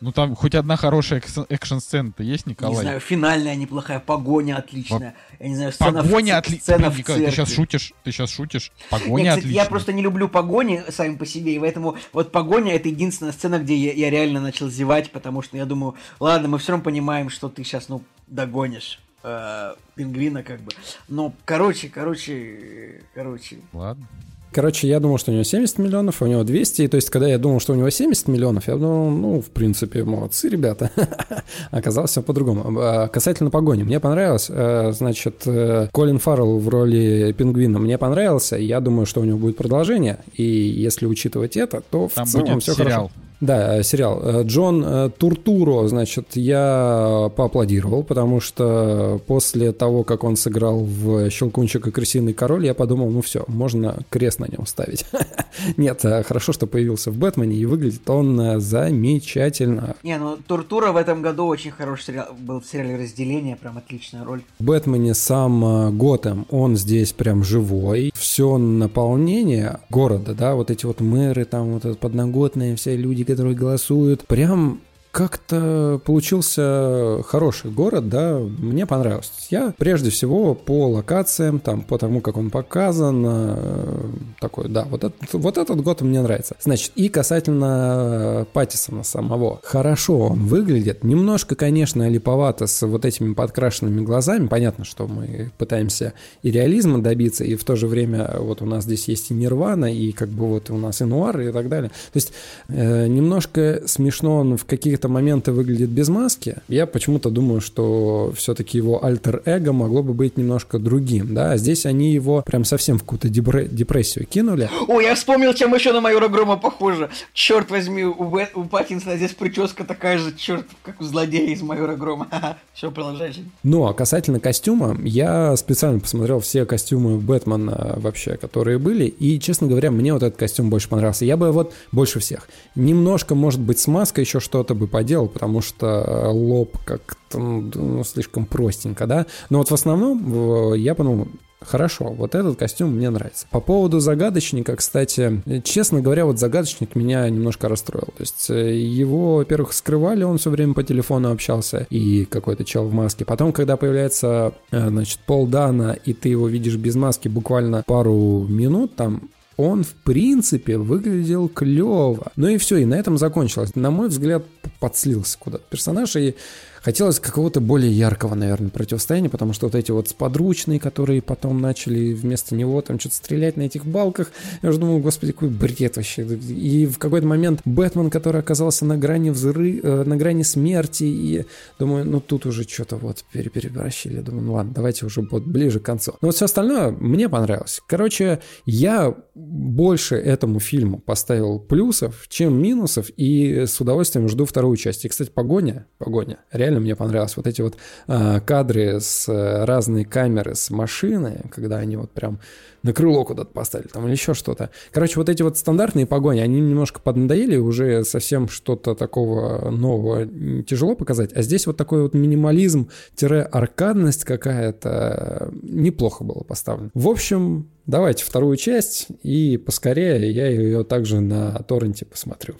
[0.00, 2.76] Ну, там хоть одна хорошая экшн-сцена-то есть, Николай?
[2.76, 5.14] Не знаю, финальная неплохая, погоня отличная.
[5.40, 6.60] Я не знаю, сцена Погоня в, отличная.
[6.76, 7.54] сцена в Николай, ты сейчас церкви.
[7.54, 7.92] шутишь?
[8.04, 8.72] Ты сейчас шутишь?
[8.78, 9.64] Нет, Погоня кстати, отличная.
[9.64, 13.58] я просто не люблю погони сами по себе, и поэтому вот погоня это единственная сцена,
[13.58, 17.28] где я, я реально начал зевать, потому что я думаю, ладно, мы все равно понимаем,
[17.28, 20.70] что ты сейчас, ну, догонишь э, пингвина, как бы.
[21.08, 23.58] Но, короче, короче, короче.
[23.72, 24.06] Ладно.
[24.52, 26.82] Короче, я думал, что у него 70 миллионов, а у него 200.
[26.82, 29.46] И то есть, когда я думал, что у него 70 миллионов, я думал, ну, в
[29.50, 30.90] принципе, молодцы ребята.
[31.70, 32.78] Оказалось все по-другому.
[32.80, 34.46] А, Касательно погони, мне понравилось.
[34.48, 38.56] э, Значит, э, Колин Фаррелл в роли пингвина мне понравился.
[38.56, 40.18] Я думаю, что у него будет продолжение.
[40.34, 43.10] И если учитывать это, то в целом будет все сериал.
[43.10, 43.10] хорошо.
[43.40, 44.20] Да, э, сериал.
[44.22, 51.30] Э, Джон э, Туртуро, значит, я поаплодировал, потому что после того, как он сыграл в
[51.30, 55.04] «Щелкунчик и крысиный король», я подумал, ну все, можно крест на нем ставить.
[55.76, 59.94] Нет, хорошо, что появился в «Бэтмене», и выглядит он замечательно.
[60.02, 64.24] Не, ну Туртура в этом году очень хороший сериал, был в сериале «Разделение», прям отличная
[64.24, 64.42] роль.
[64.58, 68.10] В «Бэтмене» сам Готэм, он здесь прям живой.
[68.14, 74.26] Все наполнение города, да, вот эти вот мэры, там вот подноготные, все люди, которые голосуют,
[74.26, 74.80] прям
[75.18, 79.32] как-то получился хороший город, да, мне понравилось.
[79.50, 85.02] Я прежде всего по локациям, там, по тому, как он показан, э, такой, да, вот
[85.02, 86.54] этот, вот этот год мне нравится.
[86.62, 89.58] Значит, и касательно Паттисона самого.
[89.64, 94.46] Хорошо он выглядит, немножко, конечно, липовато с вот этими подкрашенными глазами.
[94.46, 96.12] Понятно, что мы пытаемся
[96.44, 99.92] и реализма добиться, и в то же время вот у нас здесь есть и Нирвана,
[99.92, 101.88] и как бы вот у нас и Нуар, и так далее.
[101.88, 102.32] То есть
[102.68, 106.56] э, немножко смешно он в каких-то моменты выглядит без маски.
[106.68, 111.86] Я почему-то думаю, что все-таки его альтер-эго могло бы быть немножко другим, да, а здесь
[111.86, 114.70] они его прям совсем в какую-то депрессию кинули.
[114.86, 117.10] О, я вспомнил, чем еще на майора Грома похоже.
[117.32, 121.62] Черт возьми, у, Бэт, у Паттинсона здесь прическа такая же, черт, как у злодея из
[121.62, 122.28] майора Грома.
[122.74, 123.50] Все, продолжай, Жень.
[123.62, 129.66] Ну, а касательно костюма, я специально посмотрел все костюмы Бэтмена вообще, которые были, и, честно
[129.66, 131.24] говоря, мне вот этот костюм больше понравился.
[131.24, 132.48] Я бы вот больше всех.
[132.74, 138.46] Немножко, может быть, с маской еще что-то бы поделал, потому что лоб как-то ну, слишком
[138.46, 139.26] простенько, да.
[139.48, 141.28] Но вот в основном я подумал,
[141.60, 143.46] Хорошо, вот этот костюм мне нравится.
[143.50, 148.06] По поводу загадочника, кстати, честно говоря, вот загадочник меня немножко расстроил.
[148.16, 152.84] То есть э, его, во-первых, скрывали, он все время по телефону общался, и какой-то чел
[152.84, 153.24] в маске.
[153.24, 158.46] Потом, когда появляется, э, значит, Пол Дана, и ты его видишь без маски буквально пару
[158.48, 159.28] минут, там
[159.58, 162.30] он, в принципе, выглядел клево.
[162.36, 163.74] Ну и все, и на этом закончилось.
[163.74, 164.44] На мой взгляд,
[164.78, 166.36] подслился куда-то персонаж, и
[166.82, 172.12] Хотелось какого-то более яркого, наверное, противостояния, потому что вот эти вот сподручные, которые потом начали
[172.12, 174.30] вместо него там что-то стрелять на этих балках,
[174.62, 176.22] я уже думал, господи, какой бред вообще.
[176.24, 181.44] И в какой-то момент Бэтмен, который оказался на грани взры, э, на грани смерти, и
[181.78, 184.20] думаю, ну тут уже что-то вот перепревращили.
[184.20, 186.12] Думаю, ну ладно, давайте уже вот ближе к концу.
[186.20, 187.80] Но вот все остальное мне понравилось.
[187.86, 195.04] Короче, я больше этому фильму поставил плюсов, чем минусов, и с удовольствием жду вторую часть.
[195.04, 197.34] И, кстати, погоня, погоня, реально реально мне понравилось.
[197.36, 197.76] Вот эти вот
[198.06, 202.40] э, кадры с э, разные камеры с машины, когда они вот прям
[202.82, 204.70] на крыло куда-то поставили там или еще что-то.
[204.92, 210.28] Короче, вот эти вот стандартные погони, они немножко поднадоели, уже совсем что-то такого нового
[210.62, 211.32] тяжело показать.
[211.34, 216.90] А здесь вот такой вот минимализм-аркадность какая-то неплохо было поставлено.
[216.94, 222.54] В общем, давайте вторую часть, и поскорее я ее также на торренте посмотрю.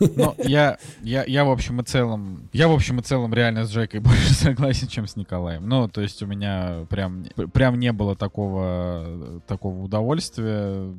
[0.00, 3.70] Ну, я, я, я в общем и целом, я в общем и целом реально с
[3.70, 5.68] Джекой больше согласен, чем с Николаем.
[5.68, 10.92] Ну, то есть у меня прям, прям не было такого, такого удовольствия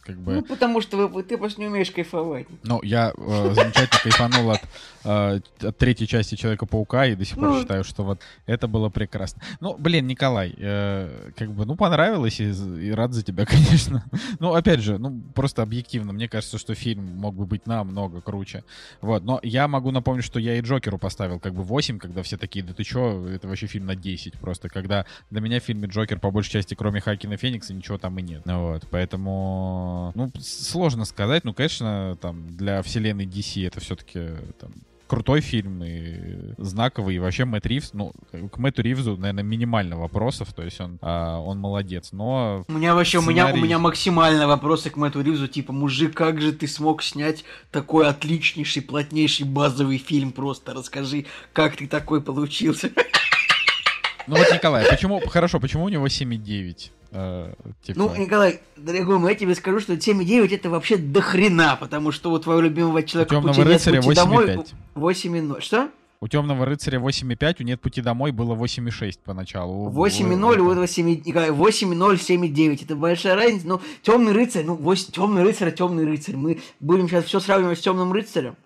[0.00, 0.34] как бы...
[0.34, 2.46] Ну, потому что вы, ты просто не умеешь кайфовать.
[2.62, 4.60] Ну, я э, замечательно кайфанул от,
[5.04, 7.60] э, от третьей части Человека-паука и до сих пор ну...
[7.60, 9.42] считаю, что вот это было прекрасно.
[9.60, 14.04] Ну, блин, Николай, э, как бы, ну, понравилось и, и рад за тебя, конечно.
[14.38, 18.64] ну, опять же, ну, просто объективно, мне кажется, что фильм мог бы быть намного круче.
[19.00, 22.36] Вот, но я могу напомнить, что я и Джокеру поставил как бы 8, когда все
[22.36, 25.88] такие, да ты чё, это вообще фильм на 10 просто, когда для меня в фильме
[25.88, 28.42] Джокер по большей части, кроме Хакина Феникса, ничего там и нет.
[28.44, 29.65] Вот, поэтому
[30.14, 31.44] ну, сложно сказать.
[31.44, 34.72] Ну, конечно, там, для вселенной DC это все-таки там,
[35.06, 37.16] крутой фильм и знаковый.
[37.16, 38.12] И вообще Мэтт Ривз, ну,
[38.50, 42.64] к Мэтту Ривзу, наверное, минимально вопросов, то есть он, а, он молодец, но...
[42.68, 43.52] У меня вообще, сценарий...
[43.52, 47.02] у, меня, у меня максимально вопросы к Мэтту Ривзу, типа, мужик, как же ты смог
[47.02, 50.74] снять такой отличнейший, плотнейший базовый фильм просто?
[50.74, 52.90] Расскажи, как ты такой получился?
[54.26, 56.90] Ну вот, Николай, почему, хорошо, почему у него 7,9?
[57.12, 57.98] Э, типа...
[57.98, 62.38] Ну, Николай, дорогой мой, я тебе скажу, что 7,9 это вообще дохрена, потому что у
[62.38, 64.14] твоего любимого человека у Темного рыцаря 8,5.
[64.14, 65.60] Домой 8,0.
[65.60, 65.90] Что?
[66.20, 69.90] У Темного рыцаря 8,5, у Нет пути домой было 8,6 поначалу.
[69.90, 72.84] 8,0, у этого 7, Николай, 8,0, 7,9.
[72.84, 73.68] Это большая разница.
[73.68, 76.36] Ну, Темный рыцарь, ну, 8, Темный рыцарь, Темный рыцарь.
[76.36, 78.56] Мы будем сейчас все сравнивать с Темным рыцарем.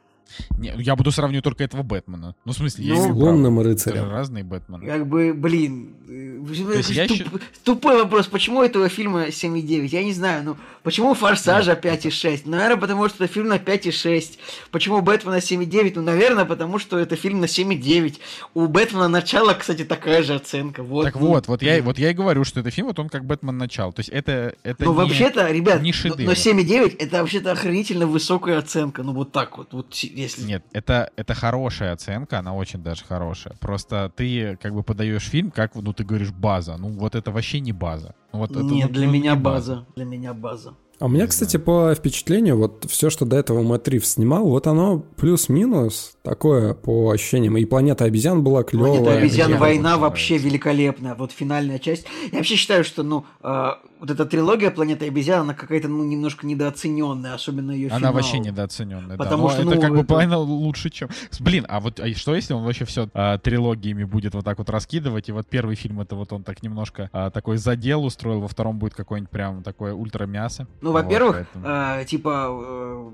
[0.58, 2.34] Не, я буду сравнивать только этого Бэтмена.
[2.44, 4.10] Ну, в смысле, ну, есть лунным рыцарем.
[4.10, 4.86] разные Бэтмены.
[4.86, 9.86] Как бы, блин, э, туп, туп, тупой вопрос, почему этого фильма 7,9?
[9.86, 11.90] Я не знаю, ну, почему Форсажа да.
[11.90, 12.42] 5,6?
[12.44, 14.38] Наверное, потому что это фильм на 5,6.
[14.70, 15.92] Почему Бэтмена 7,9?
[15.96, 18.18] Ну, наверное, потому что это фильм на 7,9.
[18.54, 20.82] У Бэтмена начало, кстати, такая же оценка.
[20.82, 23.08] Вот, так ну, вот, вот я, вот я и говорю, что это фильм, вот он
[23.08, 23.92] как Бэтмен начал.
[23.92, 28.58] То есть это, это Ну, вообще-то, ребят, не но, но 7,9 это вообще-то охренительно высокая
[28.58, 29.02] оценка.
[29.02, 29.72] Ну, вот так вот.
[29.72, 30.44] вот если...
[30.44, 33.54] Нет, это, это хорошая оценка, она очень даже хорошая.
[33.60, 36.76] Просто ты как бы подаешь фильм, как, ну, ты говоришь, база.
[36.76, 38.14] Ну, вот это вообще не база.
[38.32, 39.74] Ну, вот Нет, это, для ну, меня база.
[39.74, 39.86] база.
[39.96, 40.74] Для меня база.
[41.00, 44.66] А у меня, кстати, по впечатлению, вот все, что до этого Мэтт Ривз снимал, вот
[44.66, 47.56] оно плюс-минус такое по ощущениям.
[47.56, 49.00] И «Планета обезьян» была клевая.
[49.00, 49.56] «Планета обезьян.
[49.56, 51.14] Война» вообще великолепная.
[51.14, 52.06] Вот финальная часть.
[52.30, 56.46] Я вообще считаю, что, ну, э, вот эта трилогия «Планета обезьян», она какая-то, ну, немножко
[56.46, 58.12] недооцененная, особенно ее Она финал.
[58.14, 59.52] вообще недооцененная, Потому да.
[59.52, 61.10] что, это ну, как бы это- половина лучше, чем...
[61.38, 63.06] Блин, а вот а что если он вообще все
[63.42, 67.10] трилогиями будет вот так вот раскидывать, и вот первый фильм это вот он так немножко
[67.12, 70.66] а, такой задел устроил, во втором будет какой-нибудь прям такое ультра мясо.
[70.80, 73.10] Ну, во-первых, э, типа э,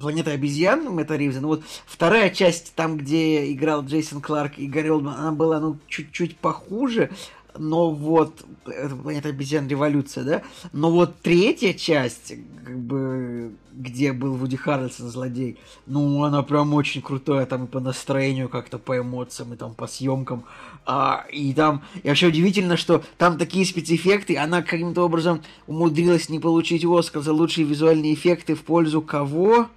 [0.00, 4.88] Планета обезьян Мэтта Ривза, ну вот вторая часть, там, где играл Джейсон Кларк и Гарри
[4.88, 7.10] Олдман, она была, ну, чуть-чуть похуже,
[7.58, 10.42] но вот это Планета обезьян Революция, да?
[10.72, 12.34] Но вот третья часть,
[12.64, 17.80] как бы, где был Вуди Харрельсон злодей, ну, она прям очень крутая, там и по
[17.80, 20.44] настроению как-то, по эмоциям, и там по съемкам.
[20.86, 26.38] А, и там, и вообще удивительно, что там такие спецэффекты, она каким-то образом умудрилась не
[26.38, 29.68] получить Оскар за лучшие визуальные эффекты в пользу кого?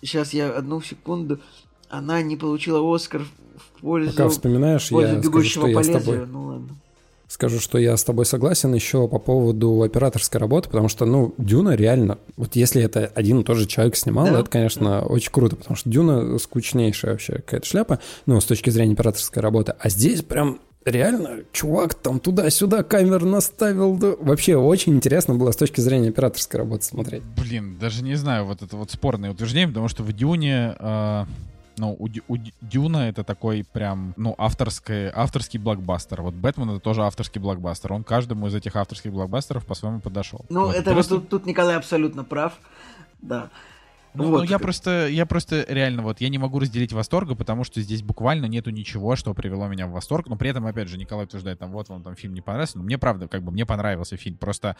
[0.00, 1.40] Сейчас я одну секунду.
[1.88, 5.74] Она не получила Оскар в пользу, Пока вспоминаешь, в пользу я скажу, бегущего что я
[5.74, 6.28] по лезвию.
[6.30, 6.68] Ну ладно.
[7.28, 11.76] Скажу, что я с тобой согласен еще по поводу операторской работы, потому что, ну, Дюна
[11.76, 15.54] реально, вот если это один и тот же человек снимал, Да, это, конечно, очень круто,
[15.54, 19.74] потому что Дюна скучнейшая вообще какая-то шляпа, ну, с точки зрения операторской работы.
[19.78, 23.96] А здесь прям реально чувак там туда-сюда камер наставил.
[23.96, 24.14] да.
[24.18, 27.22] Вообще очень интересно было с точки зрения операторской работы смотреть.
[27.36, 30.74] Блин, даже не знаю, вот это вот спорное утверждение, потому что в Дюне...
[30.78, 31.24] э,
[31.78, 36.22] ну, у, у Дю- Дюна это такой прям, ну, авторский, авторский блокбастер.
[36.22, 37.92] Вот Бэтмен это тоже авторский блокбастер.
[37.92, 40.44] Он каждому из этих авторских блокбастеров по-своему подошел.
[40.48, 40.74] Ну, Вот.
[40.74, 42.54] это вот Просто- тут, тут Николай абсолютно прав.
[43.22, 43.50] Да.
[44.14, 44.38] Ну, Вот.
[44.38, 48.02] ну, я просто, я просто реально вот, я не могу разделить восторга, потому что здесь
[48.02, 50.28] буквально нету ничего, что привело меня в восторг.
[50.28, 52.78] Но при этом, опять же, Николай утверждает, там, вот вам там фильм не понравился.
[52.78, 54.36] Но мне правда, как бы, мне понравился фильм.
[54.38, 54.76] Просто,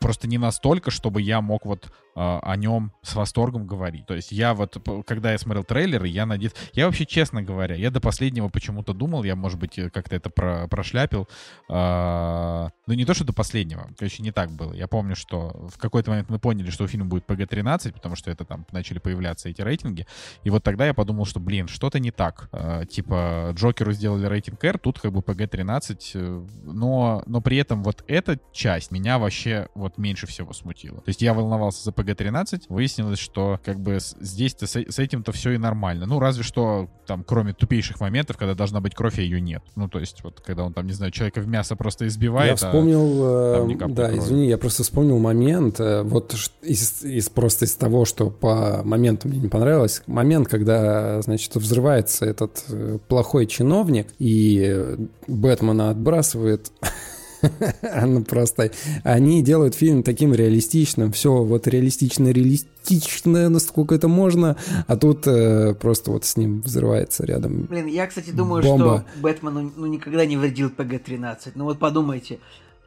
[0.00, 4.06] просто не настолько, чтобы я мог вот о нем с восторгом говорить.
[4.06, 4.76] То есть я вот,
[5.06, 6.54] когда я смотрел трейлеры, я надеюсь...
[6.72, 10.30] Я вообще, честно говоря, я до последнего почему-то думал, я, может быть, э, как-то это
[10.30, 11.28] про- прошляпил.
[11.68, 14.72] а, ну, не то, что до последнего, короче, не так было.
[14.72, 18.30] Я помню, что в какой-то момент мы поняли, что у фильма будет PG-13, потому что
[18.30, 20.06] это там начали появляться эти рейтинги.
[20.44, 22.48] И вот тогда я подумал, что, блин, что-то не так.
[22.52, 27.82] А, типа, Джокеру сделали рейтинг R, тут как бы PG-13, э, но, но при этом
[27.82, 30.98] вот эта часть меня вообще вот меньше всего смутила.
[30.98, 35.52] То есть я волновался за PG-13, выяснилось, что как бы здесь-то с, с этим-то все
[35.52, 36.06] и нормально.
[36.06, 39.62] Ну, разве что там, кроме тупейших моментов, когда должна быть кровь, а ее нет.
[39.76, 42.52] Ну, то есть вот когда он там, не знаю, человека в мясо просто избивает, я
[42.54, 44.18] а- вспомнил, там ни э, капли да, крови.
[44.18, 49.28] извини, я просто вспомнил момент, э, вот из, из- просто из того, что по моменту
[49.28, 56.70] мне не понравилось, момент, когда, значит, взрывается этот э, плохой чиновник, и Бэтмена отбрасывает
[58.06, 58.70] ну просто
[59.02, 64.56] они делают фильм таким реалистичным, все вот реалистично-реалистично, насколько это можно,
[64.86, 67.62] а тут э, просто вот с ним взрывается рядом.
[67.62, 69.04] Блин, я, кстати, думаю, Бомба.
[69.08, 71.52] что Бэтмену ну, никогда не вредил ПГ-13.
[71.54, 72.38] Ну вот подумайте.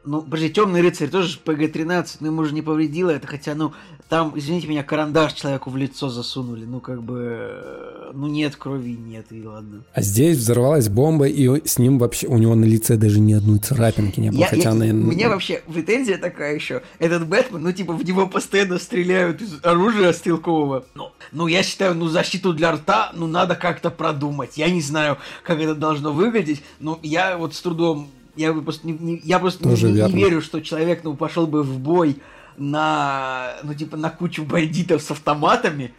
[0.04, 3.72] Ну, подожди, Темный рыцарь тоже ж ПГ-13, но ему же не повредило это, хотя, ну,
[4.08, 8.92] там, извините меня, карандаш человеку в лицо засунули, ну, как бы, э, ну, нет крови,
[8.96, 9.82] нет, и ладно.
[9.92, 13.58] А здесь взорвалась бомба, и с ним вообще, у него на лице даже ни одной
[13.58, 14.84] царапинки не было, Я- хотя я- она...
[14.86, 16.82] У меня вообще претензия такая еще.
[16.98, 20.84] Этот Бэтмен, ну, типа, в него постоянно стреляют из оружия стрелкового.
[20.94, 24.56] Ну, ну, я считаю, ну, защиту для рта, ну, надо как-то продумать.
[24.56, 28.08] Я не знаю, как это должно выглядеть, но я вот с трудом...
[28.38, 31.14] Я бы просто не, не- я просто не- Тоже не, не верю, что человек, ну,
[31.16, 32.18] пошел бы в бой
[32.56, 35.92] на, ну, типа, на кучу бандитов с автоматами,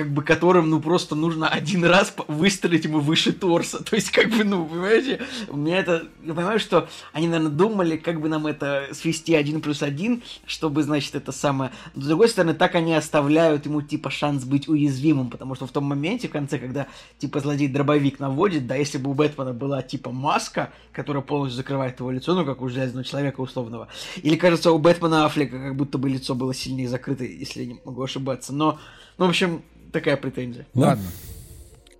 [0.00, 3.84] как бы которым, ну, просто нужно один раз выстрелить ему выше торса.
[3.90, 6.08] То есть, как бы, ну, понимаете, у меня это...
[6.22, 10.84] Я понимаю, что они, наверное, думали, как бы нам это свести один плюс один, чтобы,
[10.84, 11.70] значит, это самое...
[11.94, 15.70] Но, с другой стороны, так они оставляют ему, типа, шанс быть уязвимым, потому что в
[15.70, 16.86] том моменте, в конце, когда,
[17.18, 22.00] типа, злодей дробовик наводит, да, если бы у Бэтмена была, типа, маска, которая полностью закрывает
[22.00, 23.88] его лицо, ну, как у Железного Человека условного,
[24.22, 27.80] или, кажется, у Бэтмена Аффлека как будто бы лицо было сильнее закрыто, если я не
[27.84, 28.78] могу ошибаться, но,
[29.18, 30.66] ну, в общем, такая претензия.
[30.74, 30.88] Да.
[30.88, 31.04] Ладно.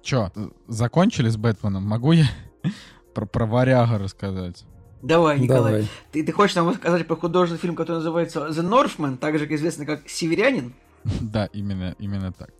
[0.03, 0.31] Чё,
[0.67, 1.85] закончили с Бэтменом?
[1.85, 2.27] Могу я
[3.15, 4.65] про, про варяга рассказать?
[5.03, 5.73] Давай, Николай.
[5.73, 5.89] Давай.
[6.13, 10.09] Ты, ты хочешь нам рассказать про художественный фильм, который называется The Northman, также известный как
[10.09, 10.75] Северянин?
[11.21, 12.51] Да, именно, именно так.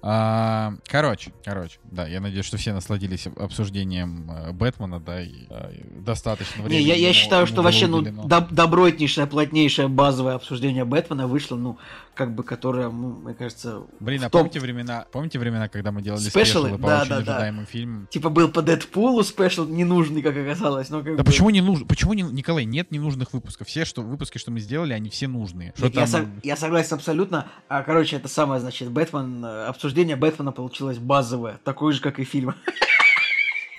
[0.00, 5.72] А, короче, короче, да, я надеюсь, что все насладились обсуждением э, Бэтмена, да, и, э,
[6.00, 6.86] достаточно Не, времени.
[6.86, 8.22] я, я ему- считаю, ему что вообще, ну, уделено.
[8.24, 11.78] доб- добротнейшее, плотнейшее базовое обсуждение Бэтмена вышло, ну,
[12.14, 15.90] как бы, которое, ну, мне кажется, Блин, а в топ- помните времена, помните времена, когда
[15.90, 16.68] мы делали Спешалы?
[16.68, 17.32] спешалы по Да, очень да, да.
[17.34, 18.06] ожидаемым фильмам?
[18.08, 21.24] типа был по Дэдпулу спешл, ненужный, как оказалось, но как Да бы...
[21.24, 21.86] почему не нужно?
[21.86, 23.66] Почему не, Николай, нет ненужных выпусков?
[23.66, 25.72] Все, что выпуски, что мы сделали, они все нужные.
[25.76, 27.46] Что Нет, я, там- со- я согласен абсолютно.
[27.68, 32.24] А, короче, это самое, значит, Бэтмен, э, обсуждение Бэтмена получилось базовое, такое же, как и
[32.24, 32.54] фильм.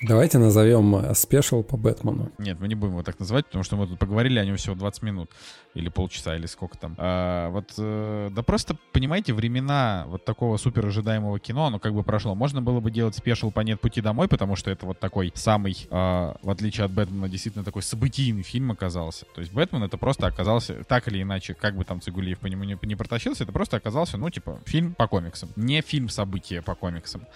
[0.01, 2.31] Давайте назовем э, special по Бэтмену.
[2.37, 4.75] Нет, мы не будем его так называть, потому что мы тут поговорили о нем всего
[4.75, 5.29] 20 минут.
[5.73, 6.95] Или полчаса, или сколько там.
[6.97, 12.03] А, вот, э, да просто, понимаете, времена вот такого супер ожидаемого кино, оно как бы
[12.03, 12.33] прошло.
[12.33, 15.75] Можно было бы делать special по «Нет пути домой», потому что это вот такой самый,
[15.89, 19.25] э, в отличие от Бэтмена, действительно такой событийный фильм оказался.
[19.35, 22.63] То есть Бэтмен это просто оказался, так или иначе, как бы там Цигулиев по нему
[22.63, 25.49] не, не протащился, это просто оказался, ну, типа, фильм по комиксам.
[25.57, 27.27] Не фильм события по комиксам.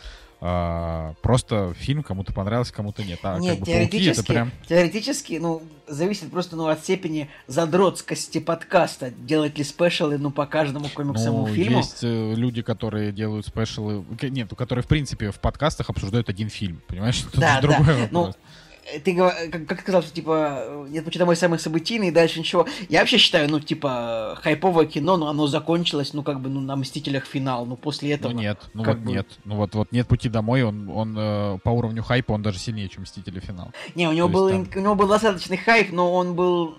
[0.46, 3.18] А, просто фильм кому-то понравился, кому-то нет.
[3.24, 4.52] А Нет, как бы теоретически, это прям...
[4.68, 9.12] теоретически, ну, зависит просто ну, от степени задротскости подкаста.
[9.12, 11.78] Делать ли спешалы, ну, по каждому комиксовому Ну, фильму.
[11.78, 16.50] есть э, люди, которые делают спешалы, нет, ну, которые, в принципе, в подкастах обсуждают один
[16.50, 17.22] фильм, понимаешь?
[17.32, 17.62] Тут Да, да.
[17.62, 18.36] другой Ну, вопрос.
[18.36, 18.38] э,
[19.04, 22.40] ты гова- как, как сказал, что типа э, нет почему мой самый событийный, и дальше
[22.40, 22.68] ничего.
[22.90, 26.76] Я вообще считаю, ну, типа, хайповое кино, ну, оно закончилось, ну, как бы, ну, на
[26.76, 27.66] Мстителях финал.
[27.66, 28.32] Ну, после Ну этого.
[28.34, 29.28] нет, ну вот бы- нет.
[29.46, 32.90] Ну вот, вот нет пути домой, он, он э, по уровню хайпа, он даже сильнее,
[32.90, 33.72] чем Мстители финал.
[33.96, 36.76] Не, у него, То был, есть у него был достаточный хайп, но он был,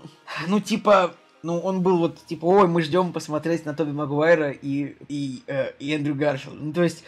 [0.47, 1.13] ну, типа,
[1.45, 5.73] ну, он был вот, типа, ой, мы ждем посмотреть на Тоби Магуайра и, и, э,
[5.79, 6.59] и Эндрю Гарфилд.
[6.59, 7.03] Ну, то есть,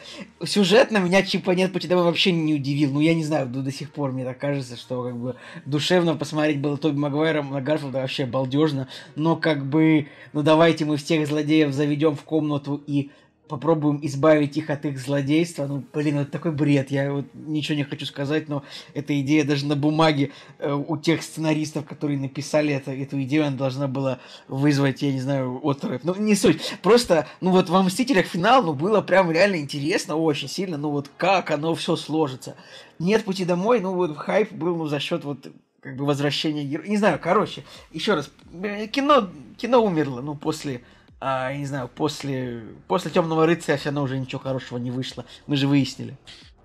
[0.45, 2.91] сюжетно меня, типа, нет пути домой вообще не удивил.
[2.93, 5.35] Ну, я не знаю, до, до сих пор мне так кажется, что, как бы,
[5.65, 8.87] душевно посмотреть было Тоби Магуайра на Гарфилда вообще балдежно.
[9.15, 13.09] Но, как бы, ну, давайте мы всех злодеев заведем в комнату и
[13.47, 15.65] попробуем избавить их от их злодейства.
[15.67, 16.91] Ну, блин, это такой бред.
[16.91, 18.63] Я вот ничего не хочу сказать, но
[18.93, 23.57] эта идея даже на бумаге э, у тех сценаристов, которые написали это, эту идею, она
[23.57, 26.03] должна была вызвать, я не знаю, отрыв.
[26.03, 26.77] Ну, не суть.
[26.81, 30.77] Просто, ну вот во «Мстителях» финал, ну, было прям реально интересно, очень сильно.
[30.77, 32.55] Ну, вот как оно все сложится.
[32.99, 35.47] Нет пути домой, ну, вот хайп был, ну, за счет вот
[35.81, 36.87] как бы возвращения героя.
[36.87, 38.29] Не знаю, короче, еще раз,
[38.61, 40.81] э, кино, кино умерло, ну, после
[41.19, 45.25] а, я не знаю, после, после Темного рыцаря все равно уже ничего хорошего не вышло.
[45.47, 46.15] Мы же выяснили.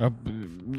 [0.02, 0.12] А,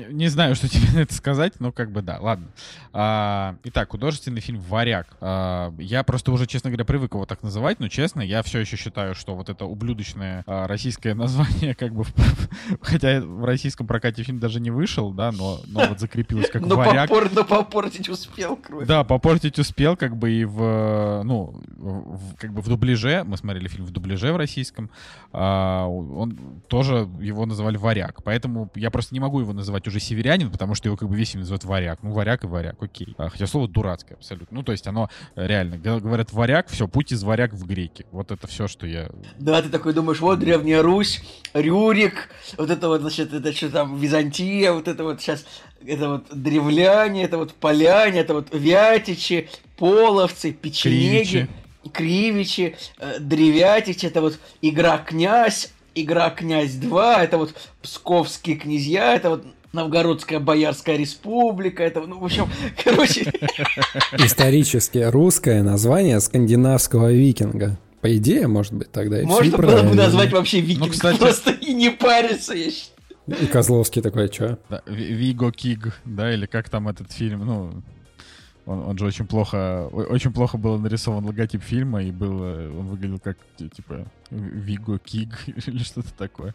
[0.09, 2.47] Не знаю, что тебе на это сказать, но как бы да, ладно.
[2.91, 5.07] А, итак, художественный фильм «Варяг».
[5.21, 8.75] А, я просто уже, честно говоря, привык его так называть, но честно, я все еще
[8.75, 12.03] считаю, что вот это ублюдочное а, российское название, как бы,
[12.81, 16.75] хотя в российском прокате фильм даже не вышел, да, но, но вот закрепилось как но,
[16.75, 17.09] «Варяг».
[17.09, 18.85] попор- но попортить успел, кровь.
[18.85, 23.69] Да, попортить успел, как бы и в, ну, в- как бы в дубляже, мы смотрели
[23.69, 24.89] фильм в дубляже в российском,
[25.31, 30.51] а, он тоже его называли «Варяг», поэтому я просто не могу его называть уже «Северянин»,
[30.51, 33.13] потому что его как бы весь называют «Варяг», ну, «Варяг» и «Варяг», окей.
[33.17, 37.11] А, хотя слово дурацкое абсолютно, ну, то есть оно э, реально, говорят «Варяг», все, путь
[37.11, 39.09] из «Варяг» в греки, вот это все, что я...
[39.37, 41.23] Да, ты такой думаешь, вот Древняя Русь,
[41.53, 45.45] Рюрик, вот это вот, значит, это что там, Византия, вот это вот сейчас,
[45.85, 51.47] это вот древляне, это вот поляне, это вот вятичи, половцы, печенеги,
[51.93, 59.29] кривичи, э, древятичи, это вот игра князь, игра князь 2, это вот псковские князья, это
[59.31, 62.47] вот Новгородская Боярская республика, это, ну, в общем,
[62.83, 63.31] короче,
[64.17, 67.77] Исторически русское название скандинавского викинга.
[68.01, 71.51] По идее, может быть, тогда и всё можно было бы назвать вообще викинг, кстати- просто
[71.51, 72.93] и не париться, я считаю.
[73.41, 74.57] И Козловский такой, чё?
[74.69, 77.83] Да, Ви- Виго Киг, да, или как там этот фильм, ну...
[78.65, 83.19] Он, он же очень плохо, очень плохо был нарисован логотип фильма, и был, он выглядел
[83.19, 85.37] как, ти- типа, Виго Киг
[85.67, 86.53] или что-то такое.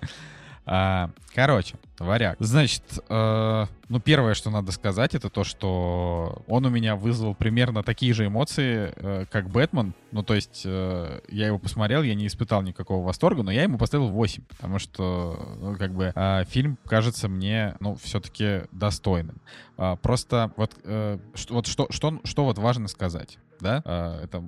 [0.71, 2.37] А, короче, варяг.
[2.41, 7.83] Значит, э, ну, первое, что надо сказать, это то, что он у меня вызвал примерно
[7.83, 9.95] такие же эмоции, э, как Бэтмен.
[10.13, 13.79] Ну, то есть, э, я его посмотрел, я не испытал никакого восторга, но я ему
[13.79, 19.41] поставил 8, потому что, ну, как бы, э, фильм кажется мне, ну, все-таки достойным.
[19.79, 24.43] А, просто вот, э, что, вот что, что, что вот важно сказать да, А, это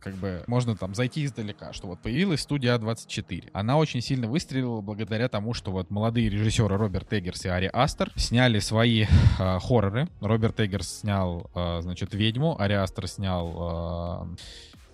[0.00, 3.50] как бы можно там зайти издалека, что вот появилась студия А24.
[3.52, 8.12] Она очень сильно выстрелила благодаря тому, что вот молодые режиссеры Роберт Эггерс и Ари Астер
[8.16, 9.06] сняли свои
[9.38, 10.08] а, хорроры.
[10.20, 14.28] Роберт Эггерс снял, а, значит, «Ведьму», Ари Астер снял, а,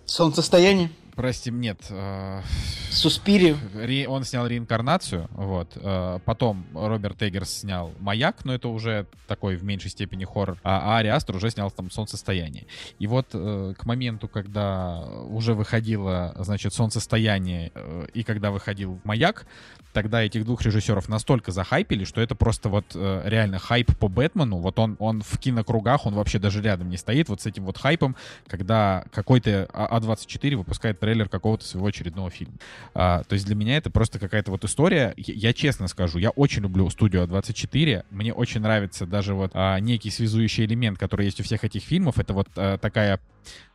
[0.07, 2.43] Солнцестояние, прости, нет, а,
[2.91, 3.59] Суспирию.
[3.75, 5.73] Ре- он снял реинкарнацию, вот.
[5.77, 10.59] Э, Потом Роберт Эггерс снял Маяк, но это уже такой в меньшей степени хоррор.
[10.63, 12.67] А Ари Астер уже снял там Солнцестояние.
[12.99, 19.47] И вот э, к моменту, когда уже выходило, значит, Солнцестояние э, и когда выходил Маяк,
[19.93, 24.59] тогда этих двух режиссеров настолько захайпили, что это просто вот э, реально хайп по Бэтмену.
[24.59, 27.79] Вот он, он в кинокругах, он вообще даже рядом не стоит вот с этим вот
[27.79, 28.15] хайпом,
[28.47, 32.55] когда какой-то А- А24 выпускает трейлер какого-то своего очередного фильма.
[32.95, 35.13] А, то есть для меня это просто какая-то вот история.
[35.19, 38.05] Я, я честно скажу, я очень люблю студию А24.
[38.11, 42.19] Мне очень нравится даже вот а, некий связующий элемент, который есть у всех этих фильмов.
[42.19, 43.21] Это вот а, такая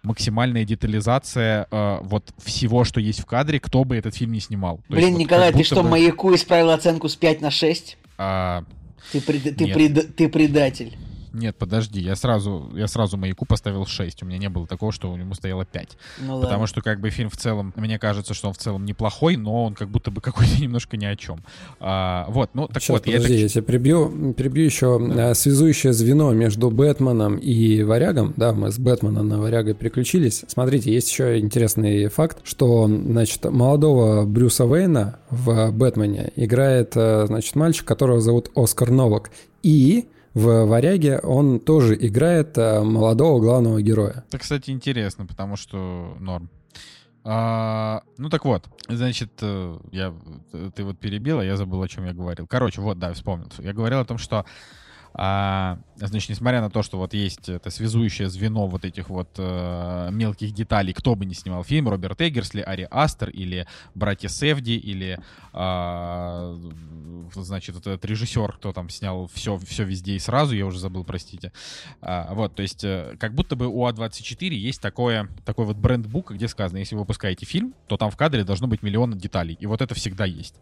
[0.02, 4.78] максимальная детализация а, вот всего, что есть в кадре, кто бы этот фильм не снимал.
[4.78, 7.52] То есть Блин, вот Николай, как ты что, бы, маяку исправил оценку с 5 на
[7.52, 7.98] 6?
[8.18, 8.64] а,
[9.12, 10.98] Ты, пред- ты, пред- ты предатель.
[11.34, 14.24] Нет, подожди, я сразу, я сразу маяку поставил 6.
[14.24, 15.98] У меня не было такого, что у него стояло 5.
[16.20, 16.48] Ну ладно.
[16.48, 19.66] Потому что как бы фильм в целом, мне кажется, что он в целом неплохой, но
[19.66, 21.44] он как будто бы какой-то немножко ни о чем.
[21.80, 25.34] А, вот, ну так Сейчас, вот, я подожди, это- я тебя прибью, прибью еще э,
[25.34, 28.34] связующее звено между Бэтменом и Варягом.
[28.38, 30.44] Да, мы с Бэтмена на Варяга переключились.
[30.48, 37.56] Смотрите, есть еще интересный факт, что, значит, молодого Брюса Уэйна в Бэтмене играет, э, значит,
[37.56, 39.32] мальчик, которого зовут Оскар Новак.
[39.62, 44.24] И в Варяге он тоже играет э, молодого главного героя.
[44.28, 46.50] Это, кстати, интересно, потому что норм.
[47.24, 50.14] А, ну так вот, значит, э, я,
[50.76, 52.48] ты вот перебил, а я забыл, о чем я говорил.
[52.48, 53.50] Короче, вот, да, вспомнил.
[53.60, 54.46] Я говорил о том, что
[55.14, 60.10] а, значит, несмотря на то, что вот есть это связующее звено вот этих вот э,
[60.12, 65.20] мелких деталей, кто бы ни снимал фильм, Роберт Эггерсли, Ари Астер или братья Севди или,
[65.52, 66.56] а,
[67.34, 71.52] значит, этот режиссер, кто там снял все, все везде и сразу, я уже забыл, простите.
[72.02, 76.32] А, вот, то есть, э, как будто бы у А24 есть такое, такой вот брендбук,
[76.32, 79.66] где сказано, если вы выпускаете фильм, то там в кадре должно быть миллион деталей, и
[79.66, 80.56] вот это всегда есть.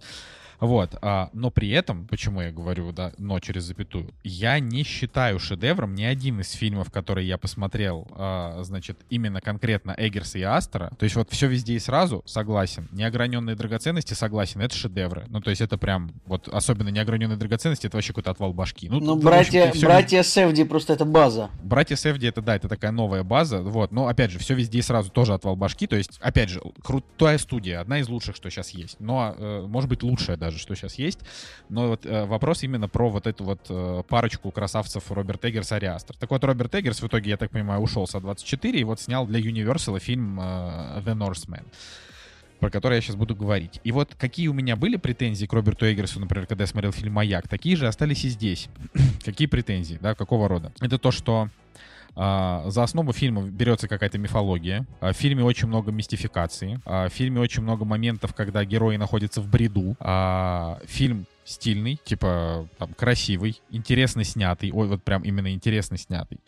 [0.60, 5.40] Вот, а, но при этом, почему я говорю, да, но через запятую, я не считаю
[5.40, 10.92] шедевром ни один из фильмов, которые я посмотрел, а, значит, именно конкретно Эггерса и Астера.
[10.98, 12.88] То есть вот все везде и сразу, согласен.
[12.92, 15.26] Неограненные драгоценности, согласен, это шедевры.
[15.30, 18.90] Ну, то есть это прям, вот особенно неограненные драгоценности, это вообще какой-то отвал башки.
[18.90, 21.50] Ну, Ну, тут, братья, всё братья Севди просто это база.
[21.62, 23.92] Братья Севди это да, это такая новая база, вот.
[23.92, 25.86] Но опять же, все везде и сразу тоже отвал башки.
[25.88, 29.00] То есть, опять же, крутая студия, одна из лучших, что сейчас есть.
[29.00, 31.20] Но, э, может быть, лучшая даже, что сейчас есть.
[31.70, 35.76] Но вот э, вопрос именно про вот эту вот э, парочку красавцев Роберт Эггерс и
[35.76, 36.16] Ари Астер.
[36.18, 39.26] Так вот, Роберт Эггерс в итоге, я так понимаю, ушел с А24 и вот снял
[39.26, 41.66] для Universal фильм э, The Northman
[42.60, 43.80] про который я сейчас буду говорить.
[43.84, 47.14] И вот какие у меня были претензии к Роберту Эггерсу, например, когда я смотрел фильм
[47.14, 48.70] «Маяк», такие же остались и здесь.
[49.24, 50.72] какие претензии, да, какого рода?
[50.82, 51.50] Это то, что а,
[52.18, 54.86] за основу фильма берется какая-то мифология.
[55.02, 56.80] А, В фильме очень много мистификации.
[56.86, 59.96] А, В фильме очень много моментов, когда герои находятся в бреду.
[60.00, 66.40] А, Фильм стильный, типа там красивый, интересно снятый, ой, вот прям именно интересно снятый,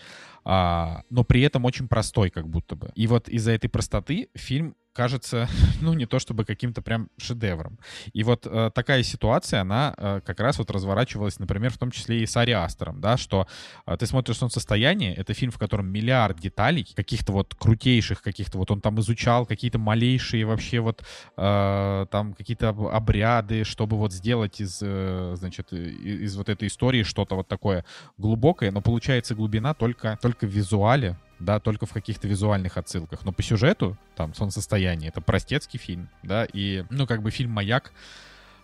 [0.43, 2.91] а, но при этом очень простой, как будто бы.
[2.95, 5.47] И вот из-за этой простоты фильм кажется,
[5.81, 7.79] ну, не то чтобы каким-то прям шедевром.
[8.11, 12.21] И вот э, такая ситуация, она э, как раз вот разворачивалась, например, в том числе
[12.21, 13.47] и с Ари Астером, да, что
[13.87, 18.71] э, ты смотришь «Солнцестояние», это фильм, в котором миллиард деталей, каких-то вот крутейших, каких-то вот
[18.71, 21.01] он там изучал, какие-то малейшие вообще вот
[21.37, 26.67] э, там какие-то об- обряды, чтобы вот сделать из, э, значит, и- из вот этой
[26.67, 27.85] истории что-то вот такое
[28.17, 33.25] глубокое, но получается глубина только, только в визуале, да, только в каких-то визуальных отсылках.
[33.25, 37.93] Но по сюжету, там, «Солнцестояние»— это простецкий фильм, да, и, ну, как бы фильм «Маяк»,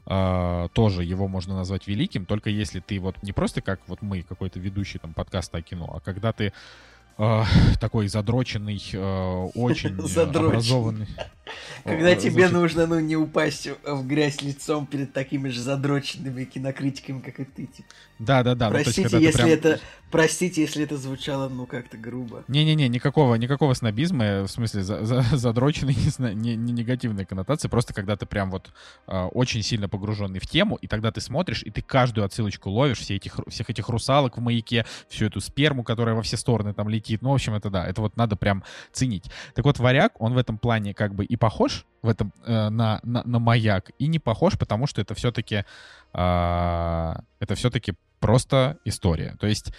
[0.08, 4.22] а, тоже его можно назвать великим, только если ты вот не просто как вот мы,
[4.22, 6.54] какой-то ведущий там подкаста о кино, а когда ты
[7.18, 7.46] а,
[7.80, 10.50] такой задроченный, а, очень э, Задроченный.
[10.50, 11.08] образованный.
[11.84, 17.20] Когда Э, тебе нужно, ну, не упасть в грязь лицом перед такими же задроченными кинокритиками,
[17.20, 17.66] как и ты.
[17.68, 17.88] типа.
[18.18, 18.70] Да, да, да.
[18.72, 19.80] ну, есть, простите, когда ты если прям- это,
[20.10, 22.44] простите, если это звучало, ну, как-то грубо.
[22.48, 27.68] Не-не-не, никакого, никакого снобизма, э, в смысле за, за- задроченной не, не- не негативной коннотации,
[27.68, 28.72] просто когда ты прям вот
[29.06, 32.98] а, очень сильно погруженный в тему, и тогда ты смотришь, и ты каждую отсылочку ловишь,
[33.00, 36.90] все этих, всех этих русалок в маяке, всю эту сперму, которая во все стороны там
[36.90, 39.30] летит, ну, в общем, это да, это вот надо прям ценить.
[39.54, 43.00] Так вот, «Варяг», он в этом плане как бы и похож в этом, э, на,
[43.04, 45.66] на, на «Маяк», и не похож, потому что это все-таки
[46.14, 49.36] это все-таки просто история.
[49.40, 49.74] То есть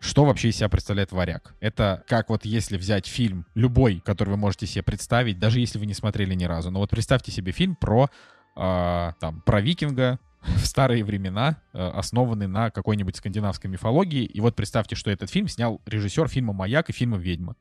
[0.00, 1.54] что вообще из себя представляет «Варяг»?
[1.60, 5.86] Это как вот если взять фильм, любой, который вы можете себе представить, даже если вы
[5.86, 6.70] не смотрели ни разу.
[6.70, 8.08] Но вот представьте себе фильм про,
[8.54, 10.20] а, там, про викинга
[10.56, 14.24] в старые времена, э, основанный на какой-нибудь скандинавской мифологии.
[14.24, 17.56] И вот представьте, что этот фильм снял режиссер фильма «Маяк» и фильма «Ведьма».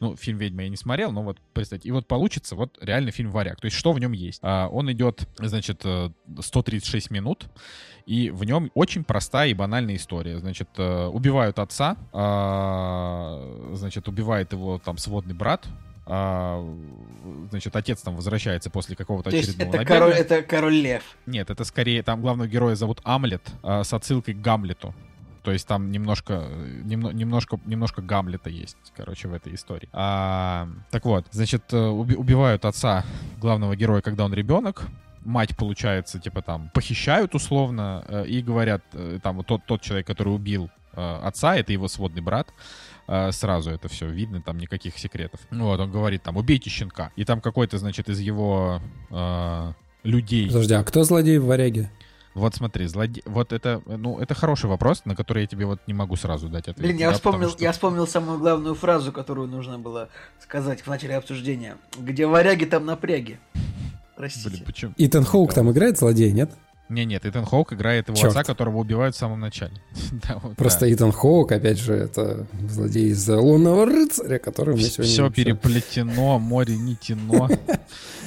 [0.00, 1.88] Ну, фильм «Ведьма» я не смотрел, но вот представьте.
[1.88, 3.60] И вот получится вот реально фильм «Варяг».
[3.60, 4.40] То есть что в нем есть?
[4.42, 6.10] А, Он идет, значит, э,
[6.40, 7.46] 136 минут,
[8.06, 10.38] и в нем очень простая и банальная история.
[10.38, 15.66] Значит, э, убивают отца, а, значит, убивает его там сводный брат,
[16.12, 16.66] а,
[17.50, 19.94] значит, отец там возвращается после какого-то очередного это набега.
[19.94, 21.02] король, это король лев.
[21.26, 24.94] Нет, это скорее там главного героя зовут Амлет а, с отсылкой к Гамлету.
[25.42, 26.48] То есть там немножко,
[26.84, 29.88] немно- немножко, немножко Гамлета есть, короче, в этой истории.
[29.92, 33.04] А, так вот, значит, э, уби- убивают отца
[33.38, 34.82] главного героя, когда он ребенок.
[35.24, 40.06] Мать, получается, типа там похищают условно э, и говорят, э, там вот тот, тот человек,
[40.06, 42.48] который убил отца, это его сводный брат.
[43.06, 45.40] Э, Сразу это все видно, там никаких секретов.
[45.50, 47.10] Вот, он говорит там, убейте щенка.
[47.16, 48.80] И там какой-то, значит, из его
[49.10, 49.72] э,
[50.04, 51.90] людей Подожди, а кто злодей в «Варяге»?
[52.34, 53.22] Вот смотри, злоде...
[53.26, 56.68] вот это, ну, это хороший вопрос, на который я тебе вот не могу сразу дать
[56.68, 56.86] ответ.
[56.86, 60.08] Блин, я да, вспомнил, что- я вспомнил самую главную фразу, которую нужно было
[60.40, 61.76] сказать в начале обсуждения.
[61.98, 63.40] Где варяги, там напряги.
[64.16, 64.48] Простите.
[64.48, 64.94] Блин, почему?
[64.96, 66.52] Итан Хоук там играет злодей, нет?
[66.90, 68.36] Не, нет, Итан Хоук играет его Чёрт.
[68.36, 69.72] отца, которого убивают в самом начале.
[70.28, 70.92] Да, вот, Просто да.
[70.92, 75.12] Итан Хоук, опять же, это злодей из «Лунного рыцаря», который меня сегодня...
[75.12, 76.76] Все переплетено, море.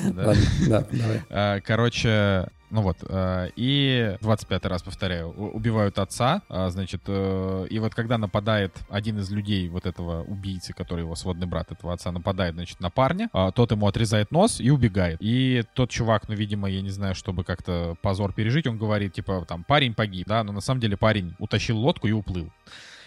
[0.03, 0.27] Да.
[0.27, 1.21] Ладно, да, давай.
[1.29, 7.77] А, Короче, ну вот, а, и 25 раз повторяю, убивают отца, а, значит, э, и
[7.77, 12.11] вот когда нападает один из людей вот этого убийцы, который его сводный брат этого отца,
[12.11, 15.19] нападает, значит, на парня, а, тот ему отрезает нос и убегает.
[15.21, 19.45] И тот чувак, ну, видимо, я не знаю, чтобы как-то позор пережить, он говорит, типа,
[19.47, 22.49] там, парень погиб, да, но на самом деле парень утащил лодку и уплыл.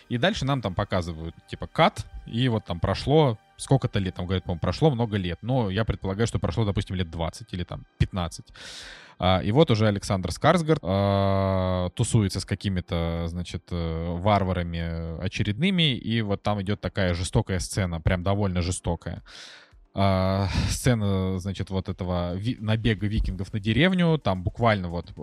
[0.09, 4.45] И дальше нам там показывают, типа, кат, и вот там прошло сколько-то лет, там говорят,
[4.45, 8.47] по-моему, прошло много лет, но я предполагаю, что прошло, допустим, лет 20 или там 15.
[9.19, 16.21] А, и вот уже Александр Скарсгард а, тусуется с какими-то, значит, э, варварами очередными, и
[16.21, 19.23] вот там идет такая жестокая сцена, прям довольно жестокая.
[19.95, 25.23] А, сцена, значит, вот этого ви- набега викингов на деревню, там буквально вот, э,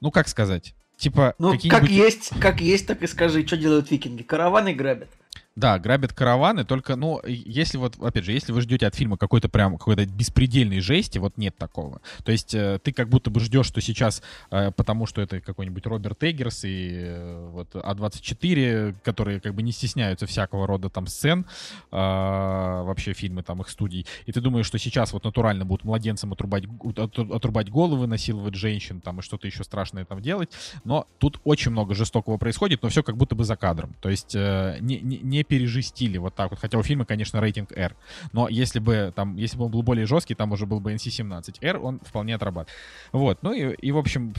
[0.00, 4.22] ну как сказать, типа Ну, как есть, как есть, так и скажи, что делают викинги.
[4.22, 5.08] Караваны грабят.
[5.54, 9.50] Да, грабят караваны, только, ну, если вот, опять же, если вы ждете от фильма какой-то
[9.50, 12.00] прям, какой-то беспредельной жести, вот нет такого.
[12.24, 15.84] То есть э, ты как будто бы ждешь, что сейчас, э, потому что это какой-нибудь
[15.84, 21.44] Роберт Эггерс и э, вот А24, которые как бы не стесняются всякого рода там сцен,
[21.90, 26.32] э, вообще фильмы там их студий, и ты думаешь, что сейчас вот натурально будут младенцам
[26.32, 26.64] отрубать,
[26.96, 30.50] от- отрубать головы, насиловать женщин там и что-то еще страшное там делать,
[30.84, 33.94] но тут очень много жестокого происходит, но все как будто бы за кадром.
[34.00, 36.60] То есть э, не, не, пережестили вот так вот.
[36.60, 37.94] Хотя у фильма, конечно, рейтинг R.
[38.32, 41.56] Но если бы там, если бы он был более жесткий, там уже был бы NC-17.
[41.60, 42.78] R он вполне отрабатывает.
[43.12, 43.42] Вот.
[43.42, 44.32] Ну и, и, в общем,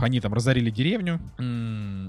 [0.00, 1.20] они там разорили деревню,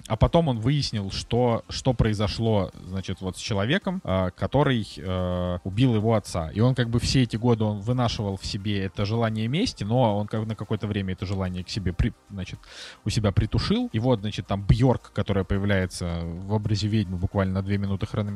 [0.08, 5.96] а потом он выяснил, что, что произошло, значит, вот с человеком, э, который э, убил
[5.96, 6.50] его отца.
[6.52, 10.18] И он как бы все эти годы он вынашивал в себе это желание мести, но
[10.18, 12.60] он как на какое-то время это желание к себе, при, значит,
[13.06, 13.90] у себя притушил.
[13.92, 18.29] И вот, значит, там Бьорк, которая появляется в образе ведьмы буквально на две минуты хронометража,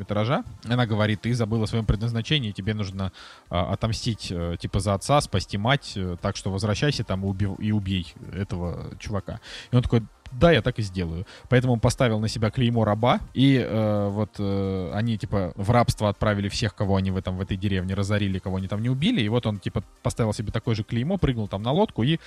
[0.66, 3.12] она говорит, ты забыла о своем предназначении, тебе нужно
[3.50, 7.62] а, отомстить, э, типа, за отца, спасти мать, э, так что возвращайся там и, уби-
[7.62, 9.40] и убей этого чувака.
[9.72, 11.26] И он такой, да, я так и сделаю.
[11.50, 16.10] Поэтому он поставил на себя клеймо раба, и э, вот э, они, типа, в рабство
[16.10, 19.22] отправили всех, кого они в, этом, в этой деревне разорили, кого они там не убили,
[19.22, 22.20] и вот он, типа, поставил себе такое же клеймо, прыгнул там на лодку и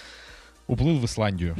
[0.66, 1.56] уплыл в Исландию.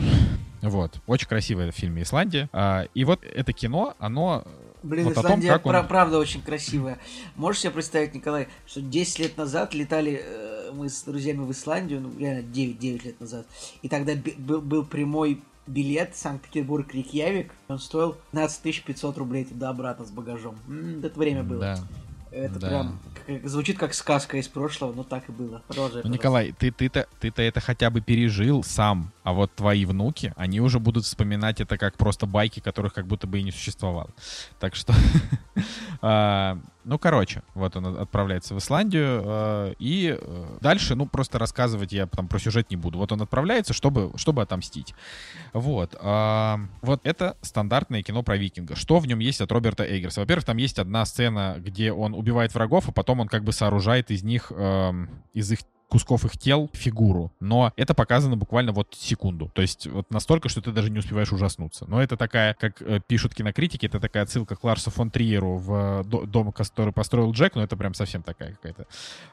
[0.63, 1.01] Вот.
[1.07, 2.49] Очень красивое в фильме «Исландия».
[2.53, 4.45] А, и вот это кино, оно...
[4.87, 6.99] Блин, вот том, Исландия как он- пра- правда очень красивая.
[7.35, 12.01] Можешь себе представить, Николай, что 10 лет назад летали э, мы с друзьями в Исландию,
[12.01, 13.47] ну, реально 9-9 лет назад,
[13.83, 20.57] и тогда был, был прямой билет Санкт-Петербург-Рикьявик, он стоил 15 500 рублей туда-обратно с багажом.
[20.69, 21.61] М, это время было.
[21.61, 21.79] Да.
[22.31, 22.69] Это да.
[22.69, 23.01] прям
[23.45, 25.63] звучит как сказка из прошлого, но так и было.
[25.67, 26.11] Продолжай, Ну.
[26.11, 30.79] Николай, ты, ты-то, ты-то это хотя бы пережил сам, а вот твои внуки, они уже
[30.79, 34.11] будут вспоминать это как просто байки, которых как будто бы и не существовало.
[34.59, 34.95] Так что,
[36.03, 41.93] а, ну, короче, вот он отправляется в Исландию, а, и э, дальше, ну, просто рассказывать
[41.93, 42.99] я там про сюжет не буду.
[42.99, 44.95] Вот он отправляется, чтобы, чтобы отомстить.
[45.53, 45.97] Вот.
[46.01, 48.77] а, Вот это стандартное кино про викинга.
[48.77, 50.21] Что в нем есть от Роберта Эггерса?
[50.21, 54.13] Во-первых, там есть одна сцена, где он убивает врагов, а потом он как бы сооружает
[54.13, 55.59] из них, эм, из их
[55.89, 59.51] кусков их тел фигуру, но это показано буквально вот секунду.
[59.55, 61.87] То есть вот настолько, что ты даже не успеваешь ужаснуться.
[61.89, 66.01] Но это такая, как э, пишут кинокритики, это такая отсылка к Ларсу фон Триеру в
[66.01, 68.87] э, до- дом, который построил Джек, но это прям совсем такая какая-то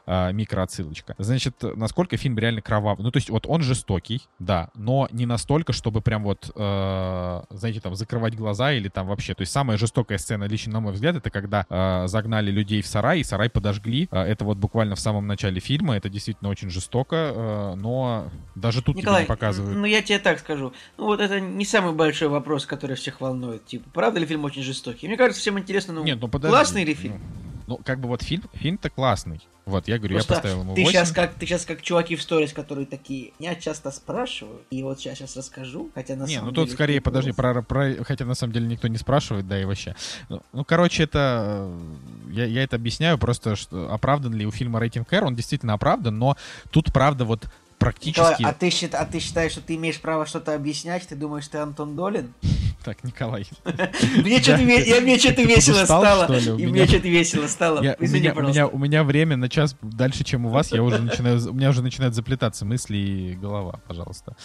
[0.06, 1.14] а, микроотсылочка.
[1.18, 3.04] Значит, насколько фильм реально кровавый.
[3.04, 7.80] Ну, то есть вот он жестокий, да, но не настолько, чтобы прям вот, э, знаете,
[7.80, 9.34] там, закрывать глаза или там вообще.
[9.34, 12.86] То есть самая жестокая сцена, лично на мой взгляд, это когда э, загнали людей в
[12.86, 14.08] сарай, и сарай подожгли.
[14.10, 15.96] Э, это вот буквально в самом начале фильма.
[15.96, 19.76] Это действительно очень жестоко, э, но даже тут Николай, не показывают.
[19.76, 20.72] ну я тебе так скажу.
[20.96, 23.64] Ну вот это не самый большой вопрос, который всех волнует.
[23.66, 25.06] Типа, правда ли фильм очень жестокий?
[25.06, 26.52] Мне кажется, всем интересно, ну, Нет, ну подожди.
[26.52, 27.20] классный ли фильм?
[27.20, 29.40] Ну, ну, как бы вот фильм, фильм-то классный.
[29.66, 30.92] Вот, я говорю, Просто я поставил ему ты 8.
[30.92, 35.00] сейчас как ты сейчас как чуваки в сторис, которые такие, я часто спрашиваю, и вот
[35.00, 38.26] сейчас сейчас расскажу, хотя на Не, самом ну тут деле скорее, подожди, про, про- хотя
[38.26, 39.96] на самом деле никто не спрашивает, да и вообще.
[40.28, 41.66] Ну, ну, короче, это,
[42.28, 45.72] э, я, я это объясняю просто, что оправдан ли у фильма рейтинг R, он действительно
[45.72, 46.36] оправдан, но
[46.70, 47.46] тут, правда, вот
[47.84, 48.20] практически...
[48.20, 51.06] Николай, а ты, счит- а ты считаешь, что ты имеешь право что-то объяснять?
[51.06, 52.32] Ты думаешь, ты Антон Долин?
[52.84, 53.46] Так, Николай.
[53.64, 56.30] Мне что-то весело стало.
[56.36, 57.80] И мне что-то весело стало.
[57.98, 58.66] Извини, пожалуйста.
[58.66, 60.70] у меня время на час дальше, чем у вас.
[60.70, 64.36] Я уже начинаю, у меня уже начинают заплетаться мысли и голова, пожалуйста.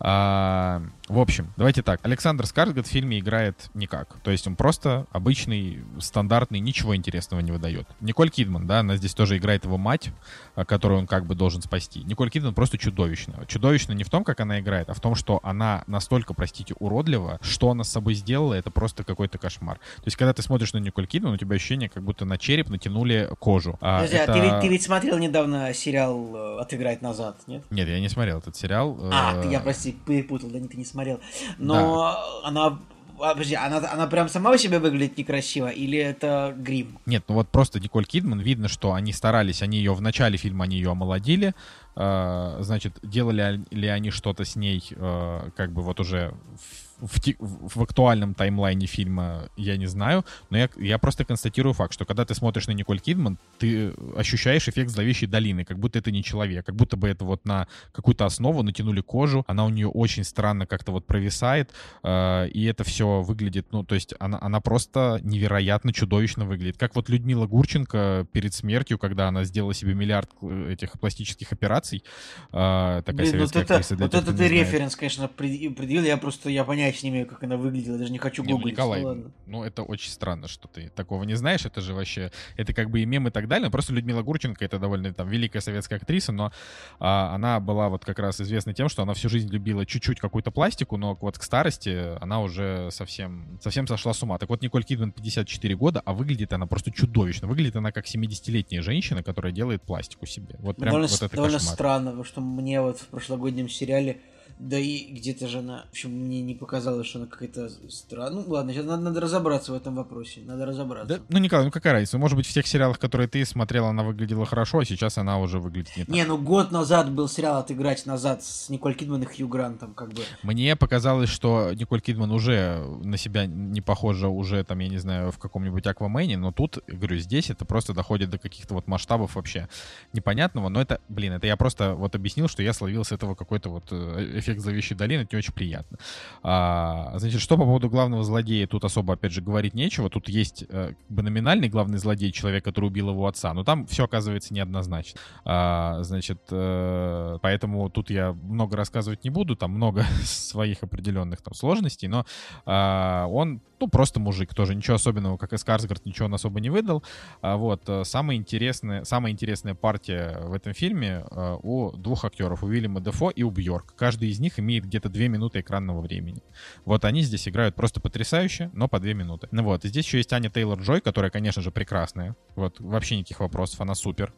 [0.00, 2.00] А, в общем, давайте так.
[2.02, 4.16] Александр Скарсгард в фильме играет никак.
[4.24, 7.86] То есть он просто обычный, стандартный, ничего интересного не выдает.
[8.00, 10.10] Николь Кидман, да, она здесь тоже играет его мать,
[10.56, 12.02] а, которую он как бы должен спасти.
[12.02, 13.44] Николь Кидман просто чудовищно.
[13.46, 17.38] Чудовищно не в том, как она играет, а в том, что она настолько, простите, уродлива,
[17.42, 19.78] что она с собой сделала, это просто какой-то кошмар.
[19.78, 22.68] То есть, когда ты смотришь на Николь Кидман, у тебя ощущение, как будто на череп
[22.68, 23.78] натянули кожу.
[23.80, 27.62] А Подожди, а это- ты, ведь, ты ведь смотрел недавно сериал э, «Отыграть назад», нет?
[27.70, 28.98] Нет, я не смотрел этот сериал.
[29.12, 31.20] А, Э, ты, я, прости, перепутал, да, не, ты не смотрел.
[31.58, 32.78] Но она...
[33.20, 36.98] а, Подожди, она, она прям сама у себя выглядит некрасиво, или это грим?
[37.06, 40.64] Нет, ну вот просто Николь Кидман, видно, что они старались, они ее в начале фильма,
[40.64, 41.54] они ее омолодили,
[41.96, 47.20] Э, значит, делали ли они что-то с ней, э, как бы вот уже в, в
[47.20, 52.04] те- в актуальном таймлайне фильма, я не знаю, но я, я просто констатирую факт, что
[52.04, 56.22] когда ты смотришь на Николь Кидман, ты ощущаешь эффект зловещей долины, как будто это не
[56.22, 60.24] человек, как будто бы это вот на какую-то основу натянули кожу, она у нее очень
[60.24, 61.70] странно как-то вот провисает,
[62.02, 66.76] э, и это все выглядит, ну, то есть она, она просто невероятно чудовищно выглядит.
[66.78, 72.04] Как вот Людмила Гурченко перед смертью, когда она сделала себе миллиард э, этих пластических операций,
[72.52, 74.66] э, такая Блин, вот советская это, актриса, для вот тех, это ты не знает.
[74.68, 76.64] референс, конечно, пред- предъявил, я просто, я
[76.94, 78.74] понятия не имею, как она выглядела, даже не хочу Не, ну, гуглить.
[78.74, 79.30] Николай, ну ладно.
[79.46, 81.64] ну это очень странно, что ты такого не знаешь.
[81.66, 83.70] Это же вообще, это как бы и мем и так далее.
[83.70, 86.52] Просто Людмила Гурченко, это довольно там великая советская актриса, но
[86.98, 90.50] а, она была вот как раз известна тем, что она всю жизнь любила чуть-чуть какую-то
[90.50, 94.38] пластику, но вот к старости она уже совсем, совсем сошла с ума.
[94.38, 97.48] Так вот, Николь Кидман 54 года, а выглядит она просто чудовищно.
[97.48, 100.56] Выглядит она как 70-летняя женщина, которая делает пластику себе.
[100.58, 101.74] Вот прям довольно вот с- это довольно кошмар.
[101.74, 104.20] странно, потому что мне вот в прошлогоднем сериале,
[104.64, 108.42] да и где-то же она, в общем, мне не показалось, что она какая-то странная.
[108.42, 111.18] Ну ладно, сейчас надо, надо разобраться в этом вопросе, надо разобраться.
[111.18, 112.16] Да, ну, Николай, ну какая разница?
[112.16, 115.58] Может быть, в тех сериалах, которые ты смотрел, она выглядела хорошо, а сейчас она уже
[115.58, 116.14] выглядит не так.
[116.14, 120.12] Не, ну год назад был сериал «Отыграть назад» с Николь Кидман и Хью Грантом, как
[120.14, 120.22] бы.
[120.42, 125.30] Мне показалось, что Николь Кидман уже на себя не похожа уже, там, я не знаю,
[125.30, 129.68] в каком-нибудь Аквамене, но тут, говорю, здесь это просто доходит до каких-то вот масштабов вообще
[130.14, 133.68] непонятного, но это, блин, это я просто вот объяснил, что я словил с этого какой-то
[133.68, 135.98] вот э, эффект зловещей долины, это не очень приятно.
[136.42, 140.64] А, значит, что по поводу главного злодея, тут особо, опять же, говорить нечего, тут есть
[140.68, 144.54] э, как бы номинальный главный злодей, человек, который убил его отца, но там все оказывается
[144.54, 145.20] неоднозначно.
[145.44, 151.54] А, значит, э, поэтому тут я много рассказывать не буду, там много своих определенных там
[151.54, 152.26] сложностей, но
[152.66, 156.70] а, он, ну, просто мужик тоже, ничего особенного, как и Скарсгард, ничего он особо не
[156.70, 157.02] выдал.
[157.42, 162.62] А, вот, э, самая интересная, самая интересная партия в этом фильме э, у двух актеров,
[162.62, 163.94] у Уильяма Дефо и у Бьорк.
[163.96, 166.42] Каждый из них имеет где-то две минуты экранного времени.
[166.84, 169.48] Вот они здесь играют просто потрясающе, но по две минуты.
[169.50, 172.36] Ну вот, и здесь еще есть Аня Тейлор-Джой, которая, конечно же, прекрасная.
[172.56, 174.34] Вот, вообще никаких вопросов, она супер.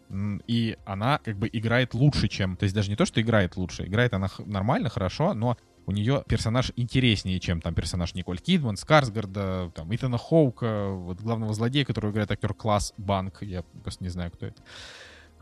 [0.46, 2.56] И она как бы играет лучше, чем...
[2.56, 5.56] То есть даже не то, что играет лучше, играет она нормально, хорошо, но
[5.86, 11.54] у нее персонаж интереснее, чем там персонаж Николь Кидман, Скарсгарда, там, Итана Хоука, вот главного
[11.54, 14.62] злодея, которого играет актер Класс Банк, я просто не знаю, кто это.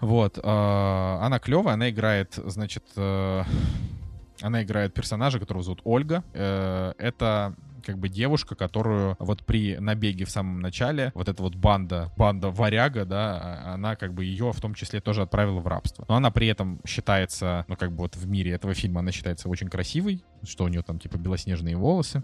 [0.01, 3.43] Вот, э, она клевая, она играет, значит, э,
[4.41, 6.25] она играет персонажа, которого зовут Ольга.
[6.33, 7.55] Э, Это
[7.85, 12.51] как бы девушка, которую вот при набеге в самом начале, вот эта вот банда, банда
[12.51, 16.07] варяга, да, а- она как бы ее в том числе тоже отправила в рабство.
[16.09, 19.51] Но она при этом считается, ну как бы вот в мире этого фильма она считается
[19.51, 22.23] очень красивой, что у нее там типа белоснежные волосы.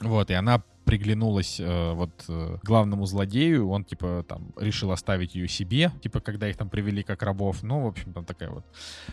[0.00, 5.48] Вот, и она приглянулась э, вот э, главному злодею, он типа там решил оставить ее
[5.48, 8.64] себе, типа когда их там привели как рабов, ну, в общем, там такая вот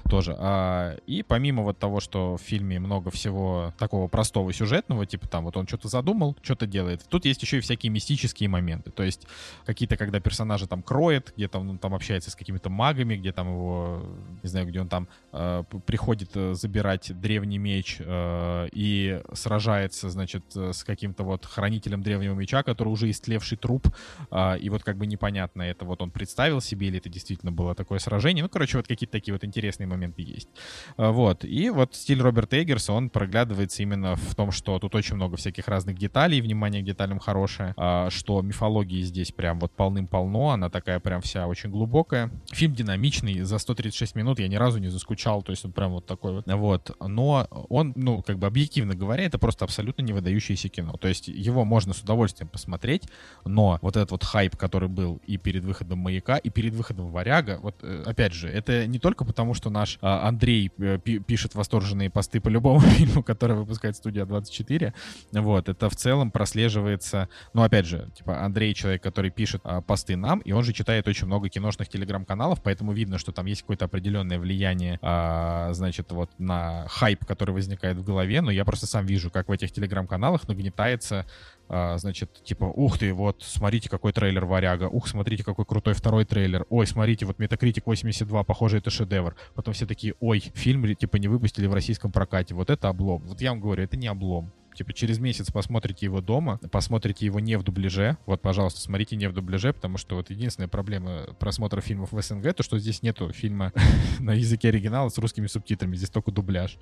[0.09, 0.35] тоже.
[0.37, 5.45] А, и помимо вот того, что в фильме много всего такого простого сюжетного, типа там
[5.45, 9.27] вот он что-то задумал, что-то делает, тут есть еще и всякие мистические моменты, то есть
[9.65, 13.47] какие-то, когда персонажа там кроет, где там он там общается с какими-то магами, где там
[13.47, 14.03] его,
[14.43, 20.43] не знаю, где он там э, приходит э, забирать древний меч э, и сражается, значит,
[20.55, 23.89] э, с каким-то вот хранителем древнего меча, который уже истлевший труп,
[24.31, 27.75] а, и вот как бы непонятно, это вот он представил себе или это действительно было
[27.75, 28.43] такое сражение.
[28.43, 30.47] Ну, короче, вот какие-то такие вот интересные моменты есть.
[30.95, 31.43] А, Вот.
[31.43, 35.67] И вот стиль Роберта Эггерса, он проглядывается именно в том, что тут очень много всяких
[35.67, 41.01] разных деталей, внимание к деталям хорошее, а, что мифологии здесь прям вот полным-полно, она такая
[41.01, 42.31] прям вся очень глубокая.
[42.51, 46.05] Фильм динамичный, за 136 минут я ни разу не заскучал, то есть он прям вот
[46.05, 46.47] такой вот.
[46.47, 46.95] Вот.
[47.05, 50.93] Но он, ну, как бы объективно говоря, это просто абсолютно не выдающееся кино.
[50.97, 53.03] То есть его можно с удовольствием посмотреть,
[53.45, 57.59] но вот этот вот хайп, который был и перед выходом «Маяка», и перед выходом «Варяга»,
[57.61, 62.09] вот, э, опять же, это не только потому, что наш а, Андрей э, пишет восторженные
[62.09, 64.93] посты по любому фильму, который выпускает студия 24,
[65.31, 70.15] вот, это в целом прослеживается, ну, опять же, типа, Андрей человек, который пишет а, посты
[70.15, 73.85] нам, и он же читает очень много киношных телеграм-каналов, поэтому видно, что там есть какое-то
[73.85, 79.05] определенное влияние, а, значит, вот на хайп, который возникает в голове, но я просто сам
[79.05, 81.25] вижу, как в этих телеграм-каналах нагнетается
[81.69, 86.65] значит, типа, ух ты, вот, смотрите, какой трейлер «Варяга», ух, смотрите, какой крутой второй трейлер,
[86.69, 89.35] ой, смотрите, вот Metacritic 82, похоже, это шедевр.
[89.53, 93.21] Потом все такие, ой, фильм, типа, не выпустили в российском прокате, вот это облом.
[93.27, 94.51] Вот я вам говорю, это не облом.
[94.79, 98.17] Типа через месяц посмотрите его дома, посмотрите его не в дубляже.
[98.25, 102.53] Вот, пожалуйста, смотрите не в дубляже, потому что вот единственная проблема просмотра фильмов в СНГ,
[102.53, 103.73] то что здесь нету фильма
[104.19, 106.77] на языке оригинала с русскими субтитрами, здесь только дубляж.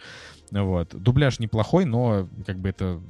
[0.52, 0.90] Вот.
[0.94, 3.02] Дубляж неплохой, но как бы это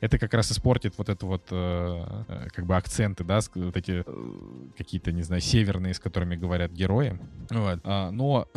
[0.00, 4.02] это как раз испортит вот это вот э, э как бы акценты, да, вот эти
[4.06, 7.18] э, какие-то, не знаю, северные, с которыми говорят герои.
[7.50, 7.80] Вот.
[7.84, 8.48] А, но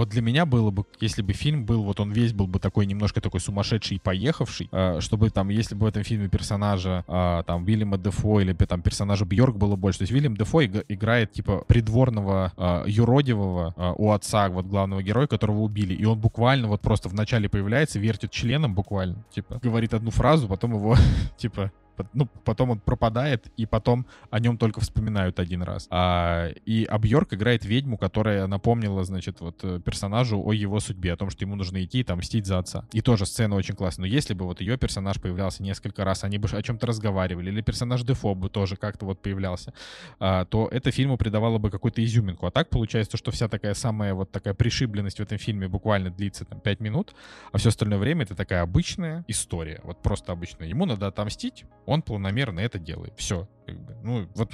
[0.00, 2.86] вот для меня было бы, если бы фильм был, вот он весь был бы такой
[2.86, 7.42] немножко такой сумасшедший и поехавший, э, чтобы там, если бы в этом фильме персонажа э,
[7.46, 9.98] там Вильяма Дефо или там персонажа Бьорк было больше.
[9.98, 15.26] То есть Вильям Дефо играет типа придворного э, юродивого э, у отца, вот главного героя,
[15.26, 15.92] которого убили.
[15.92, 20.48] И он буквально вот просто в начале появляется, вертит членом буквально, типа, говорит одну фразу,
[20.48, 20.96] потом его,
[21.36, 21.72] типа,
[22.12, 25.86] ну, потом он пропадает, и потом о нем только вспоминают один раз.
[25.90, 31.16] А, и Абьорк играет ведьму, которая напомнила, значит, вот э, персонажу о его судьбе, о
[31.16, 32.84] том, что ему нужно идти и там мстить за отца.
[32.92, 34.02] И тоже сцена очень классная.
[34.02, 37.60] Но если бы вот ее персонаж появлялся несколько раз, они бы о чем-то разговаривали, или
[37.60, 39.72] персонаж Дефо бы тоже как-то вот появлялся,
[40.18, 42.46] а, то это фильму придавало бы какую-то изюминку.
[42.46, 46.44] А так получается, что вся такая самая вот такая пришибленность в этом фильме буквально длится
[46.44, 47.14] там 5 минут,
[47.52, 49.80] а все остальное время это такая обычная история.
[49.84, 50.68] Вот просто обычная.
[50.68, 53.12] Ему надо отомстить, он планомерно это делает.
[53.16, 53.48] Все.
[54.02, 54.52] Ну, вот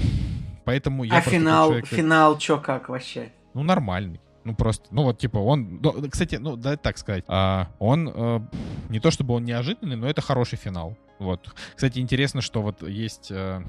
[0.64, 1.18] поэтому я...
[1.18, 1.86] А финал, человек...
[1.86, 3.30] финал чё как вообще?
[3.54, 4.20] Ну, нормальный.
[4.44, 5.80] Ну, просто, ну, вот, типа, он...
[5.82, 8.10] Ну, кстати, ну, да, так сказать, а, он...
[8.14, 8.48] А,
[8.88, 10.96] не то чтобы он неожиданный, но это хороший финал.
[11.18, 11.54] Вот.
[11.74, 13.30] Кстати, интересно, что вот есть...
[13.30, 13.62] А,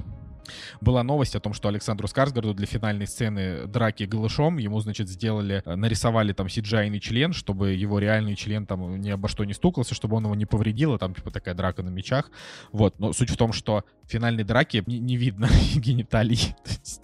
[0.81, 5.61] была новость о том, что Александру Скарсгарду для финальной сцены драки голышом ему, значит, сделали,
[5.65, 9.95] э, нарисовали там cgi член, чтобы его реальный член там ни обо что не стукался,
[9.95, 12.31] чтобы он его не повредил, там типа такая драка на мечах.
[12.71, 16.55] Вот, но суть в том, что в финальной драке не, не видно гениталий.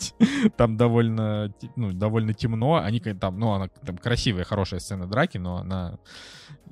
[0.58, 2.76] там довольно, ну, довольно темно.
[2.76, 6.00] Они там, ну, она там красивая, хорошая сцена драки, но она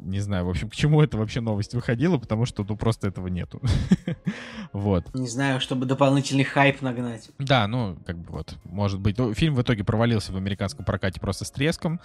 [0.01, 3.27] не знаю, в общем, к чему эта вообще новость выходила, потому что, ну, просто этого
[3.27, 3.61] нету.
[4.73, 5.13] вот.
[5.13, 7.29] Не знаю, чтобы дополнительный хайп нагнать.
[7.37, 9.17] Да, ну, как бы вот, может быть.
[9.17, 11.99] Ну, фильм в итоге провалился в американском прокате просто с треском.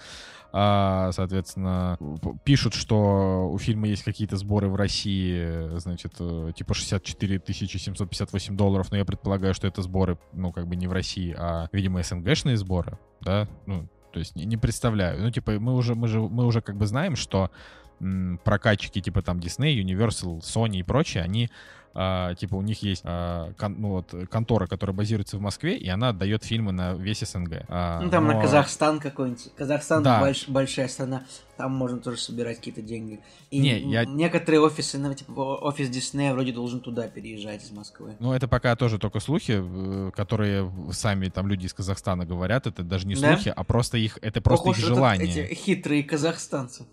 [0.53, 1.97] А, соответственно,
[2.43, 8.89] пишут, что у фильма есть какие-то сборы в России, значит, э, типа 64 758 долларов,
[8.91, 12.55] но я предполагаю, что это сборы, ну, как бы не в России, а, видимо, СНГшные
[12.55, 15.21] сборы, да, ну, то есть не, не представляю.
[15.21, 17.51] Ну, типа, мы уже, мы же, мы уже как бы знаем, что
[18.43, 21.49] прокатчики типа там Disney, Universal, Sony и прочие, они
[21.93, 25.87] а, типа у них есть а, кон, ну, вот, контора, которая базируется в Москве, и
[25.89, 27.65] она отдает фильмы на весь СНГ.
[27.67, 28.33] А, ну там но...
[28.33, 29.51] на Казахстан какой-нибудь.
[29.55, 30.19] Казахстан да.
[30.19, 31.23] больш, большая страна,
[31.57, 33.19] там можно тоже собирать какие-то деньги.
[33.49, 34.05] И Не, я...
[34.05, 38.15] некоторые офисы, ну, типа офис Диснея вроде должен туда переезжать из Москвы.
[38.19, 42.83] Ну это пока тоже только слухи, э, которые сами там люди из Казахстана говорят, это
[42.83, 43.53] даже не слухи, да?
[43.53, 45.45] а просто их, это просто Похож, их желание.
[45.45, 46.85] Эти хитрые казахстанцы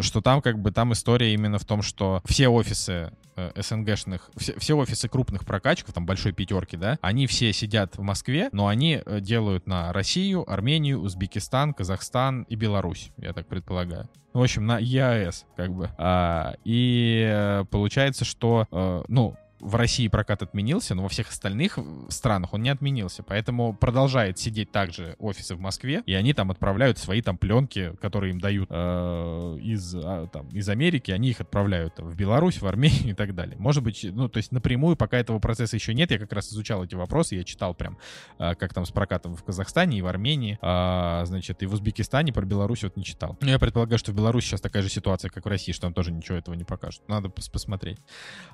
[0.00, 3.12] что там как бы там история именно в том, что все офисы
[3.56, 8.48] СНГшных, все, все офисы крупных прокачков, там большой пятерки, да, они все сидят в Москве,
[8.52, 14.08] но они э, делают на Россию, Армению, Узбекистан, Казахстан и Беларусь, я так предполагаю.
[14.32, 15.88] В общем, на ЕАЭС, как бы.
[15.96, 19.34] А, и э, получается, что, э, ну,
[19.66, 21.76] в России прокат отменился, но во всех остальных
[22.08, 23.24] странах он не отменился.
[23.24, 28.30] Поэтому продолжает сидеть также офисы в Москве, и они там отправляют свои там пленки, которые
[28.30, 32.66] им дают э, из, э, там, из Америки, они их отправляют там, в Беларусь, в
[32.66, 33.56] Армению и так далее.
[33.58, 36.12] Может быть, ну, то есть напрямую пока этого процесса еще нет.
[36.12, 37.98] Я как раз изучал эти вопросы, я читал прям,
[38.38, 42.32] э, как там с прокатом в Казахстане и в Армении, э, значит, и в Узбекистане,
[42.32, 43.36] про Беларусь вот не читал.
[43.40, 45.92] Но я предполагаю, что в Беларуси сейчас такая же ситуация, как в России, что там
[45.92, 47.02] тоже ничего этого не покажут.
[47.08, 47.98] Надо пос посмотреть.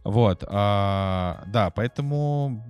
[0.05, 0.43] Вот.
[0.43, 2.65] Э, а, да, поэтому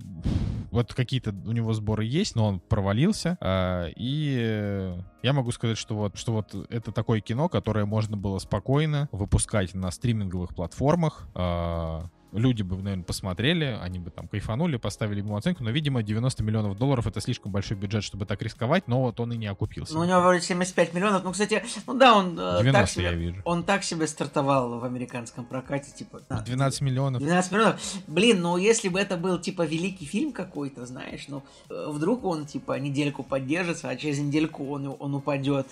[0.71, 3.37] вот какие-то у него сборы есть, но он провалился.
[3.39, 8.39] А, и я могу сказать, что вот, что вот это такое кино, которое можно было
[8.39, 11.27] спокойно выпускать на стриминговых платформах.
[11.35, 16.43] А, люди бы, наверное, посмотрели, они бы там кайфанули, поставили ему оценку, но, видимо, 90
[16.43, 19.93] миллионов долларов это слишком большой бюджет, чтобы так рисковать, но вот он и не окупился.
[19.93, 21.23] Ну, у него вроде 75 миллионов.
[21.23, 23.41] Ну, кстати, ну да, он э, 90 так себе, я вижу.
[23.45, 26.21] он так себе стартовал в американском прокате, типа.
[26.29, 27.21] да, 12 миллионов.
[27.21, 27.81] 12 миллионов.
[28.07, 32.45] Блин, ну если бы это был типа великий фильм какой-то, знаешь, ну э, вдруг он
[32.45, 35.67] типа недельку поддержится, а через недельку он, он упадет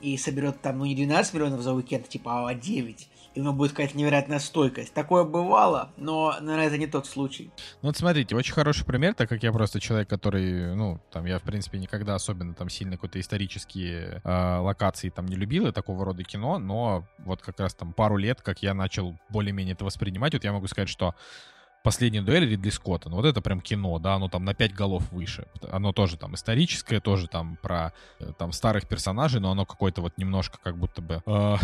[0.00, 3.08] и соберет там, ну не 12 миллионов за уикенд, типа, а 9.
[3.34, 4.94] И у него будет какая-то невероятная стойкость.
[4.94, 7.50] Такое бывало, но, наверное, это не тот случай.
[7.82, 11.38] Ну вот смотрите, очень хороший пример, так как я просто человек, который, ну, там, я,
[11.38, 16.04] в принципе, никогда особенно там сильно какие-то исторические э, локации там не любил и такого
[16.04, 20.32] рода кино, но вот как раз там пару лет, как я начал более-менее это воспринимать,
[20.34, 21.14] вот я могу сказать, что
[21.84, 25.12] последняя дуэль Ридли Скотта, ну вот это прям кино, да, оно там на 5 голов
[25.12, 25.46] выше.
[25.70, 30.16] Оно тоже там историческое, тоже там про э, там старых персонажей, но оно какое-то вот
[30.16, 31.22] немножко как будто бы...
[31.24, 31.56] э,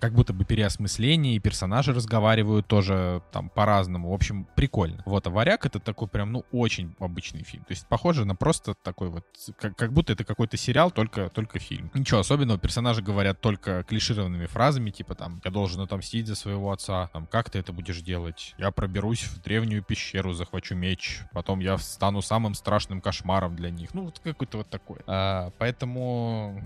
[0.00, 4.10] как будто бы переосмысление, и персонажи разговаривают тоже там по-разному.
[4.10, 5.02] В общем, прикольно.
[5.06, 7.64] Вот, а «Варяг»— это такой прям, ну, очень обычный фильм.
[7.64, 9.24] То есть похоже на просто такой вот,
[9.58, 11.90] как, как будто это какой-то сериал, только, только фильм.
[11.94, 17.08] Ничего особенного, персонажи говорят только клишированными фразами, типа там, я должен отомстить за своего отца,
[17.12, 18.54] там, как ты это будешь делать?
[18.58, 23.92] Я проберусь в древнюю пещеру, захвачу меч, потом я стану самым страшным кошмаром для них.
[23.92, 25.00] Ну, вот какой-то вот такой.
[25.06, 26.62] А, поэтому...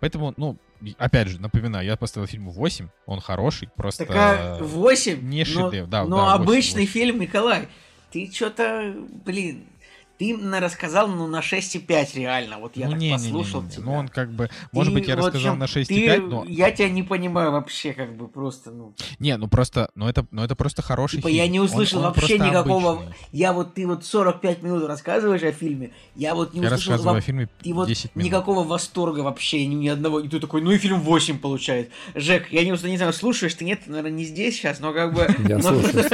[0.00, 0.58] Поэтому, ну,
[0.98, 4.06] опять же, напоминаю, я поставил фильму 8, он хороший, просто...
[4.06, 5.28] Так а 8?
[5.28, 6.92] Не шедевр, да, Но да, 8, обычный 8.
[6.92, 7.68] фильм, Николай,
[8.12, 8.94] ты что-то,
[9.24, 9.64] блин,
[10.18, 12.58] ты на- рассказал, ну, на 6,5 реально.
[12.58, 13.72] Вот я ну, так не, не, не, послушал не, не.
[13.72, 13.84] тебя.
[13.84, 14.48] Ну, он как бы...
[14.72, 16.44] Может Ты быть, я вот рассказал на ты- 6,5, но...
[16.46, 18.94] Я тебя не понимаю вообще, как бы, просто, ну...
[19.18, 19.90] Не, ну просто...
[19.94, 21.38] Ну, это, ну, это просто хороший Типа фильм.
[21.38, 22.92] я не Он- услышал он вообще просто никакого...
[22.92, 23.14] обычный.
[23.32, 26.92] Я вот, ты вот 45 минут рассказываешь о фильме, я вот не Я услышал...
[26.92, 28.26] рассказываю во- о фильме И вот 10 минут.
[28.26, 30.20] никакого восторга вообще ни, ни одного.
[30.20, 31.90] И ты такой, ну и фильм 8 получает.
[32.14, 35.26] Жек, я не, не знаю, слушаешь ты, нет, наверное, не здесь сейчас, но как бы...
[35.48, 36.04] Я слушаю.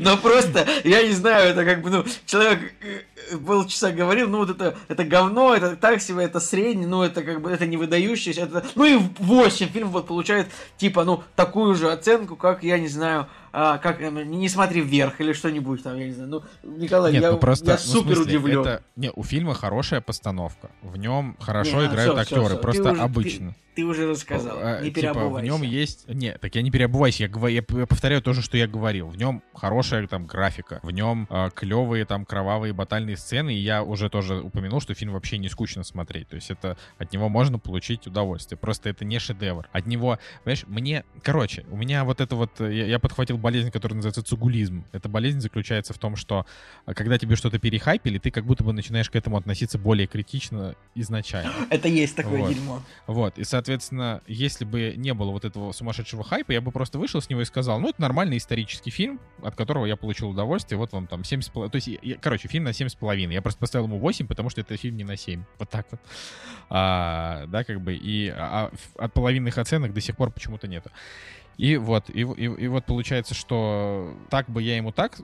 [0.00, 4.50] Но просто, я не знаю, это как бы, ну, человек э, полчаса говорил, ну, вот
[4.50, 8.42] это, это говно, это так себе, это средний, ну, это как бы, это не выдающееся,
[8.42, 8.64] это...
[8.74, 10.48] Ну и 8 фильм вот получает,
[10.78, 15.20] типа, ну, такую же оценку, как, я не знаю, а, как, э, не, смотри вверх
[15.20, 16.28] или что-нибудь там, я не знаю.
[16.30, 16.42] Ну,
[16.76, 18.60] Николай, Нет, я, ну просто, я ну, супер смысле, удивлен.
[18.60, 20.70] это- не, у фильма хорошая постановка.
[20.82, 22.56] В нем хорошо Не, играют всё, всё, актеры, всё.
[22.56, 23.54] Ты просто уже- ты- обычно.
[23.76, 25.46] Ты, уже рассказал, Э, не типа, в переобувайся.
[25.46, 26.08] нем есть...
[26.08, 29.06] Не, так я не переобуваюсь, я, говорю- я, повторяю то же, что я говорил.
[29.06, 34.10] В нем хорошая там графика, в нем клевые там кровавые батальные сцены, и я уже
[34.10, 36.28] тоже упомянул, что фильм вообще не скучно смотреть.
[36.28, 38.58] То есть это от него можно получить удовольствие.
[38.58, 39.68] Просто это не шедевр.
[39.72, 41.04] От него, понимаешь, мне...
[41.22, 42.50] Короче, у меня вот это вот...
[42.58, 44.84] Я, я подхватил болезнь, которая называется цугулизм.
[44.92, 46.46] Эта болезнь заключается в том, что
[46.86, 50.76] а, когда тебе что-то перехайпили, ты как будто бы начинаешь к этому относиться более критично
[50.94, 51.52] изначально.
[51.70, 52.54] Это есть такое Вот.
[52.54, 52.82] дерьмо.
[53.06, 57.20] Вот, и, соответственно, если бы не было вот этого сумасшедшего хайпа, я бы просто вышел
[57.20, 60.92] с него и сказал, ну, это нормальный исторический фильм, от которого я получил удовольствие, вот
[60.92, 61.70] вам там 7,5...
[61.70, 63.32] То есть, я- короче, фильм на 7,5.
[63.32, 65.42] Я просто поставил ему 8, потому что это фильм не на 7.
[65.58, 66.00] Вот так вот.
[66.68, 70.90] А, да, как бы, и а, ф- от половинных оценок до сих пор почему-то нету.
[71.56, 72.24] И вот, и, и-
[72.64, 75.18] и вот получается, что так бы я ему так,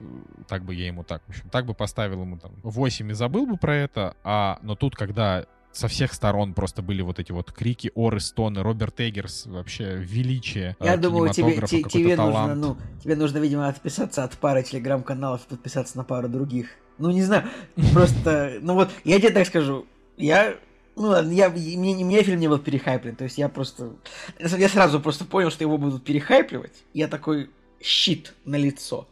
[0.47, 3.45] так бы я ему так, в общем, так бы поставил ему там 8 и забыл
[3.45, 5.45] бы про это, а, но тут, когда
[5.77, 10.75] со всех сторон просто были вот эти вот крики, оры, стоны, Роберт Эггерс, вообще величие
[10.79, 15.41] Я э, думаю, тебе, те- тебе нужно, ну, тебе нужно, видимо, отписаться от пары телеграм-каналов,
[15.41, 16.69] подписаться на пару других.
[16.97, 17.43] Ну, не знаю,
[17.93, 19.85] просто, ну вот, я тебе так скажу,
[20.17, 20.55] я,
[20.95, 23.93] ну ладно, я, мне, мне фильм не был перехайплен, то есть я просто,
[24.39, 27.51] я сразу просто понял, что его будут перехайпливать, я такой
[27.81, 29.07] щит на лицо,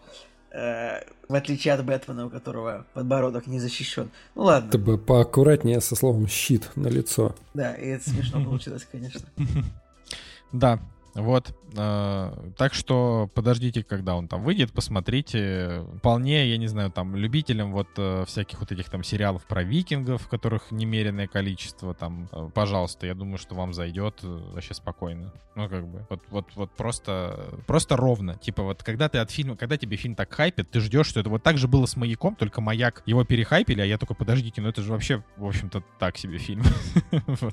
[0.55, 4.09] Э, в отличие от Бэтмена, у которого подбородок не защищен.
[4.35, 7.35] Ну ладно, Ты бы поаккуратнее со словом щит на лицо.
[7.53, 9.21] да, и это смешно получилось, конечно.
[10.53, 10.79] Да,
[11.15, 11.55] вот.
[11.77, 15.85] э, так что подождите, когда он там выйдет, посмотрите.
[15.99, 20.27] Вполне, я не знаю, там, любителям вот э, всяких вот этих там сериалов про викингов,
[20.27, 25.33] которых немеренное количество, там, э, пожалуйста, я думаю, что вам зайдет э, вообще спокойно.
[25.55, 28.35] Ну, как бы, вот, вот, вот просто, просто ровно.
[28.35, 31.29] Типа вот, когда ты от фильма, когда тебе фильм так хайпит, ты ждешь, что это
[31.29, 34.67] вот так же было с «Маяком», только «Маяк» его перехайпили, а я только, подождите, ну
[34.67, 36.63] это же вообще, в общем-то, так себе фильм.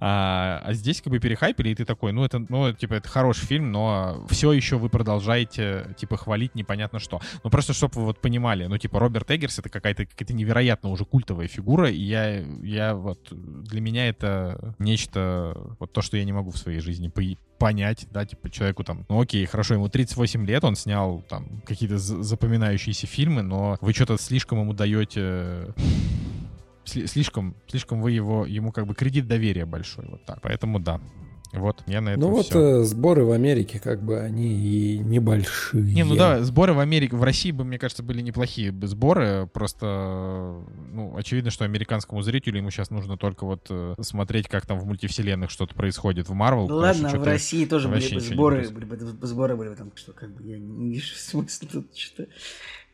[0.00, 3.46] А, а здесь как бы перехайпили, и ты такой, ну это, ну типа это хороший
[3.46, 7.20] фильм, но все еще вы продолжаете типа хвалить непонятно что.
[7.42, 11.04] Ну просто чтобы вы вот понимали, ну типа Роберт Эггерс это какая-то какая-то невероятно уже
[11.04, 16.32] культовая фигура, и я я вот для меня это нечто вот то, что я не
[16.32, 17.22] могу в своей жизни по-
[17.58, 21.98] понять, да, типа человеку там, ну окей, хорошо, ему 38 лет, он снял там какие-то
[21.98, 25.74] за- запоминающиеся фильмы, но вы что-то слишком ему даете
[26.84, 30.40] слишком, слишком вы его, ему как бы кредит доверия большой, вот так.
[30.42, 31.00] Поэтому да.
[31.54, 32.80] Вот, я на это Ну вот всё.
[32.80, 35.84] э, сборы в Америке, как бы, они и небольшие.
[35.84, 39.48] Не, ну да, сборы в Америке, в России бы, мне кажется, были неплохие бы сборы.
[39.52, 44.80] Просто, ну, очевидно, что американскому зрителю ему сейчас нужно только вот э, смотреть, как там
[44.80, 46.62] в мультивселенных что-то происходит в Марвел.
[46.68, 49.76] Ну потому что ладно, в России тоже были бы сборы, были бы сборы были бы
[49.76, 52.28] там, что как бы я не вижу смысла тут что-то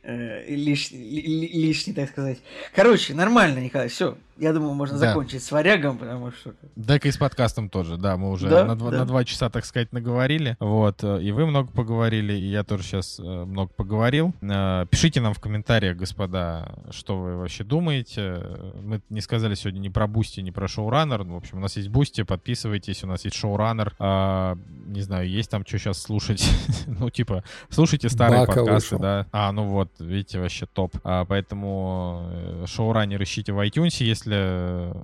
[0.03, 2.39] э, лиш- ли- ли- лишний, так сказать.
[2.75, 4.17] Короче, нормально, Николай, все.
[4.41, 5.09] Я думаю, можно Да.
[5.09, 6.55] закончить с варягом, потому что...
[6.87, 8.99] Так и с подкастом тоже, да, мы уже Да, на, два, да.
[9.01, 12.83] на два часа, так сказать, наговорили, вот, э, и вы много поговорили, и я тоже
[12.85, 14.35] сейчас много поговорил.
[14.41, 18.43] Э, Пишите нам в комментариях, господа, что вы вообще думаете.
[18.83, 21.77] Мы не сказали сегодня ни про Бусти, ни про Шоураннер, ну, в общем, у нас
[21.77, 24.57] есть Бусти, подписывайтесь, у нас есть Шоураннер, А,
[24.87, 26.49] не знаю, есть там что сейчас слушать,
[26.87, 28.99] ну, типа, слушайте старые Бака подкасты, вышел.
[28.99, 30.97] да, а, ну вот, видите, вообще топ.
[31.05, 34.30] А, поэтому э, шоураннер ищите в iTunes, если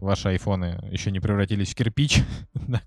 [0.00, 2.22] ваши айфоны еще не превратились в кирпич.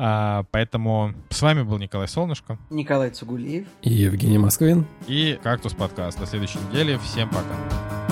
[0.00, 3.66] А, поэтому с вами был Николай Солнышко Николай Цугулиев.
[3.82, 4.86] И Евгений Москвин.
[5.08, 6.20] и Кактус подкаст.
[6.20, 6.96] До следующей недели.
[6.98, 8.07] Всем пока.